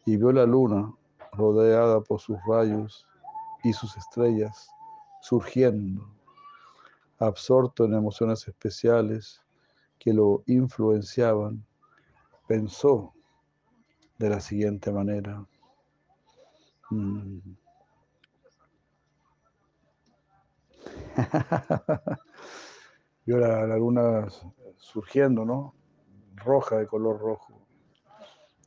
y 0.05 0.17
vio 0.17 0.31
la 0.31 0.45
luna 0.45 0.91
rodeada 1.33 2.01
por 2.01 2.19
sus 2.19 2.37
rayos 2.47 3.05
y 3.63 3.73
sus 3.73 3.95
estrellas 3.95 4.71
surgiendo, 5.21 6.07
absorto 7.19 7.85
en 7.85 7.93
emociones 7.93 8.47
especiales, 8.47 9.41
que 9.99 10.13
lo 10.13 10.43
influenciaban, 10.45 11.65
pensó 12.47 13.13
de 14.17 14.29
la 14.29 14.39
siguiente 14.39 14.91
manera. 14.91 15.45
Mm. 16.89 17.39
Vio 23.25 23.37
la, 23.37 23.67
la, 23.67 23.77
luna 23.77 24.27
surgiendo, 24.77 25.43
¿no? 25.43 25.73
Roja, 26.35 26.77
de 26.77 26.87
color 26.87 27.19
rojo. 27.19 27.59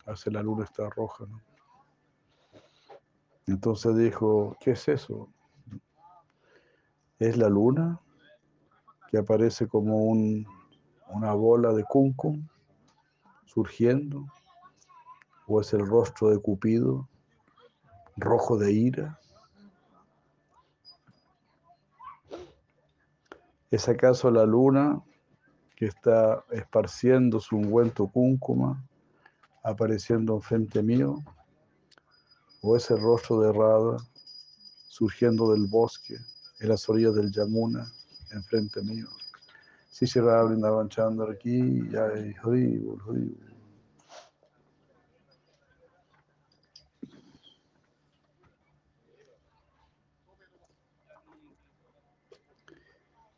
Hace 0.06 0.30
la 0.30 0.42
luna 0.42 0.64
está 0.64 0.90
roja, 0.90 1.24
¿no? 1.26 1.40
Entonces 3.46 3.96
dijo, 3.96 4.56
¿qué 4.60 4.72
es 4.72 4.88
eso? 4.88 5.28
¿Es 7.20 7.36
la 7.36 7.50
luna 7.50 8.00
que 9.10 9.18
aparece 9.18 9.68
como 9.68 10.04
un, 10.04 10.46
una 11.10 11.34
bola 11.34 11.70
de 11.74 11.84
cuncum 11.84 12.48
surgiendo? 13.44 14.24
¿O 15.46 15.60
es 15.60 15.74
el 15.74 15.86
rostro 15.86 16.30
de 16.30 16.38
Cupido 16.38 17.06
rojo 18.16 18.56
de 18.56 18.72
ira? 18.72 19.20
¿Es 23.70 23.86
acaso 23.86 24.30
la 24.30 24.46
luna 24.46 25.02
que 25.76 25.84
está 25.84 26.42
esparciendo 26.50 27.38
su 27.38 27.56
ungüento 27.56 28.06
cúncuma, 28.06 28.82
apareciendo 29.62 30.36
enfrente 30.36 30.82
mío? 30.82 31.18
¿O 32.62 32.78
es 32.78 32.90
el 32.90 33.02
rostro 33.02 33.40
de 33.40 33.52
Radha 33.52 33.98
surgiendo 34.88 35.52
del 35.52 35.66
bosque 35.66 36.16
en 36.60 36.68
las 36.68 36.88
orillas 36.88 37.14
del 37.14 37.32
Yamuna, 37.32 37.90
enfrente 38.30 38.82
mío? 38.82 39.08
Si 39.90 40.06
se 40.06 40.20
va 40.20 40.40
avanzando 40.40 41.28
aquí, 41.28 41.88
ya 41.90 42.06
hay 42.06 42.34
horrible, 42.42 42.90
horrible. 42.90 43.50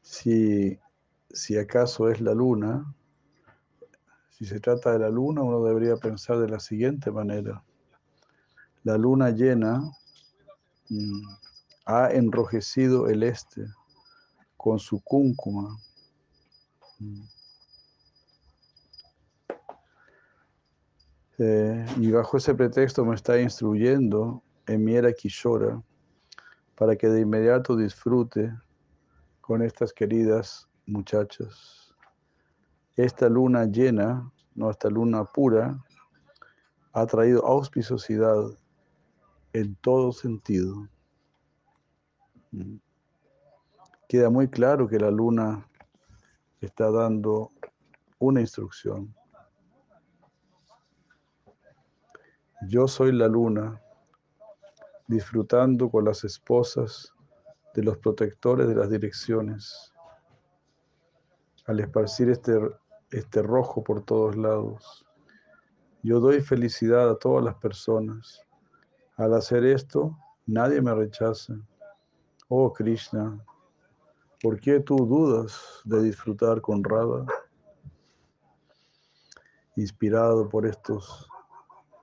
Si, 0.02 0.78
si 1.30 1.56
acaso 1.56 2.08
es 2.10 2.20
la 2.20 2.34
luna, 2.34 2.94
si 4.30 4.44
se 4.44 4.60
trata 4.60 4.92
de 4.92 4.98
la 4.98 5.08
luna, 5.08 5.42
uno 5.42 5.64
debería 5.64 5.96
pensar 5.96 6.38
de 6.38 6.48
la 6.48 6.60
siguiente 6.60 7.10
manera. 7.10 7.62
La 8.84 8.98
luna 8.98 9.30
llena 9.30 9.80
mm, 10.88 11.41
ha 11.84 12.10
enrojecido 12.10 13.08
el 13.08 13.22
este 13.22 13.66
con 14.56 14.78
su 14.78 15.02
cúncuma. 15.02 15.76
Eh, 21.38 21.86
y 21.98 22.10
bajo 22.12 22.36
ese 22.36 22.54
pretexto 22.54 23.04
me 23.04 23.14
está 23.14 23.40
instruyendo 23.40 24.42
en 24.66 24.84
mi 24.84 24.94
era 24.94 25.12
Kishora 25.12 25.82
para 26.76 26.94
que 26.96 27.08
de 27.08 27.20
inmediato 27.20 27.76
disfrute 27.76 28.52
con 29.40 29.62
estas 29.62 29.92
queridas 29.92 30.68
muchachas. 30.86 31.94
Esta 32.96 33.28
luna 33.28 33.64
llena, 33.64 34.30
no 34.54 34.70
esta 34.70 34.88
luna 34.88 35.24
pura, 35.24 35.82
ha 36.92 37.06
traído 37.06 37.44
auspiciosidad 37.46 38.44
en 39.52 39.74
todo 39.76 40.12
sentido. 40.12 40.88
Queda 44.08 44.30
muy 44.30 44.48
claro 44.48 44.88
que 44.88 44.98
la 44.98 45.10
luna 45.10 45.66
está 46.60 46.90
dando 46.90 47.50
una 48.18 48.40
instrucción. 48.40 49.14
Yo 52.68 52.86
soy 52.86 53.12
la 53.12 53.26
luna, 53.26 53.80
disfrutando 55.08 55.90
con 55.90 56.04
las 56.04 56.24
esposas 56.24 57.12
de 57.74 57.82
los 57.82 57.98
protectores 57.98 58.68
de 58.68 58.74
las 58.74 58.90
direcciones, 58.90 59.92
al 61.66 61.80
esparcir 61.80 62.28
este, 62.30 62.60
este 63.10 63.42
rojo 63.42 63.82
por 63.82 64.04
todos 64.04 64.36
lados. 64.36 65.06
Yo 66.02 66.20
doy 66.20 66.40
felicidad 66.40 67.08
a 67.10 67.18
todas 67.18 67.44
las 67.44 67.54
personas. 67.56 68.42
Al 69.16 69.34
hacer 69.34 69.64
esto, 69.64 70.16
nadie 70.46 70.80
me 70.80 70.94
rechaza. 70.94 71.54
Oh 72.54 72.70
Krishna, 72.70 73.42
¿por 74.42 74.60
qué 74.60 74.78
tú 74.78 74.94
dudas 75.06 75.80
de 75.86 76.02
disfrutar 76.02 76.60
con 76.60 76.84
Radha? 76.84 77.24
Inspirado 79.74 80.46
por 80.50 80.66
estos 80.66 81.26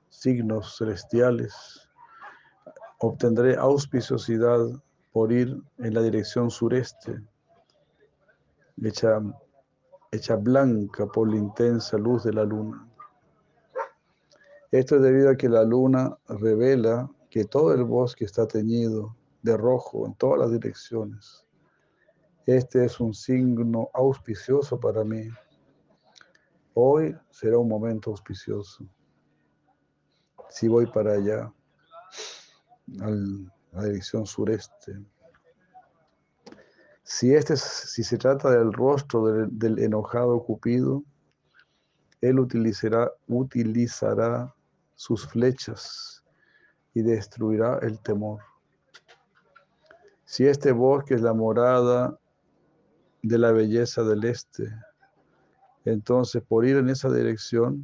signos 0.09 0.75
celestiales, 0.75 1.87
obtendré 2.97 3.57
auspiciosidad 3.57 4.59
por 5.11 5.31
ir 5.31 5.55
en 5.77 5.93
la 5.93 6.01
dirección 6.01 6.49
sureste, 6.49 7.21
hecha, 8.81 9.21
hecha 10.09 10.35
blanca 10.35 11.05
por 11.05 11.29
la 11.29 11.37
intensa 11.37 11.95
luz 11.99 12.23
de 12.23 12.33
la 12.33 12.43
luna. 12.43 12.89
Esto 14.71 14.95
es 14.95 15.03
debido 15.03 15.29
a 15.29 15.35
que 15.35 15.47
la 15.47 15.63
luna 15.63 16.17
revela 16.27 17.07
que 17.29 17.45
todo 17.45 17.71
el 17.71 17.83
bosque 17.83 18.25
está 18.25 18.47
teñido 18.47 19.15
de 19.41 19.57
rojo 19.57 20.05
en 20.05 20.13
todas 20.15 20.39
las 20.39 20.51
direcciones. 20.51 21.45
Este 22.45 22.85
es 22.85 22.99
un 22.99 23.13
signo 23.13 23.89
auspicioso 23.93 24.79
para 24.79 25.03
mí. 25.03 25.29
Hoy 26.73 27.15
será 27.29 27.57
un 27.57 27.67
momento 27.67 28.11
auspicioso. 28.11 28.85
Si 30.49 30.67
voy 30.67 30.87
para 30.87 31.13
allá, 31.13 31.53
al 33.01 33.51
la 33.71 33.85
dirección 33.85 34.25
sureste. 34.25 34.99
Si, 37.03 37.33
este, 37.33 37.55
si 37.57 38.03
se 38.03 38.17
trata 38.17 38.51
del 38.51 38.71
rostro 38.71 39.25
del, 39.25 39.57
del 39.57 39.79
enojado 39.79 40.43
Cupido, 40.43 41.03
él 42.21 42.39
utilizará, 42.39 43.11
utilizará 43.27 44.53
sus 44.95 45.27
flechas 45.27 46.23
y 46.93 47.01
destruirá 47.01 47.79
el 47.81 47.99
temor. 48.01 48.41
Si 50.29 50.45
este 50.45 50.71
bosque 50.73 51.15
es 51.15 51.21
la 51.21 51.33
morada 51.33 52.19
de 53.23 53.39
la 53.39 53.51
belleza 53.51 54.03
del 54.03 54.23
este, 54.25 54.71
entonces 55.85 56.43
por 56.43 56.67
ir 56.67 56.77
en 56.77 56.89
esa 56.89 57.09
dirección, 57.11 57.83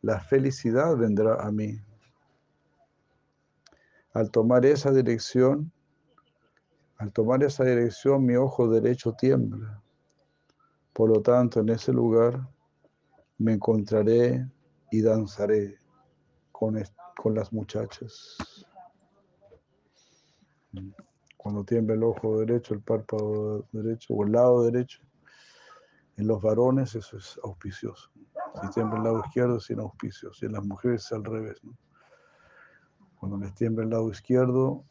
la 0.00 0.20
felicidad 0.20 0.96
vendrá 0.96 1.44
a 1.44 1.50
mí. 1.50 1.76
Al 4.14 4.30
tomar 4.30 4.64
esa 4.64 4.92
dirección, 4.92 5.72
al 6.98 7.12
tomar 7.12 7.42
esa 7.42 7.64
dirección, 7.64 8.24
mi 8.24 8.36
ojo 8.36 8.68
derecho 8.68 9.14
tiembla. 9.14 9.82
Por 10.92 11.10
lo 11.10 11.20
tanto, 11.20 11.58
en 11.58 11.70
ese 11.70 11.92
lugar 11.92 12.48
me 13.38 13.54
encontraré 13.54 14.48
y 14.92 15.02
danzaré 15.02 15.80
con, 16.52 16.80
con 17.16 17.34
las 17.34 17.52
muchachas. 17.52 18.38
Cuando 21.46 21.62
tiembla 21.62 21.94
el 21.94 22.02
ojo 22.02 22.40
derecho, 22.40 22.74
el 22.74 22.80
párpado 22.80 23.68
derecho 23.70 24.14
o 24.14 24.24
el 24.24 24.32
lado 24.32 24.64
derecho, 24.64 25.00
en 26.16 26.26
los 26.26 26.42
varones 26.42 26.96
eso 26.96 27.18
es 27.18 27.38
auspicioso. 27.44 28.10
Si 28.60 28.68
tiembla 28.70 28.96
el 28.96 29.04
lado 29.04 29.22
izquierdo 29.24 29.58
es 29.58 29.70
inauspicioso. 29.70 30.36
Y 30.42 30.46
en 30.46 30.54
las 30.54 30.64
mujeres 30.64 31.04
es 31.04 31.12
al 31.12 31.22
revés. 31.22 31.62
¿no? 31.62 31.78
Cuando 33.20 33.38
les 33.38 33.54
tiembla 33.54 33.84
el 33.84 33.90
lado 33.90 34.10
izquierdo, 34.10 34.84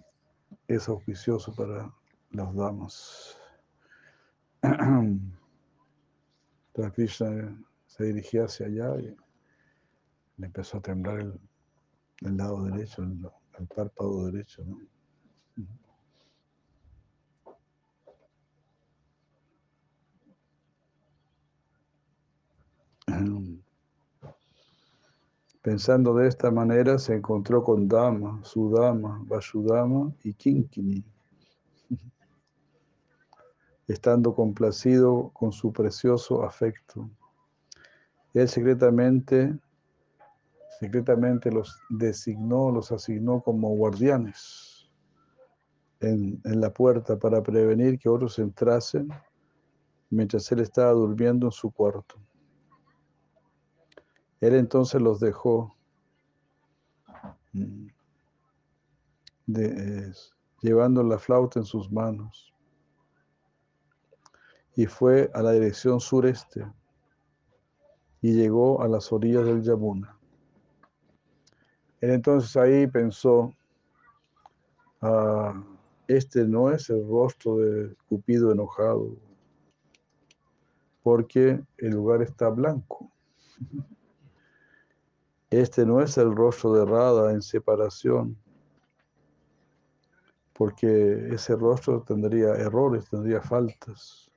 es 0.70 0.88
auspicioso 0.88 1.54
para 1.54 1.94
las 2.32 2.56
damas. 2.56 3.38
Krishna 6.94 7.62
se 7.86 8.06
dirigía 8.06 8.46
hacia 8.46 8.68
allá 8.68 8.98
y 9.02 9.14
le 10.38 10.46
empezó 10.46 10.78
a 10.78 10.82
temblar 10.82 11.20
el, 11.20 12.38
lado 12.38 12.64
derecho, 12.64 13.04
el, 13.04 13.30
el, 13.60 13.68
párpado 13.68 14.28
derecho. 14.28 14.64
¿no? 14.64 14.95
Pensando 25.66 26.14
de 26.14 26.28
esta 26.28 26.52
manera, 26.52 27.00
se 27.00 27.16
encontró 27.16 27.64
con 27.64 27.88
Dama, 27.88 28.40
Sudama, 28.44 29.20
Vasudama 29.26 30.14
y 30.22 30.36
Kinkini, 30.36 31.04
estando 33.88 34.36
complacido 34.36 35.32
con 35.34 35.52
su 35.52 35.74
precioso 35.74 36.44
afecto. 36.44 37.10
Él 38.36 38.48
secretamente, 38.48 39.58
secretamente 40.80 41.52
los 41.52 41.76
designó, 41.90 42.70
los 42.70 42.92
asignó 42.92 43.42
como 43.42 43.70
guardianes 43.70 44.92
en, 46.00 46.40
en 46.44 46.62
la 46.62 46.72
puerta 46.72 47.18
para 47.18 47.42
prevenir 47.42 47.98
que 47.98 48.08
otros 48.08 48.38
entrasen 48.38 49.10
mientras 50.12 50.52
él 50.52 50.60
estaba 50.60 50.92
durmiendo 50.92 51.48
en 51.48 51.52
su 51.52 51.72
cuarto. 51.72 52.22
Él 54.46 54.54
entonces 54.54 55.02
los 55.02 55.20
dejó 55.20 55.76
mm, 57.54 57.88
llevando 60.62 61.02
la 61.02 61.18
flauta 61.18 61.60
en 61.60 61.66
sus 61.66 61.92
manos 61.92 62.54
y 64.76 64.86
fue 64.86 65.32
a 65.34 65.42
la 65.42 65.52
dirección 65.52 66.00
sureste 66.00 66.72
y 68.22 68.34
llegó 68.34 68.84
a 68.84 68.88
las 68.88 69.12
orillas 69.12 69.46
del 69.46 69.64
Yamuna. 69.64 70.16
Él 72.02 72.12
entonces 72.12 72.56
ahí 72.56 72.86
pensó, 72.86 73.52
ah, 75.02 75.60
este 76.08 76.46
no 76.46 76.70
es 76.70 76.88
el 76.92 77.08
rostro 77.08 77.58
de 77.58 77.96
Cupido 78.08 78.52
enojado, 78.52 79.18
porque 81.02 81.64
el 81.80 81.90
lugar 81.90 82.22
está 82.22 82.50
blanco. 82.50 83.12
Este 85.56 85.86
no 85.86 86.02
es 86.02 86.18
el 86.18 86.36
rostro 86.36 86.74
de 86.74 86.84
Rada 86.84 87.32
en 87.32 87.42
separación, 87.42 88.38
porque 90.52 91.30
ese 91.34 91.56
rostro 91.56 92.02
tendría 92.02 92.56
errores, 92.56 93.10
tendría 93.10 93.42
faltas. 93.42 94.30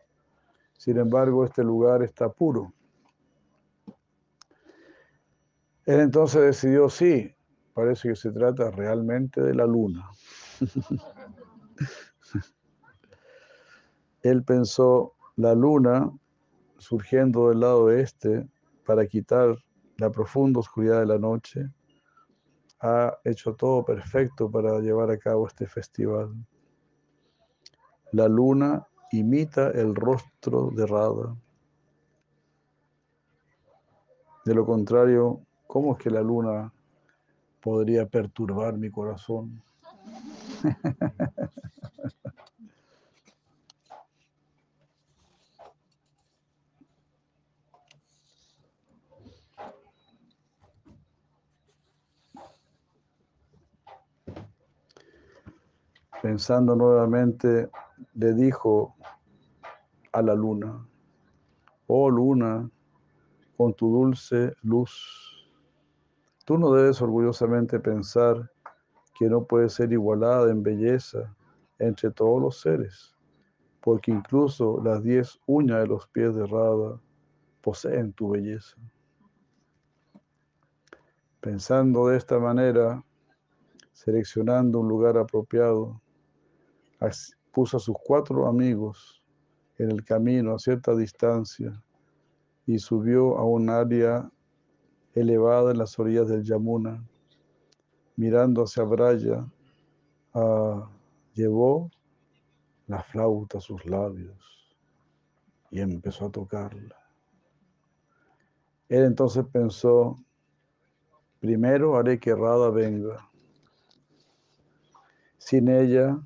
Sin 0.77 0.97
embargo, 0.97 1.45
este 1.45 1.65
lugar 1.65 2.05
está 2.05 2.29
puro. 2.29 2.73
Él 5.87 5.99
entonces 5.99 6.41
decidió, 6.41 6.89
sí, 6.89 7.35
parece 7.75 8.11
que 8.11 8.15
se 8.15 8.31
trata 8.31 8.71
realmente 8.71 9.41
de 9.41 9.57
la 9.57 9.67
luna. 9.67 10.09
Él 14.23 14.45
pensó, 14.45 15.17
la 15.35 15.57
luna, 15.57 16.13
surgiendo 16.77 17.49
del 17.49 17.59
lado 17.59 17.91
este 17.91 18.49
para 18.87 19.05
quitar 19.05 19.57
la 19.99 20.11
profunda 20.11 20.61
oscuridad 20.61 21.01
de 21.01 21.07
la 21.07 21.19
noche, 21.19 21.69
ha 22.81 23.19
hecho 23.25 23.55
todo 23.55 23.85
perfecto 23.85 24.49
para 24.51 24.79
llevar 24.79 25.11
a 25.11 25.19
cabo 25.19 25.49
este 25.49 25.67
festival. 25.67 26.33
La 28.13 28.29
luna 28.29 28.87
imita 29.11 29.71
el 29.71 29.95
rostro 29.95 30.71
de 30.71 30.87
Rada. 30.87 31.37
De 34.45 34.55
lo 34.55 34.65
contrario, 34.65 35.41
¿cómo 35.67 35.93
es 35.93 35.99
que 35.99 36.11
la 36.11 36.23
luna 36.23 36.73
podría 37.61 38.07
perturbar 38.07 38.79
mi 38.79 38.91
corazón? 38.91 39.61
Pensando 56.23 56.75
nuevamente, 56.75 57.71
le 58.15 58.35
dijo 58.35 58.97
a 60.13 60.21
la 60.21 60.35
luna, 60.35 60.85
oh 61.87 62.11
luna, 62.11 62.69
con 63.57 63.73
tu 63.75 63.89
dulce 63.93 64.53
luz, 64.63 65.49
tú 66.45 66.59
no 66.59 66.73
debes 66.73 67.01
orgullosamente 67.01 67.79
pensar 67.79 68.51
que 69.17 69.29
no 69.29 69.45
puede 69.45 69.69
ser 69.69 69.93
igualada 69.93 70.51
en 70.51 70.63
belleza 70.63 71.35
entre 71.79 72.11
todos 72.11 72.43
los 72.43 72.61
seres, 72.61 73.17
porque 73.81 74.11
incluso 74.11 74.81
las 74.83 75.03
diez 75.05 75.39
uñas 75.47 75.81
de 75.83 75.87
los 75.87 76.07
pies 76.09 76.35
de 76.35 76.47
Rada 76.47 77.01
poseen 77.61 78.13
tu 78.13 78.31
belleza. 78.31 78.77
Pensando 81.41 82.09
de 82.09 82.17
esta 82.17 82.41
manera, 82.41 83.05
seleccionando 83.93 84.81
un 84.81 84.89
lugar 84.89 85.17
apropiado, 85.17 86.01
puso 87.53 87.77
a 87.77 87.81
sus 87.81 87.97
cuatro 88.05 88.47
amigos 88.47 89.23
en 89.79 89.91
el 89.91 90.05
camino 90.05 90.55
a 90.55 90.59
cierta 90.59 90.95
distancia 90.95 91.83
y 92.67 92.79
subió 92.79 93.39
a 93.39 93.45
un 93.45 93.71
área 93.71 94.31
elevada 95.15 95.71
en 95.71 95.79
las 95.79 95.99
orillas 95.99 96.29
del 96.29 96.43
Yamuna. 96.45 97.03
Mirando 98.17 98.65
hacia 98.65 98.83
Braya, 98.83 99.47
ah, 100.35 100.91
llevó 101.35 101.91
la 102.89 103.03
flauta 103.03 103.59
a 103.59 103.61
sus 103.61 103.85
labios 103.87 104.77
y 105.71 105.81
empezó 105.81 106.27
a 106.27 106.31
tocarla. 106.31 106.97
Él 108.89 109.05
entonces 109.05 109.45
pensó, 109.53 110.17
primero 111.41 111.97
haré 111.97 112.19
que 112.19 112.35
Rada 112.35 112.71
venga. 112.71 113.31
Sin 115.37 115.69
ella 115.69 116.19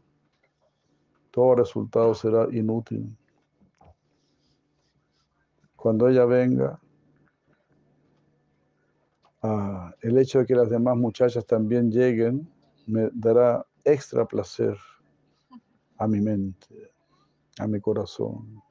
todo 1.32 1.56
resultado 1.56 2.14
será 2.14 2.46
inútil. 2.52 3.16
Cuando 5.74 6.08
ella 6.08 6.26
venga, 6.26 6.78
ah, 9.42 9.92
el 10.02 10.18
hecho 10.18 10.40
de 10.40 10.46
que 10.46 10.54
las 10.54 10.70
demás 10.70 10.96
muchachas 10.96 11.44
también 11.46 11.90
lleguen 11.90 12.48
me 12.86 13.08
dará 13.14 13.66
extra 13.82 14.26
placer 14.26 14.76
a 15.96 16.06
mi 16.06 16.20
mente, 16.20 16.92
a 17.58 17.66
mi 17.66 17.80
corazón. 17.80 18.62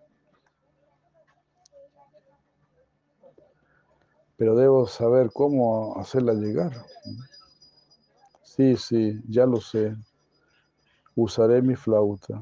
Pero 4.37 4.55
debo 4.55 4.87
saber 4.87 5.31
cómo 5.33 5.99
hacerla 5.99 6.33
llegar. 6.33 6.71
Sí, 8.43 8.75
sí, 8.77 9.19
ya 9.27 9.45
lo 9.45 9.59
sé 9.59 9.95
usaré 11.15 11.61
mi 11.61 11.75
flauta. 11.75 12.41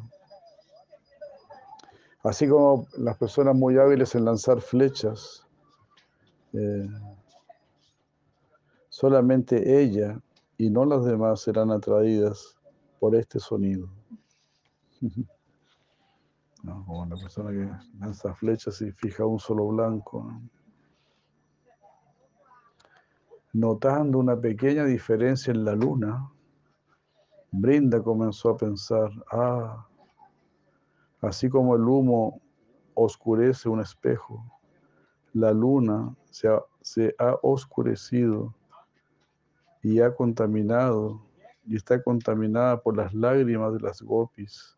Así 2.24 2.48
como 2.48 2.88
las 2.98 3.18
personas 3.18 3.56
muy 3.56 3.78
hábiles 3.78 4.14
en 4.16 4.26
lanzar 4.26 4.62
flechas, 4.62 5.46
eh, 6.54 6.90
solamente 8.90 9.82
ella 9.82 10.20
y 10.58 10.70
no 10.70 10.84
las 10.84 11.06
demás 11.06 11.42
serán 11.42 11.72
atraídas 11.72 12.58
por 13.00 13.16
este 13.16 13.40
sonido. 13.40 13.90
como 16.86 17.06
la 17.06 17.16
persona 17.16 17.52
que 17.52 17.70
lanza 18.00 18.34
flechas 18.34 18.82
y 18.82 18.92
fija 18.92 19.26
un 19.26 19.40
solo 19.40 19.68
blanco. 19.68 20.30
Notando 23.54 24.20
una 24.20 24.40
pequeña 24.40 24.84
diferencia 24.86 25.52
en 25.52 25.64
la 25.64 25.74
luna, 25.74 26.30
Brinda 27.52 28.02
comenzó 28.02 28.50
a 28.50 28.58
pensar, 28.58 29.10
ah, 29.32 29.88
así 31.22 31.50
como 31.50 31.76
el 31.76 31.82
humo 31.82 32.42
oscurece 32.94 33.70
un 33.70 33.82
espejo, 33.82 34.46
la 35.34 35.52
luna 35.52 36.16
se 36.30 36.48
ha, 37.20 37.36
oscurecido 37.42 38.54
y 39.82 40.02
ha 40.02 40.14
contaminado 40.14 41.22
y 41.66 41.76
está 41.76 42.02
contaminada 42.02 42.82
por 42.82 42.98
las 42.98 43.14
lágrimas 43.14 43.74
de 43.74 43.80
las 43.80 44.02
gopis 44.02 44.78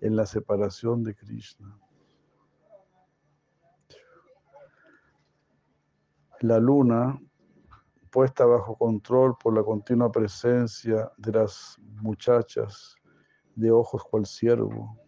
en 0.00 0.16
la 0.16 0.26
separación 0.26 1.04
de 1.04 1.14
Krishna. 1.14 1.78
La 6.40 6.58
luna 6.58 7.20
puesta 8.12 8.44
bajo 8.44 8.76
control 8.76 9.36
por 9.42 9.56
la 9.56 9.64
continua 9.64 10.12
presencia 10.12 11.10
de 11.16 11.32
las 11.32 11.78
muchachas 12.02 12.94
de 13.56 13.70
ojos 13.72 14.04
cual 14.04 14.26
siervo. 14.26 14.98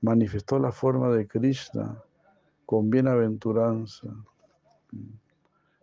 Manifestó 0.00 0.60
la 0.60 0.70
forma 0.70 1.10
de 1.10 1.26
Krishna 1.26 2.00
con 2.66 2.88
bienaventuranza 2.88 4.08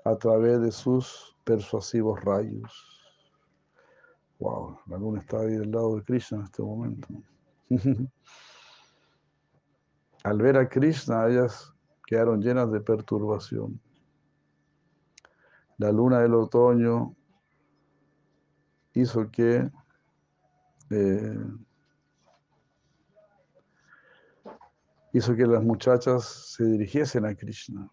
a 0.05 0.15
través 0.15 0.61
de 0.61 0.71
sus 0.71 1.35
persuasivos 1.43 2.23
rayos. 2.23 2.71
Wow, 4.39 4.79
la 4.87 4.97
luna 4.97 5.19
está 5.19 5.41
ahí 5.41 5.51
del 5.51 5.69
lado 5.69 5.97
de 5.97 6.03
Krishna 6.03 6.37
en 6.37 6.43
este 6.45 6.63
momento. 6.63 7.07
Al 10.23 10.37
ver 10.37 10.57
a 10.57 10.69
Krishna, 10.69 11.27
ellas 11.27 11.73
quedaron 12.07 12.41
llenas 12.41 12.71
de 12.71 12.79
perturbación 12.79 13.81
la 15.79 15.91
luna 15.91 16.19
del 16.19 16.35
otoño 16.35 17.15
hizo 18.93 19.31
que 19.31 19.71
eh, 20.89 21.37
hizo 25.13 25.35
que 25.35 25.47
las 25.47 25.63
muchachas 25.63 26.25
se 26.55 26.65
dirigiesen 26.65 27.25
a 27.25 27.33
Krishna. 27.33 27.89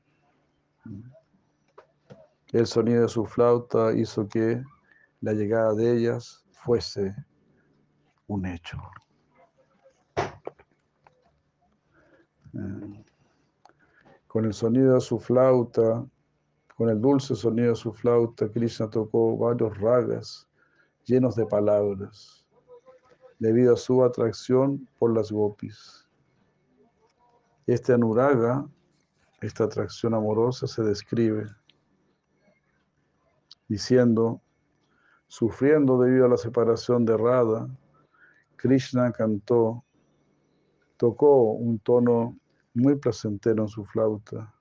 El 2.53 2.67
sonido 2.67 3.03
de 3.03 3.09
su 3.09 3.25
flauta 3.25 3.95
hizo 3.95 4.27
que 4.29 4.63
la 5.21 5.33
llegada 5.33 5.73
de 5.75 5.97
ellas 5.97 6.45
fuese 6.53 7.15
un 8.27 8.47
hecho. 8.47 8.79
Eh, 12.53 13.05
Con 14.27 14.45
el 14.45 14.55
sonido 14.55 14.95
de 14.95 15.01
su 15.01 15.21
flauta, 15.21 16.05
con 16.77 16.91
el 16.91 17.01
dulce 17.01 17.35
sonido 17.35 17.71
de 17.71 17.75
su 17.75 17.93
flauta, 17.93 18.51
Krishna 18.51 18.89
tocó 18.89 19.37
varios 19.37 19.79
ragas 19.79 20.47
llenos 21.05 21.35
de 21.35 21.47
palabras, 21.47 22.45
debido 23.39 23.75
a 23.75 23.77
su 23.77 24.05
atracción 24.05 24.87
por 24.99 25.15
las 25.15 25.33
gopis. 25.33 26.07
Este 27.67 27.95
anuraga, 27.95 28.67
esta 29.41 29.65
atracción 29.65 30.15
amorosa, 30.15 30.67
se 30.67 30.83
describe 30.83 31.47
diciendo, 33.69 34.41
sufriendo 35.29 35.99
debido 35.99 36.27
a 36.27 36.29
la 36.29 36.37
separación 36.37 37.05
de 37.05 37.17
Radha, 37.17 37.69
Krishna 38.57 39.13
cantó, 39.13 39.85
tocó 40.97 41.53
un 41.53 41.79
tono 41.79 42.39
muy 42.75 42.97
placentero 42.97 43.63
en 43.63 43.69
su 43.69 43.85
flauta, 43.85 44.55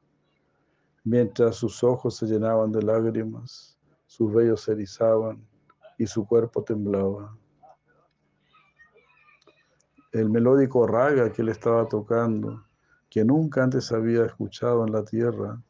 mientras 1.06 1.56
sus 1.56 1.84
ojos 1.84 2.18
se 2.18 2.26
llenaban 2.26 2.72
de 2.72 2.82
lágrimas, 2.82 3.78
sus 4.08 4.34
vellos 4.34 4.62
se 4.62 4.74
erizaban 4.74 5.48
y 5.98 6.08
su 6.08 6.28
cuerpo 6.28 6.64
temblaba. 6.64 7.38
El 10.12 10.30
melódico 10.30 10.88
raga 10.88 11.32
que 11.32 11.42
él 11.44 11.50
estaba 11.50 11.88
tocando, 11.88 12.66
que 13.10 13.24
nunca 13.24 13.64
antes 13.64 13.92
había 13.92 14.26
escuchado 14.26 14.86
en 14.86 14.92
la 14.92 15.06
tierra, 15.06 15.62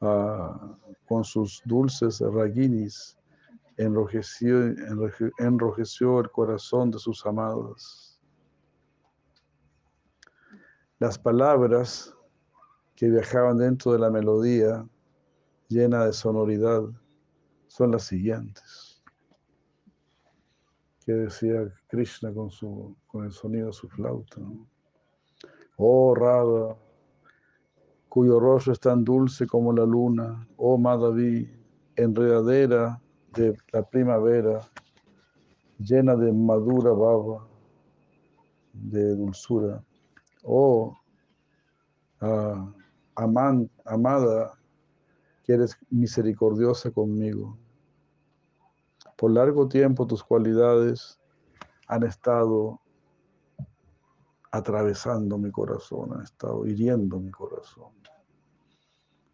ah, 0.00 0.76
con 1.06 1.24
sus 1.24 1.60
dulces 1.64 2.20
raginis, 2.20 3.18
enrojeció, 3.76 4.72
enrojeció 5.38 6.20
el 6.20 6.30
corazón 6.30 6.90
de 6.92 6.98
sus 6.98 7.26
amadas. 7.26 8.20
Las 11.00 11.18
palabras 11.18 12.14
que 13.04 13.10
viajaban 13.10 13.58
dentro 13.58 13.92
de 13.92 13.98
la 13.98 14.08
melodía 14.08 14.88
llena 15.68 16.06
de 16.06 16.12
sonoridad 16.14 16.84
son 17.66 17.90
las 17.90 18.04
siguientes. 18.04 19.02
Que 21.04 21.12
decía 21.12 21.70
Krishna 21.88 22.32
con, 22.32 22.50
su, 22.50 22.96
con 23.06 23.26
el 23.26 23.32
sonido 23.32 23.66
de 23.66 23.72
su 23.74 23.90
flauta. 23.90 24.40
Oh 25.76 26.14
Radha, 26.14 26.78
cuyo 28.08 28.40
rostro 28.40 28.72
es 28.72 28.80
tan 28.80 29.04
dulce 29.04 29.46
como 29.46 29.74
la 29.74 29.84
luna, 29.84 30.48
oh 30.56 30.78
Madhavi, 30.78 31.46
enredadera 31.96 33.02
de 33.34 33.54
la 33.70 33.82
primavera, 33.82 34.62
llena 35.78 36.16
de 36.16 36.32
madura 36.32 36.92
baba, 36.92 37.46
de 38.72 39.14
dulzura. 39.14 39.84
Oh, 40.42 40.96
ah, 42.22 42.72
amada, 43.16 44.58
que 45.44 45.52
eres 45.52 45.76
misericordiosa 45.90 46.90
conmigo. 46.90 47.58
Por 49.16 49.30
largo 49.32 49.68
tiempo 49.68 50.06
tus 50.06 50.24
cualidades 50.24 51.20
han 51.86 52.02
estado 52.02 52.80
atravesando 54.50 55.38
mi 55.38 55.50
corazón, 55.50 56.14
han 56.14 56.22
estado 56.22 56.66
hiriendo 56.66 57.18
mi 57.18 57.30
corazón. 57.30 57.92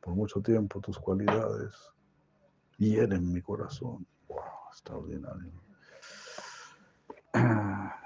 Por 0.01 0.15
mucho 0.15 0.41
tiempo 0.41 0.81
tus 0.81 0.99
cualidades 0.99 1.75
hieren 2.79 3.33
mi 3.33 3.43
corazón. 3.43 4.07
Wow, 4.29 4.39
extraordinario. 4.71 5.53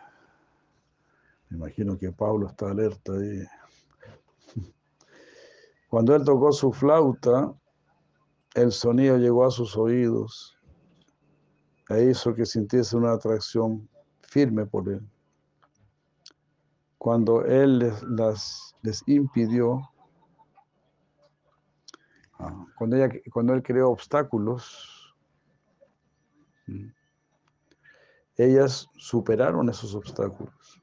Me 1.48 1.56
imagino 1.56 1.96
que 1.96 2.10
Pablo 2.10 2.48
está 2.48 2.70
alerta 2.70 3.12
ahí. 3.12 3.44
Cuando 5.94 6.16
él 6.16 6.24
tocó 6.24 6.50
su 6.50 6.72
flauta, 6.72 7.54
el 8.56 8.72
sonido 8.72 9.16
llegó 9.16 9.44
a 9.44 9.50
sus 9.52 9.76
oídos 9.76 10.58
e 11.88 12.10
hizo 12.10 12.34
que 12.34 12.44
sintiese 12.44 12.96
una 12.96 13.12
atracción 13.12 13.88
firme 14.22 14.66
por 14.66 14.88
él. 14.88 15.08
Cuando 16.98 17.44
él 17.44 17.78
les, 17.78 19.04
impidió, 19.06 19.88
ah, 22.40 22.66
cuando 22.76 23.54
él 23.54 23.62
creó 23.62 23.90
obstáculos, 23.90 25.14
mm, 26.66 26.88
ellas 28.36 28.88
superaron 28.96 29.68
esos 29.68 29.94
obstáculos. 29.94 30.82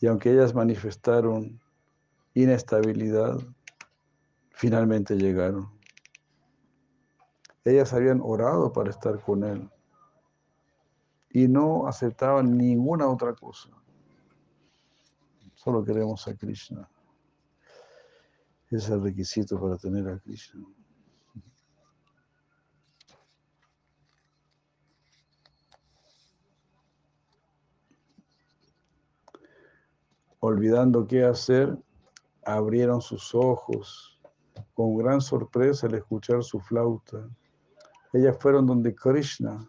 Y 0.00 0.08
aunque 0.08 0.32
ellas 0.32 0.52
manifestaron 0.52 1.60
inestabilidad, 2.36 3.38
finalmente 4.50 5.16
llegaron. 5.16 5.70
Ellas 7.64 7.94
habían 7.94 8.20
orado 8.22 8.72
para 8.72 8.90
estar 8.90 9.18
con 9.22 9.42
Él 9.42 9.70
y 11.30 11.48
no 11.48 11.86
aceptaban 11.86 12.56
ninguna 12.56 13.08
otra 13.08 13.34
cosa. 13.34 13.70
Solo 15.54 15.82
queremos 15.82 16.28
a 16.28 16.36
Krishna. 16.36 16.88
Ese 18.66 18.76
es 18.76 18.90
el 18.90 19.02
requisito 19.02 19.58
para 19.58 19.78
tener 19.78 20.06
a 20.06 20.18
Krishna. 20.18 20.62
Olvidando 30.40 31.06
qué 31.06 31.24
hacer, 31.24 31.76
abrieron 32.46 33.02
sus 33.02 33.34
ojos 33.34 34.18
con 34.74 34.96
gran 34.96 35.20
sorpresa 35.20 35.86
al 35.86 35.94
escuchar 35.94 36.42
su 36.42 36.60
flauta. 36.60 37.28
Ellas 38.12 38.36
fueron 38.40 38.66
donde 38.66 38.94
Krishna, 38.94 39.66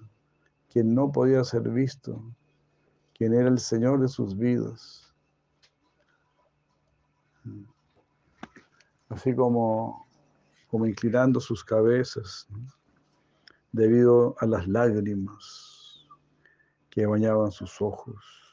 quien 0.69 0.93
no 0.93 1.11
podía 1.11 1.43
ser 1.43 1.63
visto, 1.69 2.23
quien 3.15 3.33
era 3.33 3.49
el 3.49 3.59
Señor 3.59 3.99
de 3.99 4.07
sus 4.07 4.37
vidas. 4.37 5.13
Así 9.09 9.33
como, 9.35 10.05
como 10.69 10.85
inclinando 10.85 11.39
sus 11.39 11.63
cabezas 11.63 12.47
debido 13.71 14.35
a 14.39 14.45
las 14.45 14.67
lágrimas 14.67 16.07
que 16.89 17.05
bañaban 17.05 17.51
sus 17.51 17.81
ojos. 17.81 18.46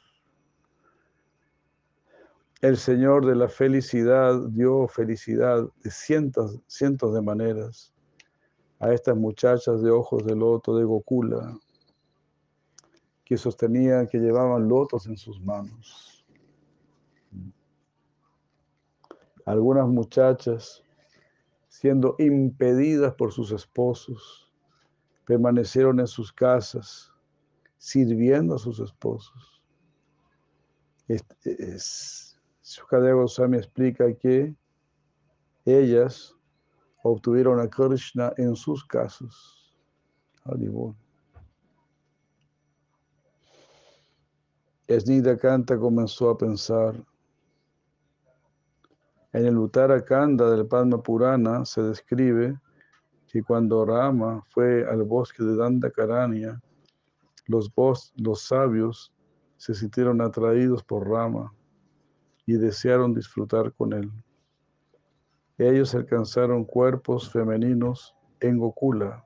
El 2.64 2.78
Señor 2.78 3.26
de 3.26 3.36
la 3.36 3.50
felicidad 3.50 4.40
dio 4.48 4.88
felicidad 4.88 5.68
de 5.82 5.90
cientos, 5.90 7.12
de 7.12 7.20
maneras 7.20 7.92
a 8.78 8.90
estas 8.90 9.14
muchachas 9.18 9.82
de 9.82 9.90
ojos 9.90 10.24
de 10.24 10.34
loto 10.34 10.74
de 10.74 10.84
Gokula, 10.84 11.58
que 13.22 13.36
sostenían, 13.36 14.06
que 14.06 14.16
llevaban 14.16 14.66
lotos 14.66 15.06
en 15.06 15.18
sus 15.18 15.38
manos. 15.42 16.24
Algunas 19.44 19.86
muchachas, 19.86 20.82
siendo 21.68 22.16
impedidas 22.18 23.12
por 23.12 23.30
sus 23.30 23.52
esposos, 23.52 24.50
permanecieron 25.26 26.00
en 26.00 26.06
sus 26.06 26.32
casas, 26.32 27.12
sirviendo 27.76 28.54
a 28.54 28.58
sus 28.58 28.80
esposos. 28.80 29.62
es, 31.08 32.33
Sukadeva 32.64 33.20
Goswami 33.20 33.58
explica 33.58 34.10
que 34.14 34.54
ellas 35.66 36.34
obtuvieron 37.02 37.60
a 37.60 37.68
Krishna 37.68 38.32
en 38.38 38.56
sus 38.56 38.82
casos. 38.86 39.76
Esnida 44.86 45.36
Kanta 45.36 45.78
comenzó 45.78 46.30
a 46.30 46.38
pensar. 46.38 46.94
En 49.34 49.44
el 49.44 49.58
Uttarakhanda 49.58 50.50
del 50.50 50.66
Padma 50.66 51.02
Purana 51.02 51.66
se 51.66 51.82
describe 51.82 52.58
que 53.26 53.42
cuando 53.42 53.84
Rama 53.84 54.42
fue 54.48 54.88
al 54.88 55.02
bosque 55.02 55.42
de 55.42 55.54
Dandakaranya, 55.54 56.62
los, 57.46 57.70
los 58.16 58.40
sabios 58.40 59.12
se 59.58 59.74
sintieron 59.74 60.22
atraídos 60.22 60.82
por 60.82 61.06
Rama 61.06 61.52
y 62.46 62.54
desearon 62.54 63.14
disfrutar 63.14 63.72
con 63.72 63.92
él. 63.92 64.10
Ellos 65.56 65.94
alcanzaron 65.94 66.64
cuerpos 66.64 67.30
femeninos 67.30 68.14
en 68.40 68.58
Gokula, 68.58 69.24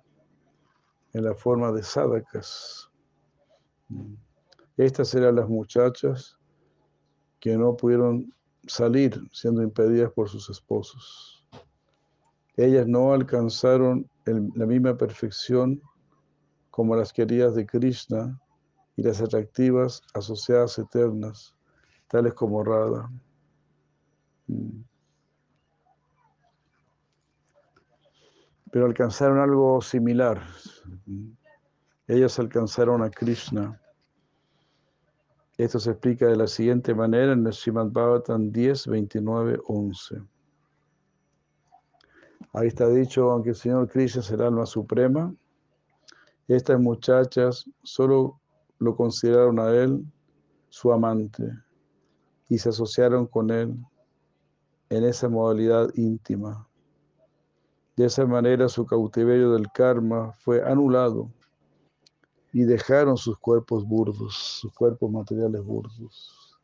en 1.15 1.25
la 1.25 1.35
forma 1.35 1.73
de 1.73 1.83
sadakas. 1.83 2.91
Estas 4.77 5.15
eran 5.15 5.37
las 5.37 5.49
muchachas 5.49 6.37
que 7.41 7.57
no 7.57 7.77
pudieron 7.77 8.33
salir 8.67 9.19
siendo 9.33 9.63
impedidas 9.63 10.13
por 10.13 10.29
sus 10.29 10.51
esposos. 10.51 11.47
Ellas 12.57 12.87
no 12.87 13.13
alcanzaron 13.13 14.09
la 14.27 14.67
misma 14.67 14.97
perfección 14.97 15.81
como 16.71 16.95
las 16.95 17.13
queridas 17.13 17.55
de 17.55 17.65
Krishna 17.65 18.41
y 18.97 19.03
las 19.03 19.21
atractivas 19.21 20.03
asociadas 20.13 20.79
eternas 20.79 21.58
tales 22.09 22.35
como 22.35 22.65
Radha. 22.65 23.11
Mm. 24.47 24.83
Pero 28.71 28.87
alcanzaron 28.87 29.39
algo 29.39 29.81
similar. 29.81 30.43
Mm. 31.07 31.31
Ellos 32.09 32.39
alcanzaron 32.39 33.03
a 33.03 33.11
Krishna. 33.11 33.81
Esto 35.59 35.79
se 35.79 35.91
explica 35.91 36.27
de 36.27 36.37
la 36.37 36.47
siguiente 36.47 36.95
manera 36.95 37.33
en 37.33 37.47
el 37.47 37.53
Srimad 37.53 37.89
Bhavatan 37.91 38.53
10, 38.53 38.87
29, 38.87 39.59
11. 39.67 40.23
Ahí 42.55 42.69
está 42.69 42.89
dicho, 42.89 43.31
aunque 43.31 43.51
el 43.51 43.57
Señor 43.57 43.89
Krishna 43.89 44.21
es 44.21 44.31
el 44.31 44.41
alma 44.41 44.65
suprema, 44.67 45.35
estas 46.47 46.81
muchachas 46.81 47.69
solo 47.83 48.41
lo 48.79 48.97
consideraron 48.97 49.59
a 49.59 49.71
él 49.71 50.03
su 50.71 50.93
amante 50.93 51.45
y 52.49 52.59
se 52.59 52.71
asociaron 52.71 53.27
con 53.27 53.51
él 53.51 53.77
en 54.89 55.05
esa 55.05 55.29
modalidad 55.29 55.91
íntima. 55.95 56.67
De 57.97 58.07
esa 58.07 58.25
manera 58.27 58.69
su 58.69 58.87
cautiverio 58.87 59.53
del 59.53 59.71
karma 59.73 60.33
fue 60.33 60.63
anulado 60.63 61.31
y 62.53 62.63
dejaron 62.63 63.17
sus 63.17 63.39
cuerpos 63.39 63.85
burdos, 63.87 64.35
sus 64.61 64.73
cuerpos 64.73 65.11
materiales 65.11 65.63
burdos. 65.63 66.59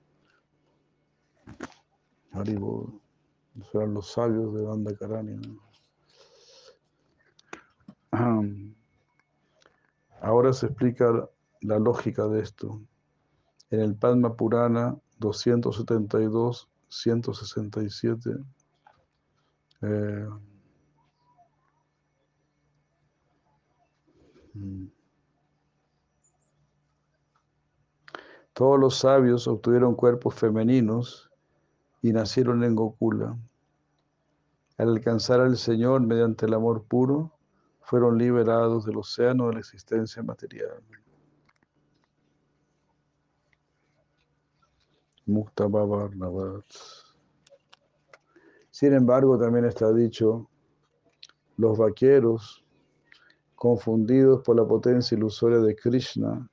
Haribo, 2.33 3.01
eran 3.73 3.95
los 3.95 4.11
sabios 4.11 4.55
de 4.55 4.63
Banda. 4.63 4.93
Ahora 10.21 10.53
se 10.53 10.67
explica 10.67 11.29
la 11.61 11.79
lógica 11.79 12.27
de 12.29 12.41
esto. 12.41 12.81
En 13.71 13.81
el 13.81 13.95
Padma 13.95 14.37
Purana 14.37 14.97
272, 15.25 16.69
167, 16.89 18.31
eh, 19.81 20.29
mm. 24.53 24.87
Todos 28.53 28.79
los 28.79 28.99
sabios 28.99 29.49
obtuvieron 29.49 29.97
cuerpos 29.97 30.35
femeninos 30.35 31.31
y 32.03 32.13
nacieron 32.13 32.63
en 32.63 32.77
Gokula. 32.77 33.37
Al 34.77 34.89
alcanzar 34.91 35.41
al 35.41 35.57
Señor 35.57 36.03
mediante 36.03 36.47
el 36.47 36.55
amor 36.55 36.85
puro, 36.85 37.33
fueron 37.81 38.17
liberados 38.19 38.85
del 38.85 38.99
océano 38.99 39.49
de 39.49 39.55
la 39.55 39.59
existencia 39.61 40.23
material. 40.23 40.83
Mukta 45.27 45.67
Sin 48.71 48.93
embargo, 48.93 49.39
también 49.39 49.65
está 49.65 49.93
dicho, 49.93 50.49
los 51.57 51.79
vaqueros, 51.79 52.65
confundidos 53.55 54.43
por 54.43 54.57
la 54.57 54.67
potencia 54.67 55.17
ilusoria 55.17 55.59
de 55.59 55.75
Krishna, 55.75 56.49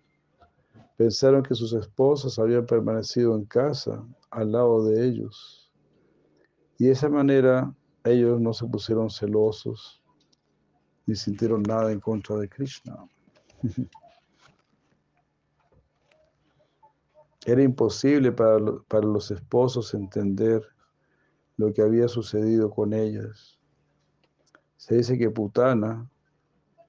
pensaron 0.96 1.44
que 1.44 1.56
sus 1.56 1.74
esposas 1.74 2.40
habían 2.40 2.66
permanecido 2.66 3.36
en 3.36 3.46
casa 3.46 4.06
al 4.30 4.52
lado 4.52 4.86
de 4.86 5.06
ellos. 5.06 5.70
Y 6.78 6.86
de 6.86 6.92
esa 6.92 7.10
manera 7.10 7.74
ellos 8.04 8.40
no 8.40 8.54
se 8.54 8.66
pusieron 8.66 9.10
celosos 9.10 10.02
ni 11.06 11.16
sintieron 11.16 11.64
nada 11.64 11.92
en 11.92 12.00
contra 12.00 12.38
de 12.38 12.48
Krishna. 12.48 12.96
Era 17.46 17.64
imposible 17.64 18.32
para, 18.32 18.60
para 18.88 19.06
los 19.06 19.32
esposos 19.32 19.94
entender 19.94 20.62
lo 21.58 21.74
que 21.74 21.82
había 21.82 22.08
sucedido 22.08 22.70
con 22.70 22.94
ellas. 22.94 23.60
Se 24.78 24.96
dice 24.96 25.18
que 25.18 25.30
Putana, 25.30 26.10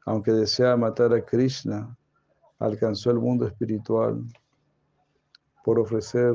aunque 0.04 0.32
deseaba 0.32 0.76
matar 0.76 1.14
a 1.14 1.24
Krishna, 1.24 1.96
alcanzó 2.58 3.10
el 3.10 3.18
mundo 3.18 3.46
espiritual 3.46 4.24
por 5.64 5.78
ofrecer 5.78 6.34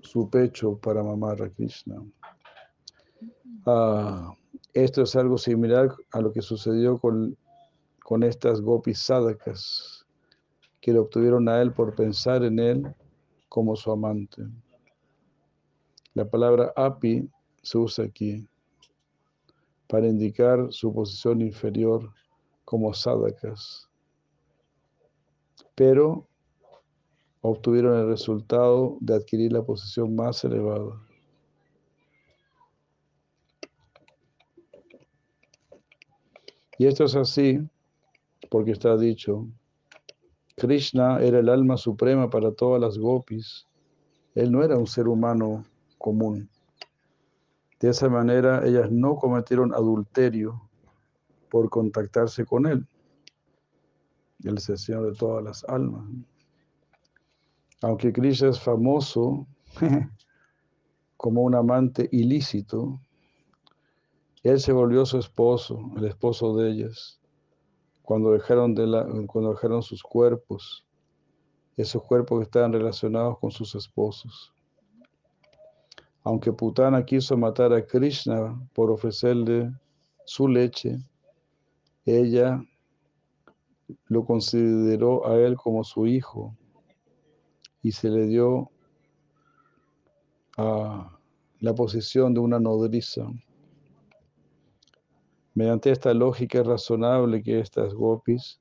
su 0.00 0.28
pecho 0.28 0.76
para 0.76 1.02
mamar 1.02 1.42
a 1.42 1.50
Krishna. 1.50 2.02
Ah, 3.64 4.34
esto 4.72 5.02
es 5.02 5.16
algo 5.16 5.38
similar 5.38 5.94
a 6.12 6.20
lo 6.20 6.32
que 6.32 6.42
sucedió 6.42 6.98
con, 6.98 7.36
con 8.02 8.22
estas 8.22 8.60
gopis 8.60 8.98
sadakas, 8.98 10.06
que 10.80 10.92
le 10.92 10.98
obtuvieron 10.98 11.48
a 11.48 11.60
él 11.60 11.72
por 11.72 11.94
pensar 11.94 12.44
en 12.44 12.58
él 12.58 12.94
como 13.48 13.76
su 13.76 13.90
amante. 13.90 14.42
La 16.14 16.24
palabra 16.24 16.72
api 16.76 17.28
se 17.62 17.78
usa 17.78 18.04
aquí 18.04 18.46
para 19.86 20.06
indicar 20.06 20.66
su 20.70 20.92
posición 20.92 21.40
inferior 21.40 22.12
como 22.64 22.92
sadakas 22.92 23.86
pero 25.76 26.26
obtuvieron 27.42 28.00
el 28.00 28.08
resultado 28.08 28.96
de 29.00 29.14
adquirir 29.14 29.52
la 29.52 29.62
posición 29.62 30.16
más 30.16 30.42
elevada. 30.42 31.00
Y 36.78 36.86
esto 36.86 37.04
es 37.04 37.14
así 37.14 37.60
porque 38.50 38.72
está 38.72 38.96
dicho, 38.96 39.46
Krishna 40.56 41.20
era 41.20 41.40
el 41.40 41.50
alma 41.50 41.76
suprema 41.76 42.30
para 42.30 42.50
todas 42.50 42.80
las 42.80 42.98
gopis. 42.98 43.66
Él 44.34 44.50
no 44.50 44.62
era 44.62 44.78
un 44.78 44.86
ser 44.86 45.06
humano 45.06 45.64
común. 45.98 46.48
De 47.78 47.90
esa 47.90 48.08
manera 48.08 48.66
ellas 48.66 48.90
no 48.90 49.16
cometieron 49.16 49.74
adulterio 49.74 50.62
por 51.50 51.68
contactarse 51.68 52.46
con 52.46 52.66
él. 52.66 52.86
Él 54.44 54.56
es 54.56 54.68
el 54.70 54.78
Señor 54.78 55.10
de 55.10 55.18
todas 55.18 55.44
las 55.44 55.64
almas. 55.64 56.08
Aunque 57.82 58.12
Krishna 58.12 58.48
es 58.48 58.60
famoso 58.60 59.46
como 61.18 61.42
un 61.42 61.54
amante 61.54 62.08
ilícito, 62.12 62.98
él 64.42 64.58
se 64.58 64.72
volvió 64.72 65.04
su 65.04 65.18
esposo, 65.18 65.90
el 65.96 66.06
esposo 66.06 66.56
de 66.56 66.70
ellas, 66.70 67.20
cuando 68.06 68.30
dejaron, 68.30 68.72
de 68.72 68.86
la, 68.86 69.04
cuando 69.26 69.50
dejaron 69.50 69.82
sus 69.82 70.00
cuerpos, 70.00 70.86
esos 71.76 72.02
cuerpos 72.04 72.38
que 72.38 72.44
estaban 72.44 72.72
relacionados 72.72 73.36
con 73.40 73.50
sus 73.50 73.74
esposos. 73.74 74.54
Aunque 76.22 76.52
Putana 76.52 77.04
quiso 77.04 77.36
matar 77.36 77.72
a 77.72 77.84
Krishna 77.84 78.56
por 78.74 78.92
ofrecerle 78.92 79.72
su 80.24 80.46
leche, 80.46 80.98
ella 82.04 82.64
lo 84.06 84.24
consideró 84.24 85.26
a 85.28 85.36
él 85.38 85.56
como 85.56 85.82
su 85.82 86.06
hijo 86.06 86.56
y 87.82 87.90
se 87.90 88.08
le 88.08 88.26
dio 88.28 88.70
a 90.56 91.10
la 91.58 91.74
posición 91.74 92.34
de 92.34 92.40
una 92.40 92.60
nodriza. 92.60 93.26
Mediante 95.56 95.90
esta 95.90 96.12
lógica 96.12 96.60
es 96.60 96.66
razonable 96.66 97.42
que 97.42 97.58
estas 97.60 97.94
gopis 97.94 98.60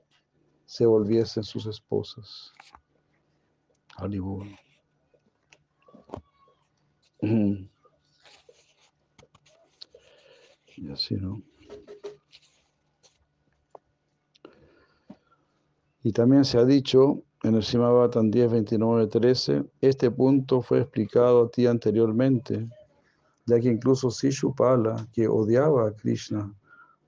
se 0.65 0.85
volviesen 0.85 1.43
sus 1.43 1.65
esposas. 1.65 2.53
Y 10.77 10.91
así, 10.91 11.15
¿no? 11.15 11.41
Y 16.03 16.11
también 16.11 16.43
se 16.43 16.57
ha 16.57 16.65
dicho 16.65 17.23
en 17.43 17.55
el 17.55 17.63
Simabatan 17.63 18.29
10, 18.29 18.51
29, 18.51 19.07
13, 19.07 19.63
este 19.79 20.11
punto 20.11 20.61
fue 20.61 20.79
explicado 20.79 21.45
a 21.45 21.49
ti 21.49 21.65
anteriormente, 21.65 22.67
ya 23.45 23.57
que 23.61 23.69
incluso 23.69 24.11
Sishupala, 24.11 25.07
que 25.13 25.29
odiaba 25.29 25.87
a 25.87 25.93
Krishna, 25.93 26.53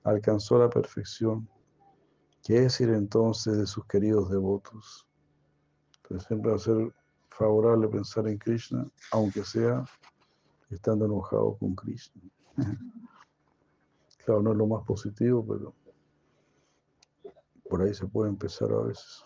alcanzó 0.04 0.58
la 0.58 0.70
perfección. 0.70 1.48
¿Qué 2.42 2.60
decir 2.60 2.88
entonces 2.90 3.58
de 3.58 3.66
sus 3.66 3.84
queridos 3.86 4.30
devotos? 4.30 5.06
Siempre 6.26 6.50
va 6.50 6.56
a 6.56 6.60
ser 6.60 6.92
favorable 7.28 7.88
pensar 7.88 8.26
en 8.26 8.38
Krishna, 8.38 8.88
aunque 9.12 9.44
sea 9.44 9.84
estando 10.70 11.04
enojado 11.04 11.56
con 11.58 11.74
Krishna. 11.74 12.22
claro, 14.24 14.42
no 14.42 14.52
es 14.52 14.56
lo 14.56 14.66
más 14.66 14.84
positivo, 14.84 15.44
pero 15.46 15.74
por 17.68 17.82
ahí 17.82 17.94
se 17.94 18.06
puede 18.06 18.30
empezar 18.30 18.72
a 18.72 18.80
veces. 18.80 19.24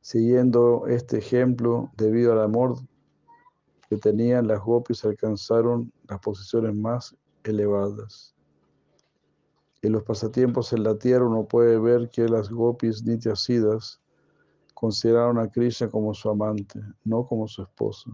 Siguiendo 0.00 0.86
este 0.86 1.18
ejemplo, 1.18 1.90
debido 1.96 2.32
al 2.32 2.40
amor 2.40 2.78
que 3.90 3.96
tenían, 3.96 4.46
las 4.46 4.60
gopis 4.60 5.04
alcanzaron 5.04 5.92
las 6.08 6.20
posiciones 6.20 6.74
más 6.74 7.16
elevadas. 7.44 8.34
En 9.82 9.92
los 9.92 10.02
pasatiempos 10.02 10.72
en 10.72 10.82
la 10.82 10.98
tierra 10.98 11.26
uno 11.26 11.46
puede 11.46 11.78
ver 11.78 12.10
que 12.10 12.28
las 12.28 12.50
gopis 12.50 13.04
nitiasidas 13.04 14.00
consideraron 14.74 15.38
a 15.38 15.48
Krishna 15.50 15.88
como 15.88 16.14
su 16.14 16.28
amante, 16.28 16.80
no 17.04 17.26
como 17.26 17.46
su 17.46 17.62
esposo. 17.62 18.10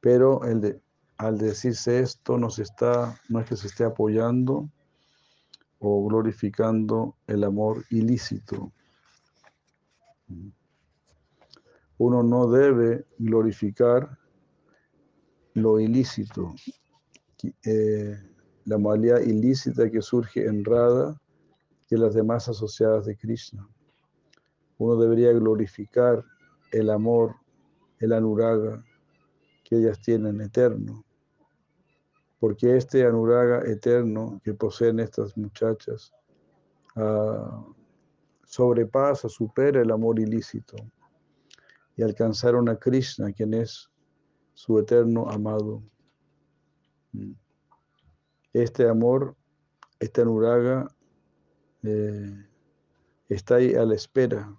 Pero 0.00 0.40
al 1.16 1.38
decirse 1.38 2.00
esto 2.00 2.38
no, 2.38 2.48
está, 2.48 3.18
no 3.28 3.40
es 3.40 3.46
que 3.46 3.56
se 3.56 3.66
esté 3.66 3.84
apoyando 3.84 4.68
o 5.78 6.06
glorificando 6.06 7.16
el 7.26 7.44
amor 7.44 7.84
ilícito. 7.90 8.72
Uno 11.98 12.22
no 12.22 12.48
debe 12.50 13.06
glorificar 13.18 14.18
lo 15.62 15.78
ilícito, 15.80 16.54
eh, 17.64 18.16
la 18.64 18.78
modalidad 18.78 19.20
ilícita 19.20 19.90
que 19.90 20.02
surge 20.02 20.46
en 20.46 20.64
Radha 20.64 21.20
y 21.90 21.96
las 21.96 22.14
demás 22.14 22.48
asociadas 22.48 23.06
de 23.06 23.16
Krishna. 23.16 23.68
Uno 24.78 24.96
debería 24.96 25.32
glorificar 25.32 26.24
el 26.70 26.90
amor, 26.90 27.34
el 27.98 28.12
anuraga 28.12 28.84
que 29.64 29.76
ellas 29.76 30.00
tienen 30.00 30.40
eterno, 30.40 31.04
porque 32.38 32.76
este 32.76 33.04
anuraga 33.04 33.62
eterno 33.70 34.40
que 34.44 34.54
poseen 34.54 35.00
estas 35.00 35.36
muchachas 35.36 36.12
ah, 36.96 37.66
sobrepasa, 38.44 39.28
supera 39.28 39.82
el 39.82 39.90
amor 39.90 40.18
ilícito 40.20 40.76
y 41.96 42.02
alcanzaron 42.02 42.68
a 42.68 42.76
Krishna, 42.76 43.32
quien 43.32 43.54
es 43.54 43.87
su 44.58 44.76
eterno 44.76 45.30
amado. 45.30 45.84
Mm. 47.12 47.30
Este 48.52 48.88
amor, 48.88 49.36
este 50.00 50.22
anuraga, 50.22 50.88
eh, 51.84 52.44
está 53.28 53.54
ahí 53.54 53.76
a 53.76 53.84
la 53.84 53.94
espera 53.94 54.52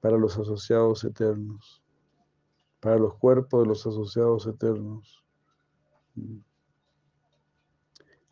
para 0.00 0.16
los 0.16 0.38
asociados 0.38 1.04
eternos, 1.04 1.82
para 2.80 2.96
los 2.96 3.14
cuerpos 3.16 3.62
de 3.62 3.68
los 3.68 3.86
asociados 3.86 4.46
eternos. 4.46 5.22
Mm. 6.14 6.38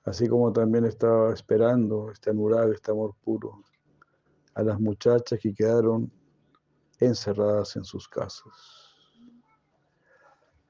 Así 0.04 0.26
como 0.26 0.50
también 0.54 0.86
estaba 0.86 1.34
esperando 1.34 2.10
este 2.10 2.30
anuraga, 2.30 2.72
este 2.72 2.92
amor 2.92 3.14
puro, 3.22 3.62
a 4.54 4.62
las 4.62 4.80
muchachas 4.80 5.38
que 5.38 5.52
quedaron 5.52 6.10
encerradas 6.98 7.76
en 7.76 7.84
sus 7.84 8.08
casas. 8.08 8.79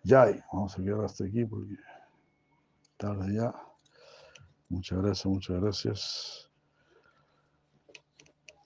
Ya, 0.03 0.27
vamos 0.53 0.79
a 0.79 0.83
quedar 0.83 1.05
hasta 1.05 1.25
aquí 1.25 1.45
porque 1.45 1.77
tarde 2.97 3.35
ya. 3.35 3.55
Muchas 4.69 4.99
gracias, 4.99 5.27
muchas 5.27 5.61
gracias. 5.61 6.51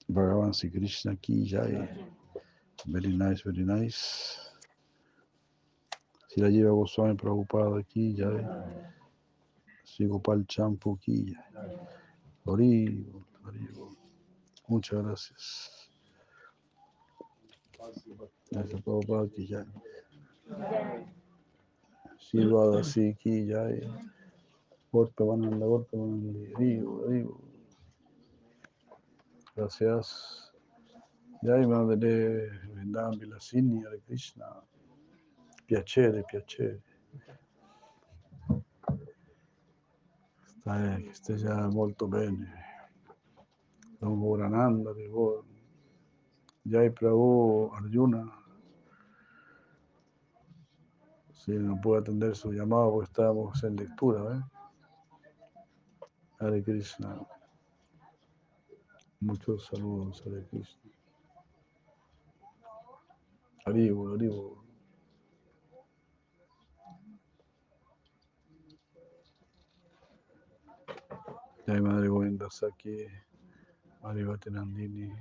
Bhagavan 0.06 0.52
Sri 0.52 0.70
Krishna 0.70 1.12
aquí, 1.12 1.48
Jai. 1.48 1.88
Very 2.86 3.16
nice, 3.16 3.42
very 3.44 3.64
nice. 3.64 4.38
Si 6.28 6.40
la 6.40 6.48
lleva 6.48 6.70
Goswami 6.70 7.14
preocupado 7.14 7.76
aquí, 7.76 8.14
Jai. 8.16 8.46
Sigo 9.82 10.20
para 10.20 10.38
el 10.38 10.46
champo 10.46 10.96
aquí, 10.96 11.34
Jai. 11.34 13.06
Muchas 14.68 15.02
gracias. 15.02 15.90
Gracias, 18.50 18.82
Prabhupada, 18.82 19.24
aquí 19.24 19.46
ya. 19.46 19.64
Silvada, 22.34 22.82
sí, 22.82 23.10
aquí 23.10 23.46
ya. 23.46 23.62
Gorpe, 24.90 25.22
bananda, 25.22 25.66
golpe, 25.66 25.96
bananda. 25.96 26.58
Digo, 26.58 27.06
digo. 27.06 27.40
Gracias. 29.54 30.52
Jai 31.42 31.64
Madre 31.64 32.50
Vrindavan 32.72 33.20
Vilasini 33.20 33.84
Hare 33.84 34.00
Krishna. 34.00 34.66
Piacere, 35.64 36.24
piacere. 36.24 36.82
Stai, 40.58 41.08
stai 41.12 41.36
già 41.36 41.68
molto 41.68 42.08
bene. 42.08 42.52
Don 44.00 44.18
voi. 44.18 45.42
Jai 46.62 46.90
Prabhu 46.90 47.70
Arjuna. 47.74 48.43
Si 51.44 51.52
no 51.52 51.78
puede 51.78 52.00
atender 52.00 52.34
su 52.34 52.54
llamado 52.54 52.90
porque 52.90 53.04
estamos 53.04 53.62
en 53.64 53.76
lectura, 53.76 54.34
¿eh? 54.34 54.42
Hare 56.38 56.62
Krishna. 56.64 57.20
Muchos 59.20 59.66
saludos, 59.66 60.22
Hare 60.26 60.46
Krishna. 60.46 60.90
Haribo, 63.66 64.14
Haribo. 64.14 64.64
Jai 71.66 71.80
Madre 71.82 72.08
Govinda 72.08 72.48
Saki, 72.50 73.06
Marivati 74.02 74.50
Nandini. 74.50 75.12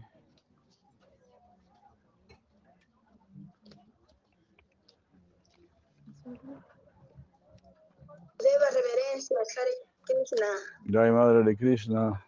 Deba 8.43 8.67
reverencia, 8.71 9.37
Hare 9.55 9.73
Krishna. 10.05 10.47
Jai 10.85 11.11
Madre 11.11 11.43
de 11.43 11.55
Krishna. 11.55 12.25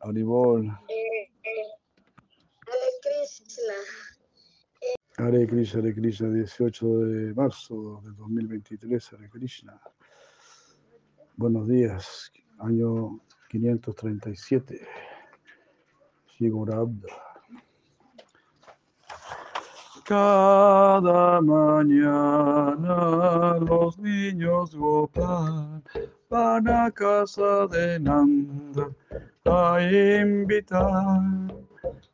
Haribol. 0.00 0.64
Eh, 0.88 1.30
eh, 1.42 1.68
Hare 2.66 2.90
Krishna. 3.02 3.78
Hare 5.18 5.46
Krishna, 5.46 5.80
Hare 5.80 5.92
Krishna, 5.92 6.28
18 6.28 7.04
de 7.04 7.34
marzo 7.34 8.00
de 8.04 8.10
2023, 8.12 9.12
Hare 9.12 9.28
Krishna. 9.28 9.78
Buenos 11.36 11.68
días, 11.68 12.32
año 12.58 13.20
537. 13.50 14.80
Sigurabda. 16.38 17.31
Cada 20.04 21.40
mañana 21.40 22.86
los 23.60 23.98
niños 23.98 24.74
Gopal 24.74 25.82
van 26.28 26.68
a 26.68 26.90
casa 26.90 27.66
de 27.68 28.00
Nanda 28.00 28.90
a 29.44 29.80
invitar 29.80 31.20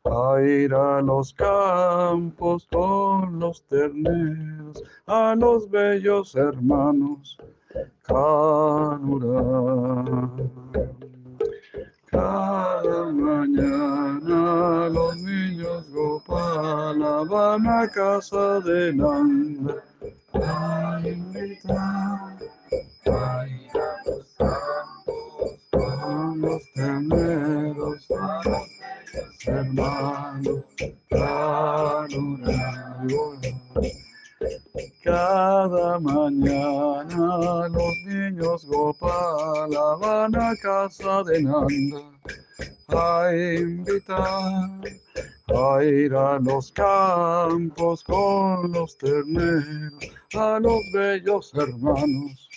a 0.05 0.41
ir 0.43 0.75
a 0.75 1.01
los 1.03 1.33
campos 1.35 2.67
con 2.71 3.39
los 3.39 3.63
terneros, 3.65 4.83
a 5.07 5.35
los 5.35 5.71
bellos 5.71 6.35
hermanos. 6.35 7.39
Cada 12.11 13.13
mañana 13.13 14.89
los 14.89 15.17
niños 15.19 15.91
Gopala 15.91 17.25
van 17.25 17.67
a 17.67 17.89
casa 17.89 18.61
de 18.61 18.95
Nanda. 18.95 19.83
A 20.33 21.01
invitar 21.05 22.39
a 23.07 23.47
ir 23.47 23.71
a 23.75 24.09
los 24.09 24.35
campos 24.39 25.59
con 25.71 26.41
los 26.41 26.73
terneros, 26.73 28.07
a 28.11 28.41
los 29.13 29.47
hermanos, 29.47 30.65
cada 35.03 35.99
mañana 35.99 37.69
los 37.69 37.95
niños 38.07 38.67
Gopala 38.67 39.97
van 40.01 40.35
a 40.37 40.55
casa 40.63 41.25
de 41.25 41.43
Nanda 41.43 42.03
a 42.89 43.31
invitar 43.35 44.81
a 45.49 45.83
ir 45.83 46.15
a 46.15 46.39
los 46.39 46.71
campos 46.73 48.05
con 48.05 48.71
los 48.73 48.97
terneros, 48.99 49.95
a 50.35 50.61
los 50.61 50.81
bellos 50.93 51.53
hermanos. 51.55 52.49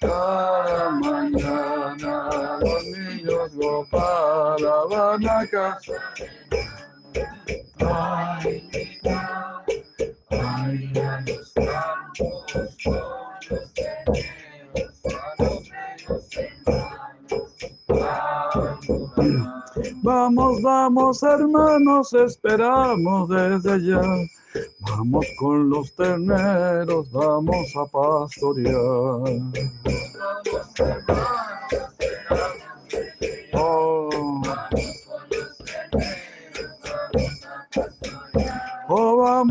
Cada 0.00 0.90
mañana 0.90 2.58
los 2.60 2.84
niños 2.84 3.54
Gopala 3.54 4.84
van 4.90 5.26
a 5.26 5.46
casa 5.46 5.92
Vamos, 20.02 20.60
vamos 20.62 21.22
hermanos, 21.22 22.12
esperamos 22.12 23.28
desde 23.28 23.72
allá. 23.72 24.02
Vamos 24.80 25.26
con 25.38 25.70
los 25.70 25.94
terneros, 25.94 27.10
vamos 27.12 27.66
a 27.76 27.86
pastorear. 27.86 28.72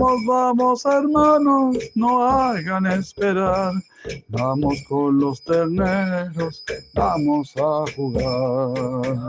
Vamos, 0.02 0.26
Vamos, 0.26 0.26
vamos 0.26 0.86
hermanos, 0.86 1.78
no 1.96 2.24
hagan 2.24 2.86
esperar. 2.88 3.74
Vamos 4.30 4.82
con 4.90 5.20
los 5.20 5.44
terneros, 5.44 6.64
vamos 6.94 7.54
a 7.58 7.86
jugar. 7.96 9.22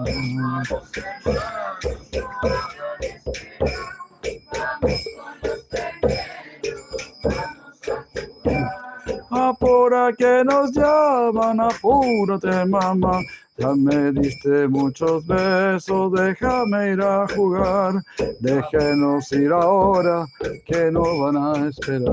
Apura 9.32 10.12
que 10.14 10.44
nos 10.44 10.72
llaman, 10.72 11.58
apúrate 11.58 12.66
mamá. 12.66 13.22
Ya 13.56 13.74
me 13.74 14.12
diste 14.12 14.68
muchos 14.68 15.26
besos, 15.26 16.12
déjame 16.12 16.92
ir 16.92 17.00
a 17.00 17.26
jugar. 17.28 17.94
Déjenos 18.40 19.32
ir 19.32 19.52
ahora, 19.52 20.26
que 20.66 20.90
no 20.90 21.18
van 21.18 21.36
a 21.38 21.66
esperar. 21.66 22.12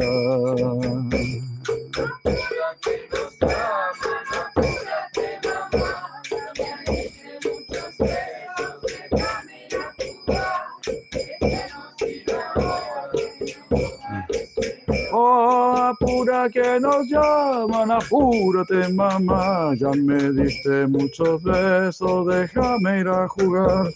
Apura 15.19 16.49
que 16.49 16.79
nos 16.79 17.07
llaman, 17.07 17.91
apúrate 17.91 18.87
mamá, 18.93 19.73
ya 19.75 19.91
me 19.91 20.31
diste 20.31 20.87
muchos 20.87 21.43
besos, 21.43 22.27
déjame 22.27 22.99
ir 22.99 23.07
a 23.07 23.27
jugar, 23.27 23.91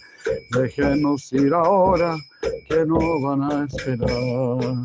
déjenos 0.50 1.32
ir 1.32 1.54
ahora, 1.54 2.16
que 2.68 2.84
no 2.84 3.20
van 3.22 3.42
a 3.42 3.64
esperar. 3.64 4.84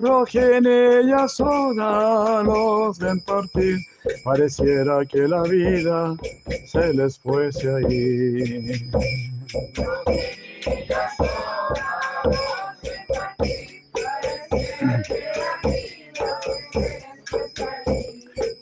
Rogene 0.00 1.02
y 1.02 1.28
Soda 1.28 2.42
los 2.42 2.98
ven 2.98 3.20
partir, 3.20 3.78
pareciera 4.24 5.04
que 5.04 5.26
la 5.26 5.42
vida 5.42 6.16
se 6.64 6.92
les 6.94 7.18
fuese 7.18 7.68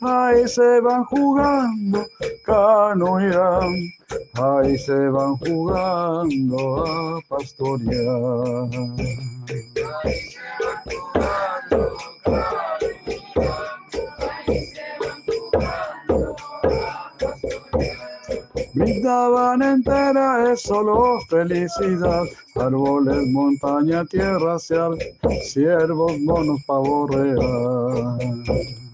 ahí. 0.07 0.37
Ahí 0.37 0.47
se 0.47 0.81
van 0.81 1.03
jugando, 1.05 2.05
Cano 2.45 3.19
irán, 3.19 3.73
ahí 4.35 4.77
se 4.77 5.09
van 5.09 5.35
jugando 5.37 6.85
a 6.85 7.21
pastorear. 7.27 8.69
Brindaban 18.73 19.61
entera 19.63 20.51
es 20.53 20.61
solo 20.61 21.19
felicidad, 21.29 22.23
árboles, 22.55 23.27
montaña, 23.31 24.05
tierra, 24.05 24.59
ciel, 24.59 24.97
ciervos, 25.41 26.19
monos, 26.19 26.61
pavo 26.67 27.07
real. 27.07 28.86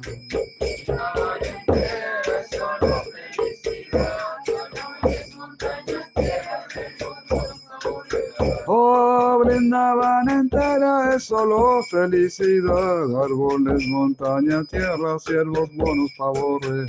Brindaban 9.44 10.30
entera 10.30 11.16
es 11.16 11.26
solo 11.26 11.82
felicidad, 11.84 13.24
árboles, 13.24 13.86
montaña, 13.88 14.64
tierra, 14.64 15.20
ciervos, 15.20 15.70
monos, 15.74 16.12
pavo 16.18 16.60
real. 16.60 16.86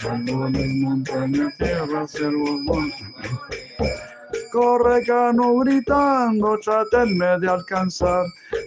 Árboles, 0.00 0.74
montaña, 0.76 1.54
tierra, 1.58 2.06
ciervos, 2.08 2.60
monos. 2.62 2.92
Corre 4.50 5.04
cano 5.04 5.58
gritando, 5.58 6.58
tratenme 6.58 7.38
de 7.38 7.48
alcanzar, 7.48 8.24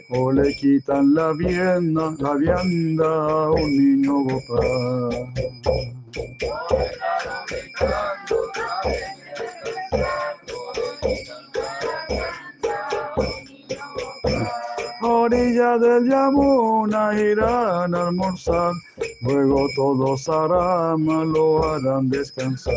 o 0.09 0.31
le 0.31 0.53
quitan 0.53 1.13
la 1.13 1.33
vianda, 1.33 2.13
la 2.19 2.35
vianda 2.35 3.05
a 3.05 3.51
un 3.51 3.69
niño 3.77 4.23
bopar. 4.23 5.51
Orilla 15.03 15.77
del 15.77 16.09
Yamuna 16.09 17.19
irán 17.19 17.95
a 17.95 18.07
almorzar, 18.07 18.73
luego 19.21 19.67
todos 19.75 20.29
Arama 20.29 21.25
lo 21.25 21.63
harán 21.63 22.09
descansar. 22.09 22.73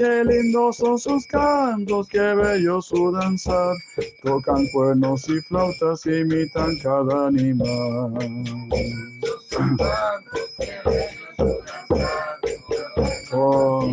Qué 0.00 0.24
lindos 0.24 0.78
son 0.78 0.98
sus 0.98 1.26
cantos, 1.26 2.08
qué 2.08 2.34
bello 2.34 2.80
su 2.80 3.12
danzar. 3.12 3.76
Tocan 4.22 4.66
cuernos 4.72 5.28
y 5.28 5.42
flautas, 5.42 6.06
imitan 6.06 6.78
cada 6.78 7.26
animal. 7.26 8.14
Oh. 13.34 13.92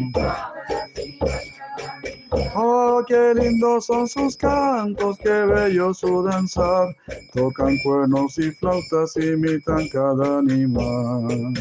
Oh, 2.56 3.04
qué 3.06 3.34
lindos 3.36 3.88
son 3.88 4.08
sus 4.08 4.38
cantos, 4.38 5.18
qué 5.22 5.30
bello 5.30 5.94
su 5.94 6.24
danzar. 6.24 6.96
Tocan 7.34 7.78
cuernos 7.84 8.38
y 8.38 8.50
flautas, 8.52 9.18
imitan 9.18 9.90
cada 9.90 10.38
animal. 10.38 11.54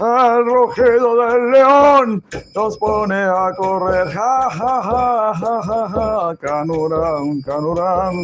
Al 0.00 0.44
rugido 0.44 1.16
del 1.16 1.50
león 1.50 2.22
los 2.54 2.78
pone 2.78 3.16
a 3.16 3.52
correr, 3.56 4.06
ja, 4.08 4.50
ja, 4.50 4.82
ja, 4.82 5.34
ja, 5.34 5.62
ja, 5.62 5.88
ja. 5.88 6.36
Canurán, 6.40 7.40
Canurán, 7.42 8.14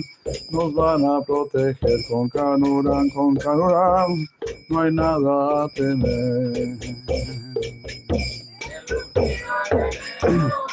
nos 0.50 0.74
van 0.74 1.04
a 1.04 1.20
proteger 1.22 1.98
con 2.08 2.28
Canurán, 2.28 3.10
con 3.10 3.34
Canurán, 3.36 4.26
no 4.68 4.80
hay 4.80 4.92
nada 4.92 5.64
a 5.64 5.68
temer. 5.70 6.78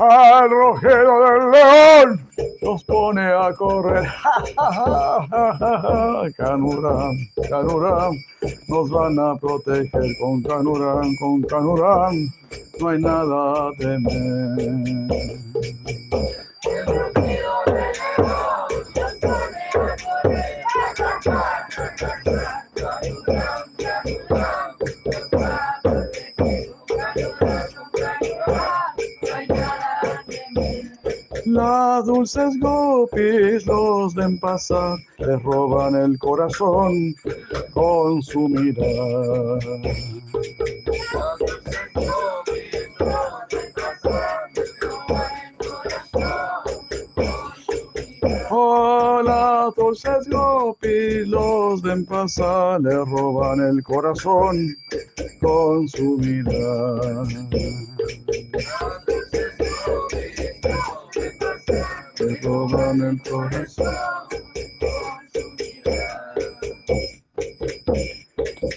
Al 0.00 0.50
rojero 0.50 1.24
del 1.24 1.50
león 1.50 2.28
los 2.62 2.84
pone 2.84 3.22
a 3.22 3.52
correr. 3.52 4.08
Canurán, 6.36 7.12
Canurán, 7.48 8.12
nos 8.68 8.90
van 8.90 9.18
a 9.18 9.36
proteger 9.36 10.16
con 10.20 10.42
Canurán, 10.42 11.14
con 11.20 11.42
Canurán, 11.42 12.14
no 12.80 12.88
hay 12.88 12.98
nada 12.98 13.68
a 13.68 13.72
temer. 13.78 15.10
Las 31.46 32.06
dulces 32.06 32.58
gopis 32.60 33.66
los 33.66 34.14
ven 34.14 34.38
pasar, 34.40 34.98
les 35.18 35.42
roban 35.42 35.94
el 35.94 36.18
corazón 36.18 37.14
con 37.72 38.22
su 38.22 38.48
mirada. 38.48 39.58
Hola, 48.50 49.72
dulces 49.76 50.28
gopis, 50.28 51.26
los 51.26 51.80
ven 51.82 52.04
pasar, 52.04 52.80
le 52.80 52.96
roban 52.96 53.60
el 53.60 53.82
corazón 53.82 54.76
con 55.40 55.88
su 55.88 56.18
mirada. 56.18 57.24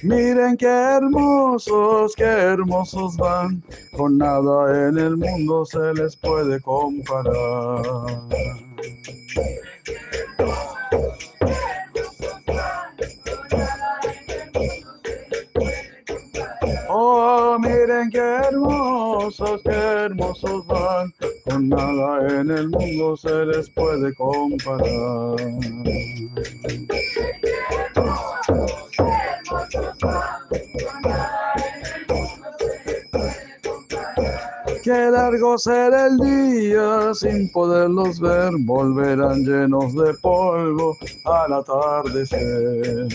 Miren 0.04 0.58
qué 0.58 0.68
hermosos, 0.68 2.14
qué 2.16 2.26
hermosos 2.26 3.16
van, 3.16 3.64
con 3.96 4.18
nada 4.18 4.90
en 4.90 4.98
el 4.98 5.16
mundo 5.16 5.66
se 5.66 5.94
les 5.94 6.16
puede 6.18 6.60
comparar. 6.62 7.82
Oh, 16.96 17.58
miren 17.60 18.12
qué 18.12 18.20
hermosos, 18.20 19.62
qué 19.64 19.72
hermosos 19.72 20.64
van, 20.68 21.12
con 21.44 21.70
nada 21.70 22.40
en 22.40 22.52
el 22.52 22.70
mundo 22.70 23.18
se 23.18 23.46
les 23.48 23.68
puede 23.72 24.14
comparar. 24.14 25.36
Qué 34.84 35.10
largo 35.10 35.58
será 35.58 36.06
el 36.06 36.18
día 36.18 37.12
sin 37.16 37.52
poderlos 37.52 38.20
ver, 38.20 38.52
volverán 38.60 39.44
llenos 39.44 39.96
de 39.96 40.14
polvo 40.22 40.96
al 41.26 41.54
atardecer. 41.54 43.08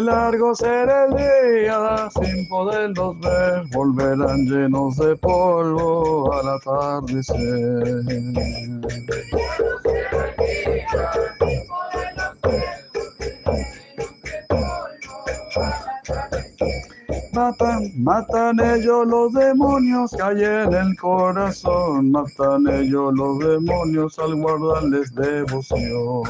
Largo 0.00 0.54
será 0.54 1.06
el 1.06 1.16
día 1.16 2.08
sin 2.10 2.46
poderlos 2.48 3.18
ver, 3.20 3.64
volverán 3.72 4.46
llenos 4.46 4.96
de 4.96 5.16
polvo 5.16 6.32
al 6.32 6.48
atardecer. 6.48 7.36
Matan, 17.36 17.92
matan 17.96 18.58
ellos 18.60 19.06
los 19.06 19.30
demonios 19.34 20.10
que 20.10 20.22
hay 20.22 20.42
en 20.42 20.72
el 20.72 20.96
corazón, 20.96 22.10
matan 22.10 22.66
ellos 22.66 23.12
los 23.14 23.38
demonios 23.40 24.18
al 24.18 24.36
guardarles 24.36 25.14
devoción. 25.14 26.22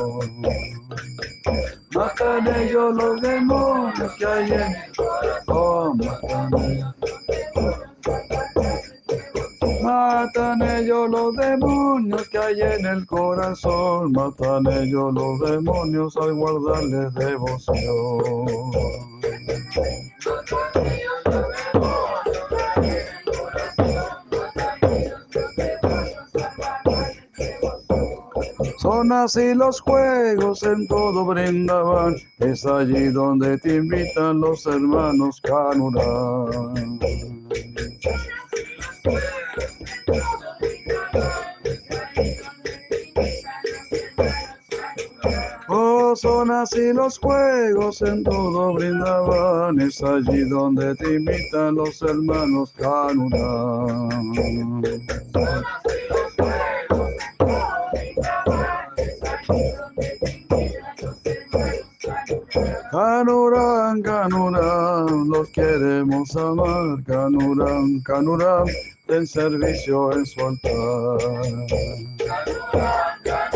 Matan 1.95 2.49
ellos 2.57 2.97
los 2.97 3.20
demonios 3.20 4.12
que 4.19 4.27
hay 4.27 4.53
en 4.53 4.61
el 4.61 4.97
corazón, 4.97 5.99
matan 5.99 6.51
ellos. 6.65 8.56
Matan 9.86 10.62
ellos 10.62 11.08
los 11.08 11.36
demonios 11.36 12.28
que 12.28 12.38
hay 12.38 12.60
en 12.60 12.84
el 12.86 13.06
corazón, 13.06 14.10
matan 14.10 14.66
ellos 14.66 15.14
los 15.14 15.38
demonios 15.48 16.16
al 16.16 16.34
guardarles 16.34 17.14
devoción. 17.14 18.72
Son 28.78 29.12
así 29.12 29.54
los 29.54 29.80
juegos 29.80 30.64
en 30.64 30.88
todo 30.88 31.26
Brindavan, 31.26 32.16
es 32.40 32.66
allí 32.66 33.06
donde 33.10 33.56
te 33.58 33.76
invitan 33.76 34.40
los 34.40 34.66
hermanos 34.66 35.40
Kanurán. 35.42 36.98
Oh, 39.08 39.35
son 46.15 46.51
así 46.51 46.93
los 46.93 47.19
juegos 47.19 48.03
en 48.03 48.23
todo 48.23 48.74
Brindavan, 48.74 49.81
es 49.81 50.03
allí 50.03 50.49
donde 50.49 50.95
te 50.97 51.15
invitan 51.15 51.74
los 51.74 52.01
hermanos 52.03 52.73
Kanurán. 52.78 54.09
Canurán, 62.91 64.03
Canurán, 64.03 65.28
los 65.28 65.49
queremos 65.51 66.37
amar, 66.37 67.03
Canurán, 67.05 68.01
Canurán, 68.01 68.65
en 69.09 69.27
servicio 69.27 70.12
en 70.12 70.27
su 70.27 70.47
altar. 70.47 71.19
Canurán, 72.28 73.23
Canurán, 73.24 73.56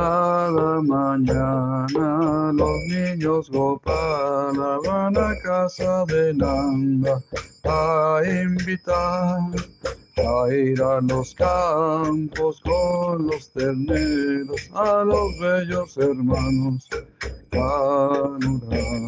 Cada 0.00 0.80
mañana 0.80 2.52
los 2.54 2.76
niños 2.88 3.50
Gopala 3.50 4.78
van 4.86 5.14
a 5.18 5.38
casa 5.40 6.06
de 6.06 6.32
Nanda 6.32 7.22
a 7.64 8.22
invitar 8.24 9.40
a 10.16 10.54
ir 10.54 10.80
a 10.80 11.02
los 11.02 11.34
campos 11.34 12.62
con 12.62 13.26
los 13.26 13.50
terneros 13.52 14.70
a 14.72 15.04
los 15.04 15.38
bellos 15.38 15.94
hermanos 15.98 16.88
Kanurán. 17.50 19.00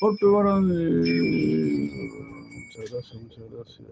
Golpe 0.00 0.26
Barani. 0.26 1.90
Muchas 2.52 2.90
gracias, 2.90 3.14
muchas 3.14 3.50
gracias. 3.50 3.88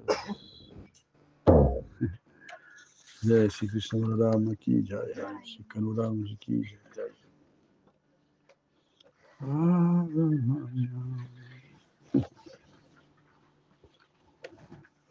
Jai 3.22 3.48
Shri 3.50 3.68
Krishna 3.68 4.00
Balarama 4.00 4.54
ki 4.56 4.82
jai, 4.82 5.12
Jai 5.16 5.44
Shri 5.44 5.64
Kanuram 5.64 6.24
ki 6.40 6.62
jai. 6.94 7.08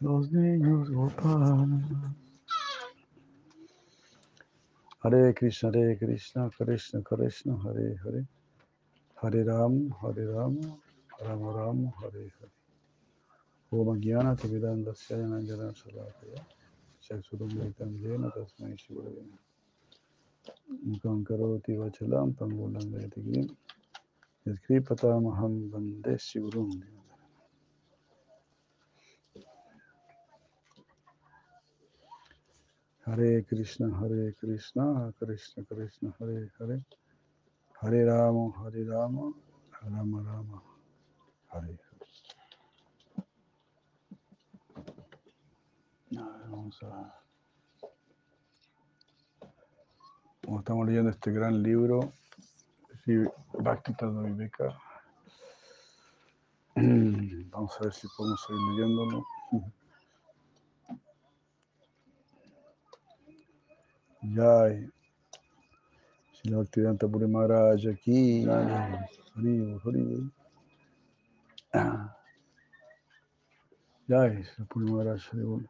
Los 0.00 0.30
niños 0.30 0.90
Gopal. 0.90 1.82
Hare 5.02 5.34
Krishna, 5.34 5.70
Hare 5.70 5.98
Krishna, 5.98 6.50
Krishna 6.50 7.02
Krishna, 7.02 7.56
Hare 7.64 7.98
Hare. 8.04 8.26
Hare 9.20 9.44
Ram, 9.44 9.90
Hare 10.00 10.26
Ram, 10.26 10.60
Ram 11.20 11.42
Ram, 11.42 11.92
Hare 12.00 12.30
Hare. 12.38 12.50
Om 13.72 14.00
Jnana 14.00 14.36
Tividanda 14.36 14.94
Syayana 14.94 15.44
Jana 15.44 15.72
Salakaya. 15.72 16.44
Chaksurum 17.02 17.50
Vitam 17.50 18.00
Jena 18.00 18.30
Tasmai 18.30 18.76
Shivadena. 18.78 19.36
Mukam 20.86 21.24
Karoti 21.24 21.76
Vachalam 21.76 22.34
Pangulam 22.36 22.86
Vedigrim. 22.92 23.50
Yadkripata 24.46 25.20
Maham 25.20 25.70
Bande 25.70 26.16
Shivurum. 26.18 26.97
Hare 33.08 33.42
Krishna, 33.44 33.88
Hare 34.00 34.34
Krishna, 34.38 35.14
Krishna 35.18 35.64
Krishna, 35.64 36.14
Hare 36.20 36.52
Hare. 36.58 36.84
Hare 37.80 38.04
Rama, 38.04 38.52
Hare 38.62 38.84
Rama, 38.84 39.32
Rama 39.82 40.22
Rama. 40.26 40.62
Hare. 41.50 41.78
Ver, 46.10 46.50
vamos 46.50 46.82
a. 46.82 47.14
Como 50.44 50.58
estamos 50.58 50.86
leyendo 50.86 51.10
este 51.10 51.32
gran 51.32 51.62
libro, 51.62 52.12
sí, 53.06 53.16
Bhakti 53.54 53.94
Viveka. 54.02 54.78
Vamos 56.76 57.74
a 57.80 57.84
ver 57.84 57.92
si 57.92 58.06
podemos 58.16 58.44
seguir 58.46 58.60
leyéndolo. 58.72 59.24
Jai. 64.34 64.90
Si 66.32 66.48
la 66.48 66.58
Bhaktivedanta 66.58 67.08
Puri 67.08 67.26
Maharaj 67.26 67.86
aquí. 67.86 68.46
Haribo, 69.34 69.80
Haribo. 69.84 70.30
Jai, 74.08 74.44
si 74.44 74.62
Puri 74.64 74.86
Maharaj 74.90 75.22
Haribo. 75.32 75.60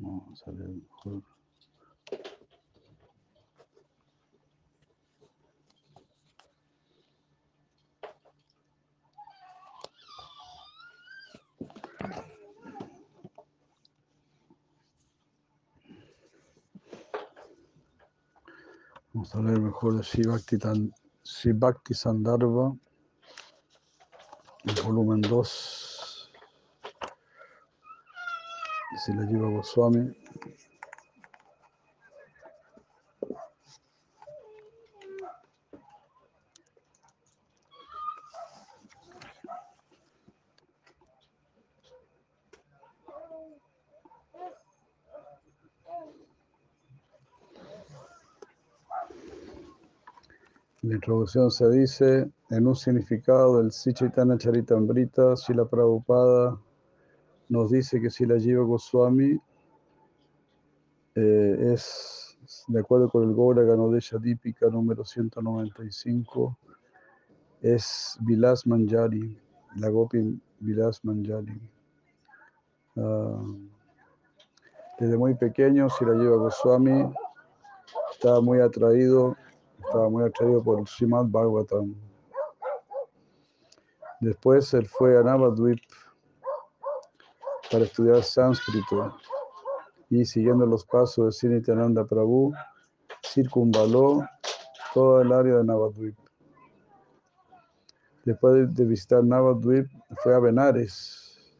Vamos 0.00 0.42
a 0.46 0.50
ver 0.52 0.68
mejor. 0.68 1.22
Vamos 19.12 19.34
a 19.34 19.40
ver 19.40 19.58
mejor 19.78 19.96
de 19.98 20.90
Sivakti 21.22 21.94
Sandarbha, 21.94 22.76
el 24.64 24.82
volumen 24.82 25.20
2. 25.20 26.30
Si 28.96 29.12
la 29.12 29.22
lleva 29.22 29.48
Goswami. 29.48 30.12
Introducción 51.08 51.50
se 51.50 51.70
dice, 51.70 52.30
en 52.50 52.66
un 52.66 52.76
significado 52.76 53.56
del 53.56 53.72
Sri 53.72 53.94
Chaitanya 53.94 54.36
Charitamrita, 54.36 55.36
Srila 55.36 55.64
Prabhupada 55.64 56.60
nos 57.48 57.70
dice 57.70 57.98
que 57.98 58.10
Srila 58.10 58.38
Jiva 58.38 58.62
Goswami 58.62 59.40
eh, 61.14 61.72
es, 61.72 62.38
de 62.66 62.80
acuerdo 62.80 63.08
con 63.08 63.26
el 63.26 63.32
Gora 63.32 63.62
Ganodesha 63.62 64.18
Dípica 64.18 64.68
número 64.68 65.02
195, 65.02 66.58
es 67.62 68.18
Vilas 68.20 68.66
Manjari, 68.66 69.40
la 69.76 69.88
Gopi 69.88 70.38
Vilas 70.60 71.02
Manjari. 71.06 71.58
Ah, 72.98 73.42
desde 75.00 75.16
muy 75.16 75.34
pequeño, 75.34 75.88
Srila 75.88 76.20
Jiva 76.20 76.36
Goswami 76.36 77.10
estaba 78.12 78.42
muy 78.42 78.60
atraído 78.60 79.34
estaba 79.88 80.10
muy 80.10 80.22
atraído 80.22 80.62
por 80.62 80.86
Srimad 80.86 81.26
Bhagavatam. 81.28 81.94
Después 84.20 84.74
él 84.74 84.86
fue 84.86 85.18
a 85.18 85.22
Navadvip 85.22 85.80
para 87.70 87.84
estudiar 87.84 88.22
sánscrito 88.22 89.16
y 90.10 90.26
siguiendo 90.26 90.66
los 90.66 90.84
pasos 90.84 91.24
de 91.24 91.32
Sri 91.32 91.48
Nityananda 91.48 92.04
Prabhu, 92.04 92.52
circunvaló 93.24 94.26
toda 94.92 95.22
el 95.22 95.32
área 95.32 95.56
de 95.56 95.64
Navadvip. 95.64 96.18
Después 98.26 98.74
de, 98.74 98.84
visitar 98.84 99.24
Navadvip, 99.24 99.86
fue 100.22 100.34
a 100.34 100.38
Benares 100.38 101.56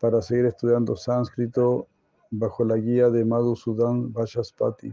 para 0.00 0.20
seguir 0.20 0.46
estudiando 0.46 0.96
sánscrito 0.96 1.86
bajo 2.32 2.64
la 2.64 2.76
guía 2.76 3.10
de 3.10 3.24
Madhusudan 3.24 4.12
Vachaspati 4.12 4.92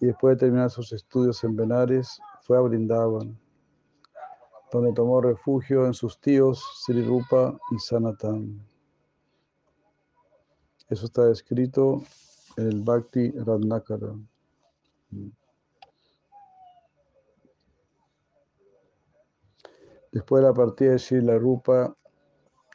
y 0.00 0.06
después 0.06 0.36
de 0.36 0.46
terminar 0.46 0.70
sus 0.70 0.92
estudios 0.92 1.42
en 1.44 1.56
Benares, 1.56 2.20
fue 2.42 2.58
a 2.58 2.60
Brindavan, 2.60 3.38
donde 4.70 4.92
tomó 4.92 5.20
refugio 5.20 5.86
en 5.86 5.94
sus 5.94 6.20
tíos 6.20 6.62
Sri 6.84 7.02
Rupa 7.02 7.56
y 7.70 7.78
Sanatan. 7.78 8.60
Eso 10.88 11.06
está 11.06 11.30
escrito 11.30 12.02
en 12.56 12.68
el 12.68 12.82
Bhakti 12.82 13.30
Ratnakara. 13.32 14.14
Después 20.12 20.42
de 20.42 20.48
la 20.48 20.54
partida 20.54 20.92
de 20.92 20.98
Srila 20.98 21.38
Rupa 21.38 21.94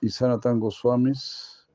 y 0.02 0.10
Sanatan 0.10 0.60
Goswamis, 0.60 1.68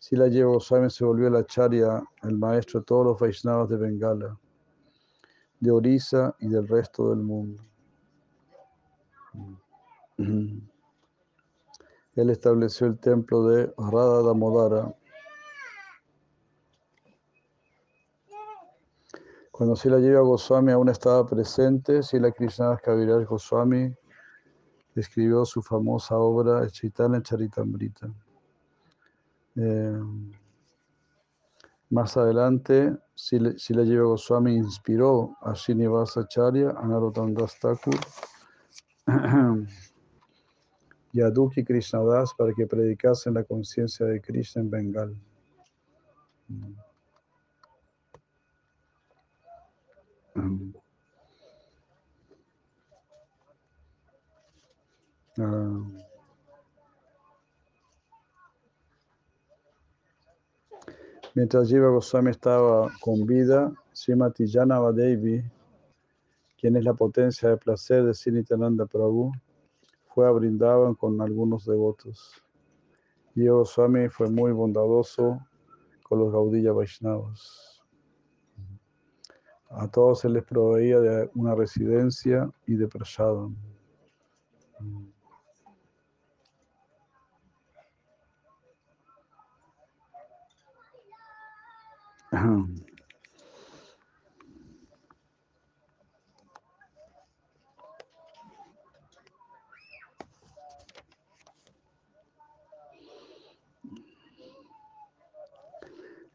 Jiva 0.00 0.28
Goswami 0.28 0.90
se 0.90 1.04
volvió 1.04 1.28
el 1.28 1.36
acharya, 1.36 2.02
el 2.22 2.36
maestro 2.36 2.80
de 2.80 2.86
todos 2.86 3.06
los 3.06 3.18
Vaishnavas 3.18 3.70
de 3.70 3.76
Bengala 3.76 4.38
de 5.64 5.70
Orissa 5.70 6.36
y 6.38 6.48
del 6.48 6.68
resto 6.68 7.10
del 7.10 7.20
mundo. 7.20 7.62
Él 10.18 12.30
estableció 12.30 12.86
el 12.86 12.98
templo 12.98 13.46
de 13.46 13.72
Radha 13.78 14.22
Damodara. 14.22 14.94
Cuando 19.50 19.74
Sila 19.74 19.98
Jiva 19.98 20.20
Goswami 20.20 20.72
aún 20.72 20.90
estaba 20.90 21.26
presente, 21.26 22.02
Sila 22.02 22.30
Krishna 22.30 22.76
Kaviraj 22.76 23.26
Goswami 23.26 23.94
escribió 24.94 25.46
su 25.46 25.62
famosa 25.62 26.16
obra 26.16 26.68
Chaitanya 26.68 27.22
Charitamrita. 27.22 28.12
Eh, 29.56 30.00
más 31.94 32.16
adelante, 32.16 32.92
Sila 33.14 33.84
Jiva 33.84 34.02
Goswami 34.02 34.56
inspiró 34.56 35.36
a 35.42 35.54
Srinivasa 35.54 36.22
Acharya, 36.22 36.70
a 36.70 36.86
Narottam 36.88 37.34
Das 37.34 37.56
Thakur 37.60 37.94
y 41.12 41.20
a 41.20 41.30
Dukhi 41.30 41.64
Krishnadas 41.64 42.34
para 42.36 42.52
que 42.52 42.66
predicasen 42.66 43.34
la 43.34 43.44
conciencia 43.44 44.06
de 44.06 44.20
Krishna 44.20 44.62
en 44.62 44.70
Bengal. 44.70 45.16
Ah. 55.38 56.03
Mientras 61.36 61.68
Jiva 61.68 61.88
Goswami 61.88 62.30
estaba 62.30 62.92
con 63.00 63.26
vida, 63.26 63.72
Srimati 63.92 64.46
Janava 64.46 64.92
Devi, 64.92 65.42
quien 66.56 66.76
es 66.76 66.84
la 66.84 66.94
potencia 66.94 67.48
de 67.48 67.56
placer 67.56 68.04
de 68.04 68.14
Sinitananda 68.14 68.86
Prabhu, 68.86 69.32
fue 70.06 70.28
a 70.28 70.94
con 70.94 71.20
algunos 71.20 71.66
devotos. 71.66 72.40
Jiva 73.34 73.56
Goswami 73.56 74.08
fue 74.10 74.30
muy 74.30 74.52
bondadoso 74.52 75.40
con 76.04 76.20
los 76.20 76.32
Gaudilla 76.32 76.70
Vaishnavas. 76.70 77.82
A 79.70 79.88
todos 79.90 80.20
se 80.20 80.28
les 80.28 80.44
proveía 80.44 81.00
de 81.00 81.28
una 81.34 81.56
residencia 81.56 82.48
y 82.64 82.76
de 82.76 82.86
prasadam. 82.86 83.56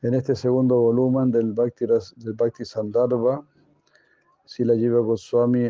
En 0.01 0.13
este 0.13 0.35
segundo 0.35 0.79
volumen 0.79 1.31
del 1.31 1.51
Bhakti, 1.51 1.85
del 1.85 2.33
Bhakti 2.33 2.63
Sandarbha, 2.63 3.45
Sila 4.45 4.75
Jiva 4.75 5.01
Goswami 5.01 5.69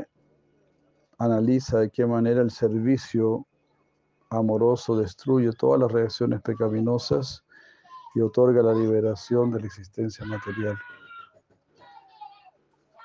analiza 1.18 1.80
de 1.80 1.90
qué 1.90 2.06
manera 2.06 2.42
el 2.42 2.52
servicio 2.52 3.48
amoroso 4.30 4.96
destruye 4.96 5.52
todas 5.54 5.80
las 5.80 5.92
reacciones 5.92 6.42
pecaminosas 6.42 7.44
y 8.15 8.22
otorga 8.22 8.61
la 8.61 8.73
liberación 8.73 9.52
de 9.52 9.60
la 9.60 9.68
existencia 9.68 10.26
material. 10.26 10.77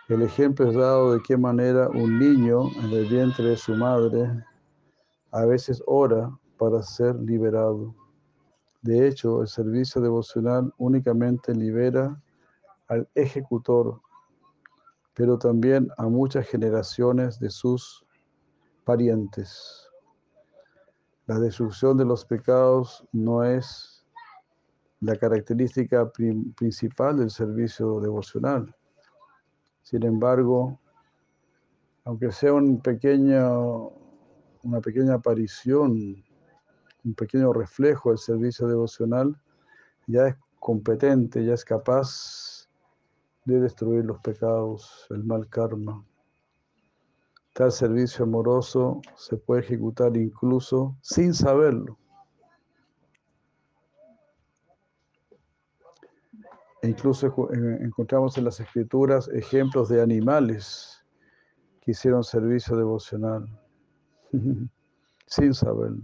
El 0.09 0.23
ejemplo 0.23 0.69
es 0.69 0.77
dado 0.77 1.15
de 1.15 1.23
qué 1.23 1.37
manera 1.37 1.89
un 1.89 2.19
niño 2.19 2.69
en 2.83 2.93
el 2.93 3.09
vientre 3.09 3.45
de 3.47 3.57
su 3.57 3.75
madre 3.75 4.31
a 5.31 5.45
veces 5.47 5.83
ora 5.87 6.31
para 6.59 6.83
ser 6.83 7.17
liberado. 7.17 7.95
De 8.83 9.09
hecho, 9.09 9.41
el 9.43 9.49
servicio 9.49 10.01
devocional 10.01 10.73
únicamente 10.77 11.55
libera 11.55 12.21
al 12.89 13.09
ejecutor, 13.15 14.01
pero 15.15 15.39
también 15.39 15.89
a 15.97 16.07
muchas 16.07 16.47
generaciones 16.47 17.41
de 17.41 17.51
sus 17.51 18.05
parientes. 18.85 19.89
La 21.27 21.39
destrucción 21.39 21.97
de 21.97 22.05
los 22.05 22.25
pecados 22.27 23.09
no 23.11 23.43
es 23.43 23.94
la 25.01 25.17
característica 25.17 26.11
principal 26.11 27.19
del 27.19 27.31
servicio 27.31 28.01
devocional. 28.01 28.75
Sin 29.83 30.05
embargo, 30.05 30.81
aunque 32.05 32.33
sea 32.33 32.55
un 32.55 32.81
pequeño, 32.81 33.91
una 34.63 34.81
pequeña 34.81 35.15
aparición, 35.15 36.25
un 37.05 37.15
pequeño 37.15 37.53
reflejo 37.53 38.11
del 38.11 38.19
servicio 38.19 38.67
devocional, 38.67 39.39
ya 40.07 40.29
es 40.29 40.37
competente, 40.59 41.45
ya 41.45 41.55
es 41.55 41.65
capaz 41.65 42.69
de 43.45 43.61
destruir 43.61 44.05
los 44.05 44.21
pecados, 44.21 45.07
el 45.11 45.25
mal 45.25 45.49
karma. 45.49 46.05
Tal 47.53 47.71
servicio 47.71 48.25
amoroso 48.25 49.01
se 49.17 49.37
puede 49.37 49.61
ejecutar 49.61 50.17
incluso 50.17 50.97
sin 51.03 51.35
saberlo. 51.35 51.99
Incluso 56.89 57.51
encontramos 57.81 58.37
en 58.37 58.45
las 58.45 58.61
escrituras 58.61 59.29
ejemplos 59.29 59.89
de 59.89 60.03
animales 60.03 61.05
que 61.81 61.93
hicieron 61.93 62.25
servicio 62.25 62.77
devocional 62.77 63.47
sin 65.27 65.55
saberlo. 65.55 66.03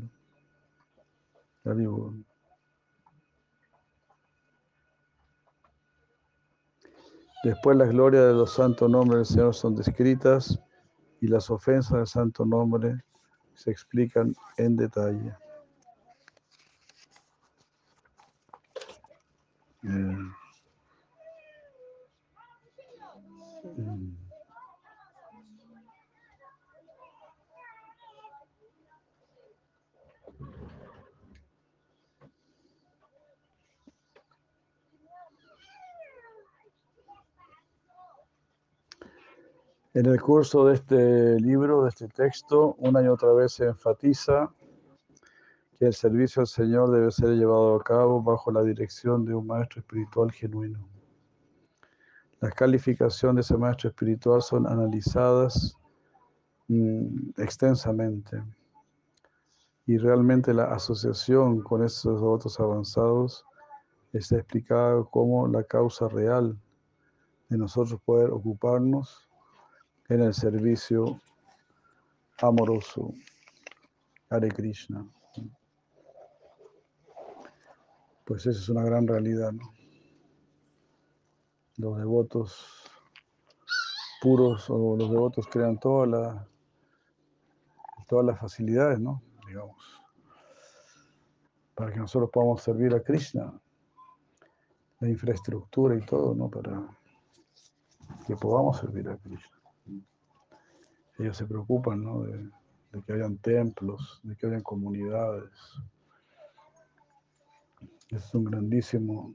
Después 7.42 7.76
las 7.76 7.88
glorias 7.88 8.26
de 8.26 8.32
los 8.34 8.52
santos 8.52 8.90
nombres 8.90 9.28
del 9.28 9.36
Señor 9.36 9.54
son 9.54 9.74
descritas 9.74 10.58
y 11.20 11.26
las 11.26 11.50
ofensas 11.50 11.92
del 11.92 12.06
santo 12.06 12.44
nombre 12.44 13.02
se 13.54 13.70
explican 13.70 14.34
en 14.56 14.76
detalle. 14.76 15.34
Eh, 19.82 20.39
En 39.92 40.06
el 40.06 40.22
curso 40.22 40.66
de 40.66 40.74
este 40.74 41.40
libro, 41.40 41.82
de 41.82 41.88
este 41.88 42.06
texto, 42.06 42.76
una 42.78 43.02
y 43.02 43.08
otra 43.08 43.32
vez 43.32 43.54
se 43.54 43.64
enfatiza 43.64 44.48
que 45.76 45.86
el 45.86 45.94
servicio 45.94 46.42
al 46.42 46.46
Señor 46.46 46.92
debe 46.92 47.10
ser 47.10 47.30
llevado 47.30 47.74
a 47.74 47.82
cabo 47.82 48.22
bajo 48.22 48.52
la 48.52 48.62
dirección 48.62 49.24
de 49.24 49.34
un 49.34 49.48
maestro 49.48 49.80
espiritual 49.80 50.30
genuino. 50.30 50.78
Las 52.38 52.54
calificaciones 52.54 53.48
de 53.48 53.54
ese 53.54 53.60
maestro 53.60 53.88
espiritual 53.88 54.42
son 54.42 54.68
analizadas 54.68 55.76
mm, 56.68 57.30
extensamente 57.38 58.44
y 59.86 59.98
realmente 59.98 60.54
la 60.54 60.66
asociación 60.66 61.62
con 61.62 61.82
estos 61.82 62.22
otros 62.22 62.60
avanzados 62.60 63.44
está 64.12 64.36
explicada 64.36 65.02
como 65.02 65.48
la 65.48 65.64
causa 65.64 66.06
real 66.06 66.56
de 67.48 67.58
nosotros 67.58 68.00
poder 68.04 68.30
ocuparnos 68.30 69.29
en 70.10 70.22
el 70.22 70.34
servicio 70.34 71.20
amoroso. 72.42 73.14
Hare 74.28 74.48
Krishna. 74.48 75.06
Pues 78.24 78.46
esa 78.46 78.58
es 78.58 78.68
una 78.68 78.82
gran 78.84 79.06
realidad, 79.06 79.52
¿no? 79.52 79.72
Los 81.76 81.98
devotos 81.98 82.84
puros 84.20 84.68
o 84.68 84.96
los 84.96 85.10
devotos 85.10 85.46
crean 85.46 85.78
toda 85.78 86.06
la, 86.06 86.48
todas 88.08 88.26
las 88.26 88.38
facilidades, 88.38 89.00
¿no? 89.00 89.22
Digamos, 89.46 89.76
para 91.74 91.92
que 91.92 91.98
nosotros 91.98 92.30
podamos 92.32 92.62
servir 92.62 92.94
a 92.94 93.02
Krishna, 93.02 93.60
la 94.98 95.08
infraestructura 95.08 95.96
y 95.96 96.04
todo, 96.04 96.34
¿no? 96.34 96.48
Para 96.50 96.86
que 98.26 98.36
podamos 98.36 98.78
servir 98.78 99.08
a 99.08 99.16
Krishna 99.16 99.59
ellos 101.20 101.36
se 101.36 101.46
preocupan 101.46 102.02
¿no? 102.02 102.22
de, 102.22 102.50
que 103.06 103.12
hayan 103.12 103.36
templos, 103.38 104.20
de 104.22 104.34
que 104.36 104.46
hayan 104.46 104.62
comunidades. 104.62 105.50
Es 108.08 108.34
un 108.34 108.44
grandísimo 108.44 109.34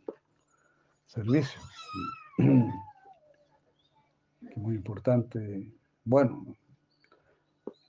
servicio, 1.05 1.61
muy 4.55 4.75
importante. 4.75 5.71
Bueno, 6.03 6.45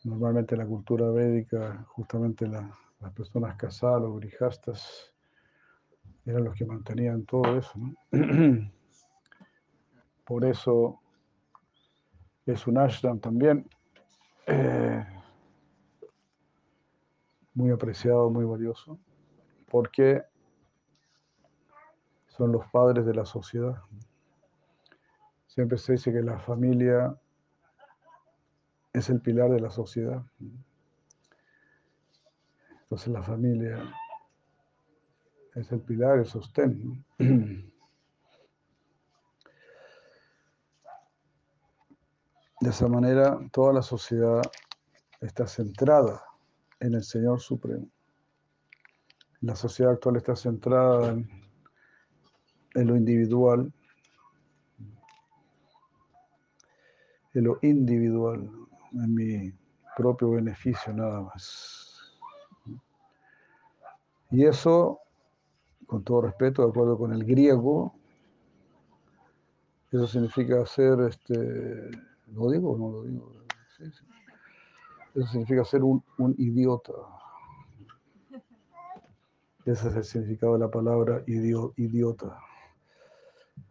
normalmente 0.05 0.57
la 0.57 0.67
cultura 0.67 1.11
védica, 1.11 1.85
justamente 1.89 2.47
las 2.47 3.13
personas 3.15 3.57
casadas, 3.57 4.03
los 4.03 4.21
grijastas, 4.21 5.13
eran 6.27 6.45
los 6.45 6.55
que 6.55 6.67
mantenían 6.67 7.25
todo 7.25 7.59
eso. 7.59 7.73
Por 10.25 10.45
eso 10.45 11.01
es 12.45 12.67
un 12.67 12.79
ashram 12.79 13.19
también 13.19 13.67
eh, 14.47 15.05
muy 17.55 17.71
apreciado, 17.71 18.31
muy 18.31 18.45
valioso, 18.45 18.99
porque 19.69 20.23
son 22.29 22.53
los 22.53 22.67
padres 22.71 23.07
de 23.07 23.15
la 23.15 23.25
sociedad. 23.25 23.77
Siempre 25.47 25.79
se 25.79 25.93
dice 25.93 26.13
que 26.13 26.23
la 26.23 26.39
familia 26.39 27.17
es 28.93 29.09
el 29.11 29.21
pilar 29.21 29.51
de 29.51 29.61
la 29.61 29.71
sociedad. 29.71 30.23
Entonces 32.83 33.09
la 33.09 33.23
familia 33.23 33.83
es 35.55 35.73
el 35.73 35.81
pilar, 35.81 36.19
el 36.19 36.27
sostén. 36.27 37.05
De 42.61 42.71
esa 42.71 42.89
manera, 42.89 43.39
toda 43.53 43.75
la 43.75 43.83
sociedad 43.83 44.41
está 45.21 45.47
centrada 45.47 46.23
en 46.81 46.95
el 46.95 47.05
Señor 47.05 47.41
Supremo. 47.41 47.87
La 49.43 49.55
sociedad 49.55 49.93
actual 49.93 50.17
está 50.17 50.35
centrada 50.35 51.11
en, 51.11 52.87
lo 52.87 52.97
individual, 52.97 53.71
en 57.35 57.45
lo 57.45 57.59
individual, 57.61 58.51
en 58.93 59.15
mi 59.15 59.53
propio 59.95 60.31
beneficio 60.31 60.95
nada 60.95 61.21
más. 61.21 62.17
Y 64.31 64.45
eso, 64.47 65.01
con 65.87 66.03
todo 66.03 66.23
respeto, 66.23 66.63
de 66.63 66.71
acuerdo 66.71 66.97
con 66.97 67.13
el 67.13 67.25
griego, 67.25 67.95
eso 69.93 70.07
significa 70.07 70.65
ser 70.67 71.01
este, 71.01 71.91
¿Lo 72.33 72.51
digo 72.51 72.73
o 72.73 72.79
no 72.79 72.91
lo 72.91 73.03
digo? 73.05 73.33
Eso 75.15 75.27
significa 75.29 75.65
ser 75.65 75.83
un, 75.83 76.03
idiota. 76.39 76.93
Ese 79.65 79.89
es 79.89 79.97
el 79.97 80.05
significado 80.05 80.55
de 80.55 80.61
la 80.61 80.71
palabra 80.71 81.23
idiota. 81.27 82.39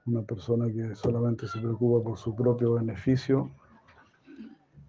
Una 0.06 0.22
persona 0.22 0.68
que 0.68 0.96
solamente 0.96 1.48
se 1.48 1.60
preocupa 1.60 2.04
por 2.04 2.18
su 2.18 2.36
propio 2.36 2.74
beneficio 2.74 3.52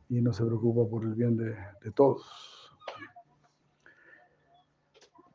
y 0.08 0.20
no 0.20 0.32
se 0.32 0.44
preocupa 0.44 0.88
por 0.88 1.04
el 1.04 1.14
bien 1.14 1.36
de, 1.36 1.56
de 1.82 1.92
todos. 1.92 2.72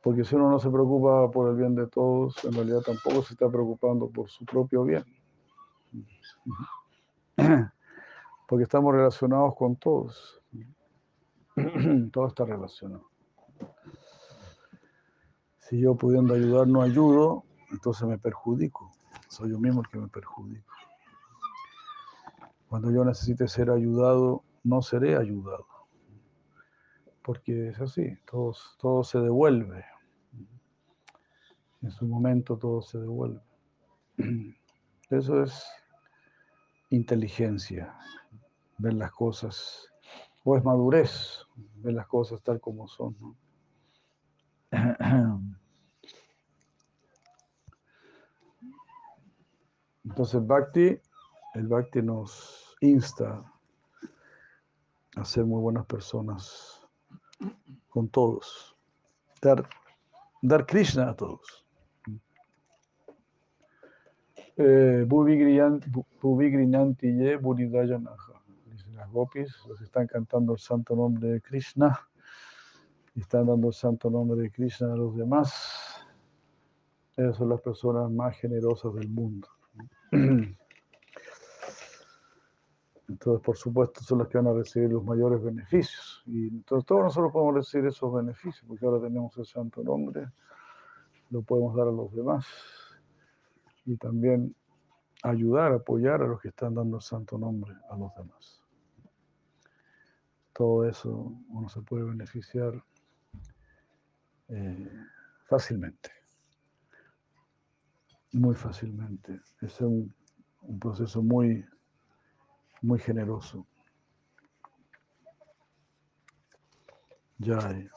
Porque 0.02 0.24
si 0.24 0.34
uno 0.34 0.50
no 0.50 0.58
se 0.58 0.70
preocupa 0.70 1.30
por 1.30 1.50
el 1.50 1.56
bien 1.56 1.74
de 1.74 1.86
todos, 1.86 2.44
en 2.44 2.52
realidad 2.52 2.80
tampoco 2.80 3.22
se 3.22 3.34
está 3.34 3.48
preocupando 3.48 4.08
por 4.08 4.28
su 4.28 4.44
propio 4.44 4.84
bien 4.84 5.04
porque 8.52 8.64
estamos 8.64 8.94
relacionados 8.94 9.56
con 9.56 9.76
todos. 9.76 10.42
Todo 12.12 12.26
está 12.26 12.44
relacionado. 12.44 13.08
Si 15.56 15.80
yo 15.80 15.94
pudiendo 15.94 16.34
ayudar 16.34 16.66
no 16.68 16.82
ayudo, 16.82 17.44
entonces 17.70 18.06
me 18.06 18.18
perjudico. 18.18 18.92
Soy 19.30 19.52
yo 19.52 19.58
mismo 19.58 19.80
el 19.80 19.88
que 19.88 19.96
me 19.96 20.08
perjudico. 20.08 20.70
Cuando 22.68 22.90
yo 22.90 23.06
necesite 23.06 23.48
ser 23.48 23.70
ayudado, 23.70 24.44
no 24.64 24.82
seré 24.82 25.16
ayudado. 25.16 25.66
Porque 27.22 27.68
es 27.70 27.80
así, 27.80 28.18
todo, 28.30 28.54
todo 28.78 29.02
se 29.02 29.18
devuelve. 29.18 29.82
En 31.80 31.90
su 31.90 32.04
momento 32.04 32.58
todo 32.58 32.82
se 32.82 32.98
devuelve. 32.98 33.40
Eso 35.08 35.42
es 35.42 35.66
inteligencia, 36.90 37.96
ver 38.82 38.94
las 38.94 39.12
cosas, 39.12 39.88
o 40.44 40.56
es 40.56 40.64
madurez, 40.64 41.46
ver 41.76 41.94
las 41.94 42.08
cosas 42.08 42.42
tal 42.42 42.60
como 42.60 42.88
son. 42.88 43.16
¿no? 43.20 43.36
Entonces 50.04 50.44
Bhakti, 50.44 50.98
el 51.54 51.68
Bhakti 51.68 52.02
nos 52.02 52.76
insta 52.80 53.44
a 55.14 55.24
ser 55.24 55.44
muy 55.44 55.60
buenas 55.60 55.86
personas 55.86 56.84
con 57.88 58.08
todos, 58.08 58.76
dar, 59.40 59.68
dar 60.42 60.66
Krishna 60.66 61.10
a 61.10 61.14
todos. 61.14 61.64
Eh. 68.28 68.31
Gopis, 69.10 69.64
los 69.66 69.80
están 69.80 70.06
cantando 70.06 70.52
el 70.52 70.58
santo 70.58 70.94
nombre 70.94 71.28
de 71.28 71.40
Krishna 71.40 71.98
y 73.14 73.20
están 73.20 73.46
dando 73.46 73.68
el 73.68 73.74
santo 73.74 74.10
nombre 74.10 74.40
de 74.40 74.50
Krishna 74.50 74.92
a 74.92 74.96
los 74.96 75.16
demás. 75.16 76.06
Esas 77.16 77.36
son 77.36 77.50
las 77.50 77.60
personas 77.60 78.10
más 78.10 78.36
generosas 78.38 78.94
del 78.94 79.08
mundo. 79.08 79.48
Entonces, 83.12 83.44
por 83.44 83.56
supuesto, 83.56 84.00
son 84.02 84.20
las 84.20 84.28
que 84.28 84.38
van 84.38 84.46
a 84.46 84.52
recibir 84.54 84.90
los 84.90 85.04
mayores 85.04 85.42
beneficios. 85.42 86.22
Y 86.26 86.48
entonces 86.48 86.86
todos 86.86 87.02
nosotros 87.02 87.30
podemos 87.32 87.56
recibir 87.56 87.86
esos 87.88 88.12
beneficios, 88.12 88.64
porque 88.66 88.86
ahora 88.86 89.02
tenemos 89.02 89.36
el 89.36 89.44
santo 89.44 89.82
nombre, 89.82 90.28
lo 91.28 91.42
podemos 91.42 91.76
dar 91.76 91.88
a 91.88 91.92
los 91.92 92.10
demás. 92.14 92.46
Y 93.84 93.96
también 93.98 94.54
ayudar, 95.22 95.72
apoyar 95.72 96.22
a 96.22 96.26
los 96.26 96.40
que 96.40 96.48
están 96.48 96.74
dando 96.74 96.96
el 96.96 97.02
santo 97.02 97.36
nombre 97.36 97.74
a 97.90 97.96
los 97.96 98.14
demás. 98.14 98.62
Todo 100.54 100.88
eso 100.88 101.32
uno 101.48 101.68
se 101.68 101.80
puede 101.82 102.04
beneficiar 102.04 102.82
eh, 104.48 104.90
fácilmente 105.48 106.22
muy 108.32 108.54
fácilmente. 108.54 109.40
Es 109.60 109.80
un, 109.80 110.14
un 110.62 110.78
proceso 110.78 111.22
muy, 111.22 111.64
muy 112.80 112.98
generoso. 112.98 113.66
Ya 117.38 117.58
hay. 117.58 117.88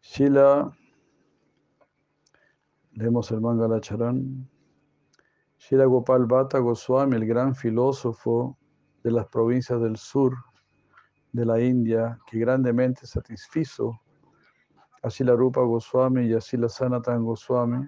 Shila, 0.00 0.72
leemos 2.92 3.30
el 3.30 3.40
Mangala 3.40 3.80
Charan. 3.80 4.48
Shila 5.68 5.84
Gopal 5.84 6.24
Bhatta 6.24 6.60
Goswami, 6.60 7.16
el 7.16 7.26
gran 7.26 7.54
filósofo 7.54 8.56
de 9.04 9.10
las 9.10 9.26
provincias 9.26 9.78
del 9.82 9.98
sur, 9.98 10.34
de 11.30 11.44
la 11.44 11.60
India 11.60 12.18
que 12.26 12.38
grandemente 12.38 13.06
satisfizo 13.06 14.00
a 15.02 15.10
Sila 15.10 15.34
Rupa 15.34 15.60
Goswami 15.60 16.24
y 16.24 16.32
a 16.32 16.40
Sila 16.40 16.70
Sanatan 16.70 17.22
Goswami. 17.22 17.86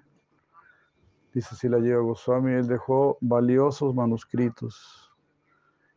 Dice 1.32 1.56
Sila 1.56 1.78
Lleva 1.78 2.02
Goswami, 2.02 2.52
él 2.52 2.66
dejó 2.66 3.16
valiosos 3.22 3.94
manuscritos 3.94 5.10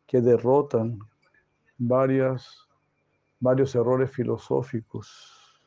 que 0.06 0.22
derrotan 0.22 0.98
varias, 1.76 2.66
varios 3.40 3.74
errores 3.74 4.10
filosóficos, 4.10 5.60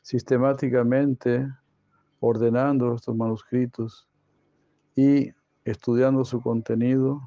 sistemáticamente 0.00 1.52
ordenando 2.20 2.94
estos 2.94 3.16
manuscritos 3.16 4.07
y 4.98 5.32
estudiando 5.64 6.24
su 6.24 6.42
contenido 6.42 7.20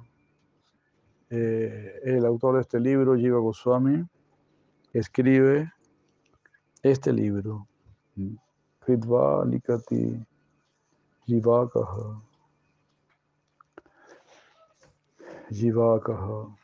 eh, 1.29 2.01
el 2.03 2.25
autor 2.25 2.55
de 2.55 2.61
este 2.63 2.81
libro, 2.81 3.15
Jiva 3.15 3.39
Goswami, 3.39 4.05
escribe 4.91 5.71
este 6.83 7.13
libro, 7.13 7.65
Kritva 8.81 9.45
Likati 9.45 10.21
Jivakaha. 11.25 12.21
Jivakaha. 15.49 16.57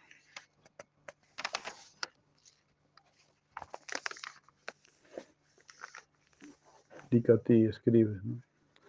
Likati 7.10 7.64
escribe, 7.64 8.20
¿no? 8.26 8.42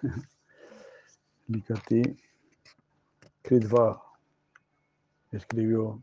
Likati 1.48 2.02
Kritva 3.42 4.02
escribió. 5.32 6.02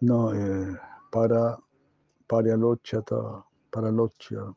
No 0.00 0.32
eh, 0.34 0.78
para 1.10 1.58
Parialochata, 2.26 3.44
Paralocha, 3.70 4.54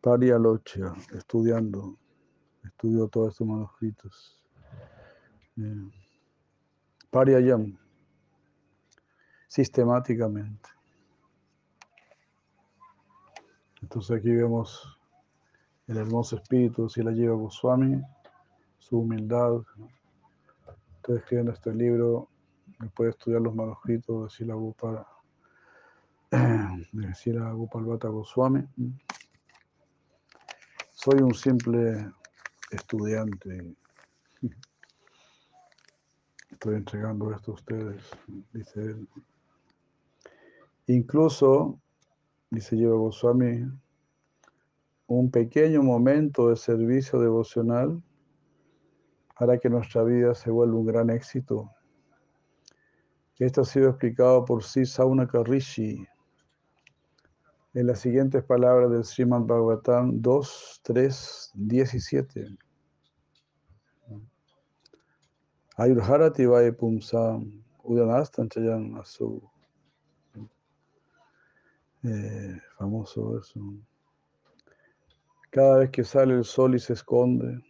Parialocha, 0.00 0.92
estudiando, 1.12 1.98
estudió 2.64 3.08
todos 3.08 3.32
estos 3.32 3.46
manuscritos. 3.46 4.42
Eh, 5.56 5.90
Pariayam, 7.10 7.78
sistemáticamente. 9.48 10.79
Entonces 13.82 14.18
aquí 14.18 14.30
vemos 14.30 14.98
el 15.86 15.96
hermoso 15.96 16.36
espíritu 16.36 16.88
si 16.88 17.02
la 17.02 17.10
lleva 17.10 17.34
Goswami, 17.34 18.00
su 18.78 18.98
humildad. 18.98 19.62
Estoy 20.96 21.18
escribiendo 21.18 21.52
este 21.52 21.74
libro, 21.74 22.28
después 22.78 23.06
de 23.06 23.10
estudiar 23.10 23.40
los 23.40 23.54
manuscritos 23.54 24.24
de 24.24 24.30
Sila 24.30 24.54
Gopal, 24.54 25.04
de 26.92 27.14
Sila 27.14 27.50
Gopal 27.52 27.84
Bhatta 27.84 28.08
Goswami. 28.08 28.64
Soy 30.92 31.20
un 31.22 31.34
simple 31.34 32.12
estudiante. 32.70 33.74
Estoy 36.50 36.74
entregando 36.74 37.32
esto 37.32 37.52
a 37.52 37.54
ustedes, 37.54 38.02
dice 38.52 38.82
él. 38.82 39.08
Incluso, 40.86 41.80
dice 42.50 42.76
Lleva 42.76 42.96
Goswami, 42.96 43.64
un 45.06 45.30
pequeño 45.30 45.82
momento 45.82 46.48
de 46.48 46.56
servicio 46.56 47.20
devocional 47.20 48.02
hará 49.36 49.58
que 49.58 49.70
nuestra 49.70 50.02
vida 50.04 50.34
se 50.34 50.50
vuelva 50.50 50.78
un 50.78 50.86
gran 50.86 51.10
éxito. 51.10 51.70
Esto 53.38 53.62
ha 53.62 53.64
sido 53.64 53.88
explicado 53.88 54.44
por 54.44 54.62
Sri 54.62 54.84
Saunaka 54.84 55.42
Rishi 55.42 56.06
en 57.72 57.86
las 57.86 58.00
siguientes 58.00 58.44
palabras 58.44 58.90
del 58.90 59.04
Srimad 59.04 59.42
Bhagavatam 59.42 60.20
2, 60.20 60.80
3, 60.82 61.50
17. 61.54 62.58
Ayurharati 65.76 66.44
vae 66.44 66.72
pumsam 66.72 67.64
udanastan 67.84 68.48
chayan 68.50 68.98
asu. 68.98 69.40
Eh, 72.02 72.58
famoso 72.78 73.38
eso. 73.38 73.60
Cada 75.50 75.78
vez 75.78 75.90
que 75.90 76.04
sale 76.04 76.34
el 76.34 76.44
sol 76.44 76.74
y 76.74 76.78
se 76.78 76.94
esconde, 76.94 77.60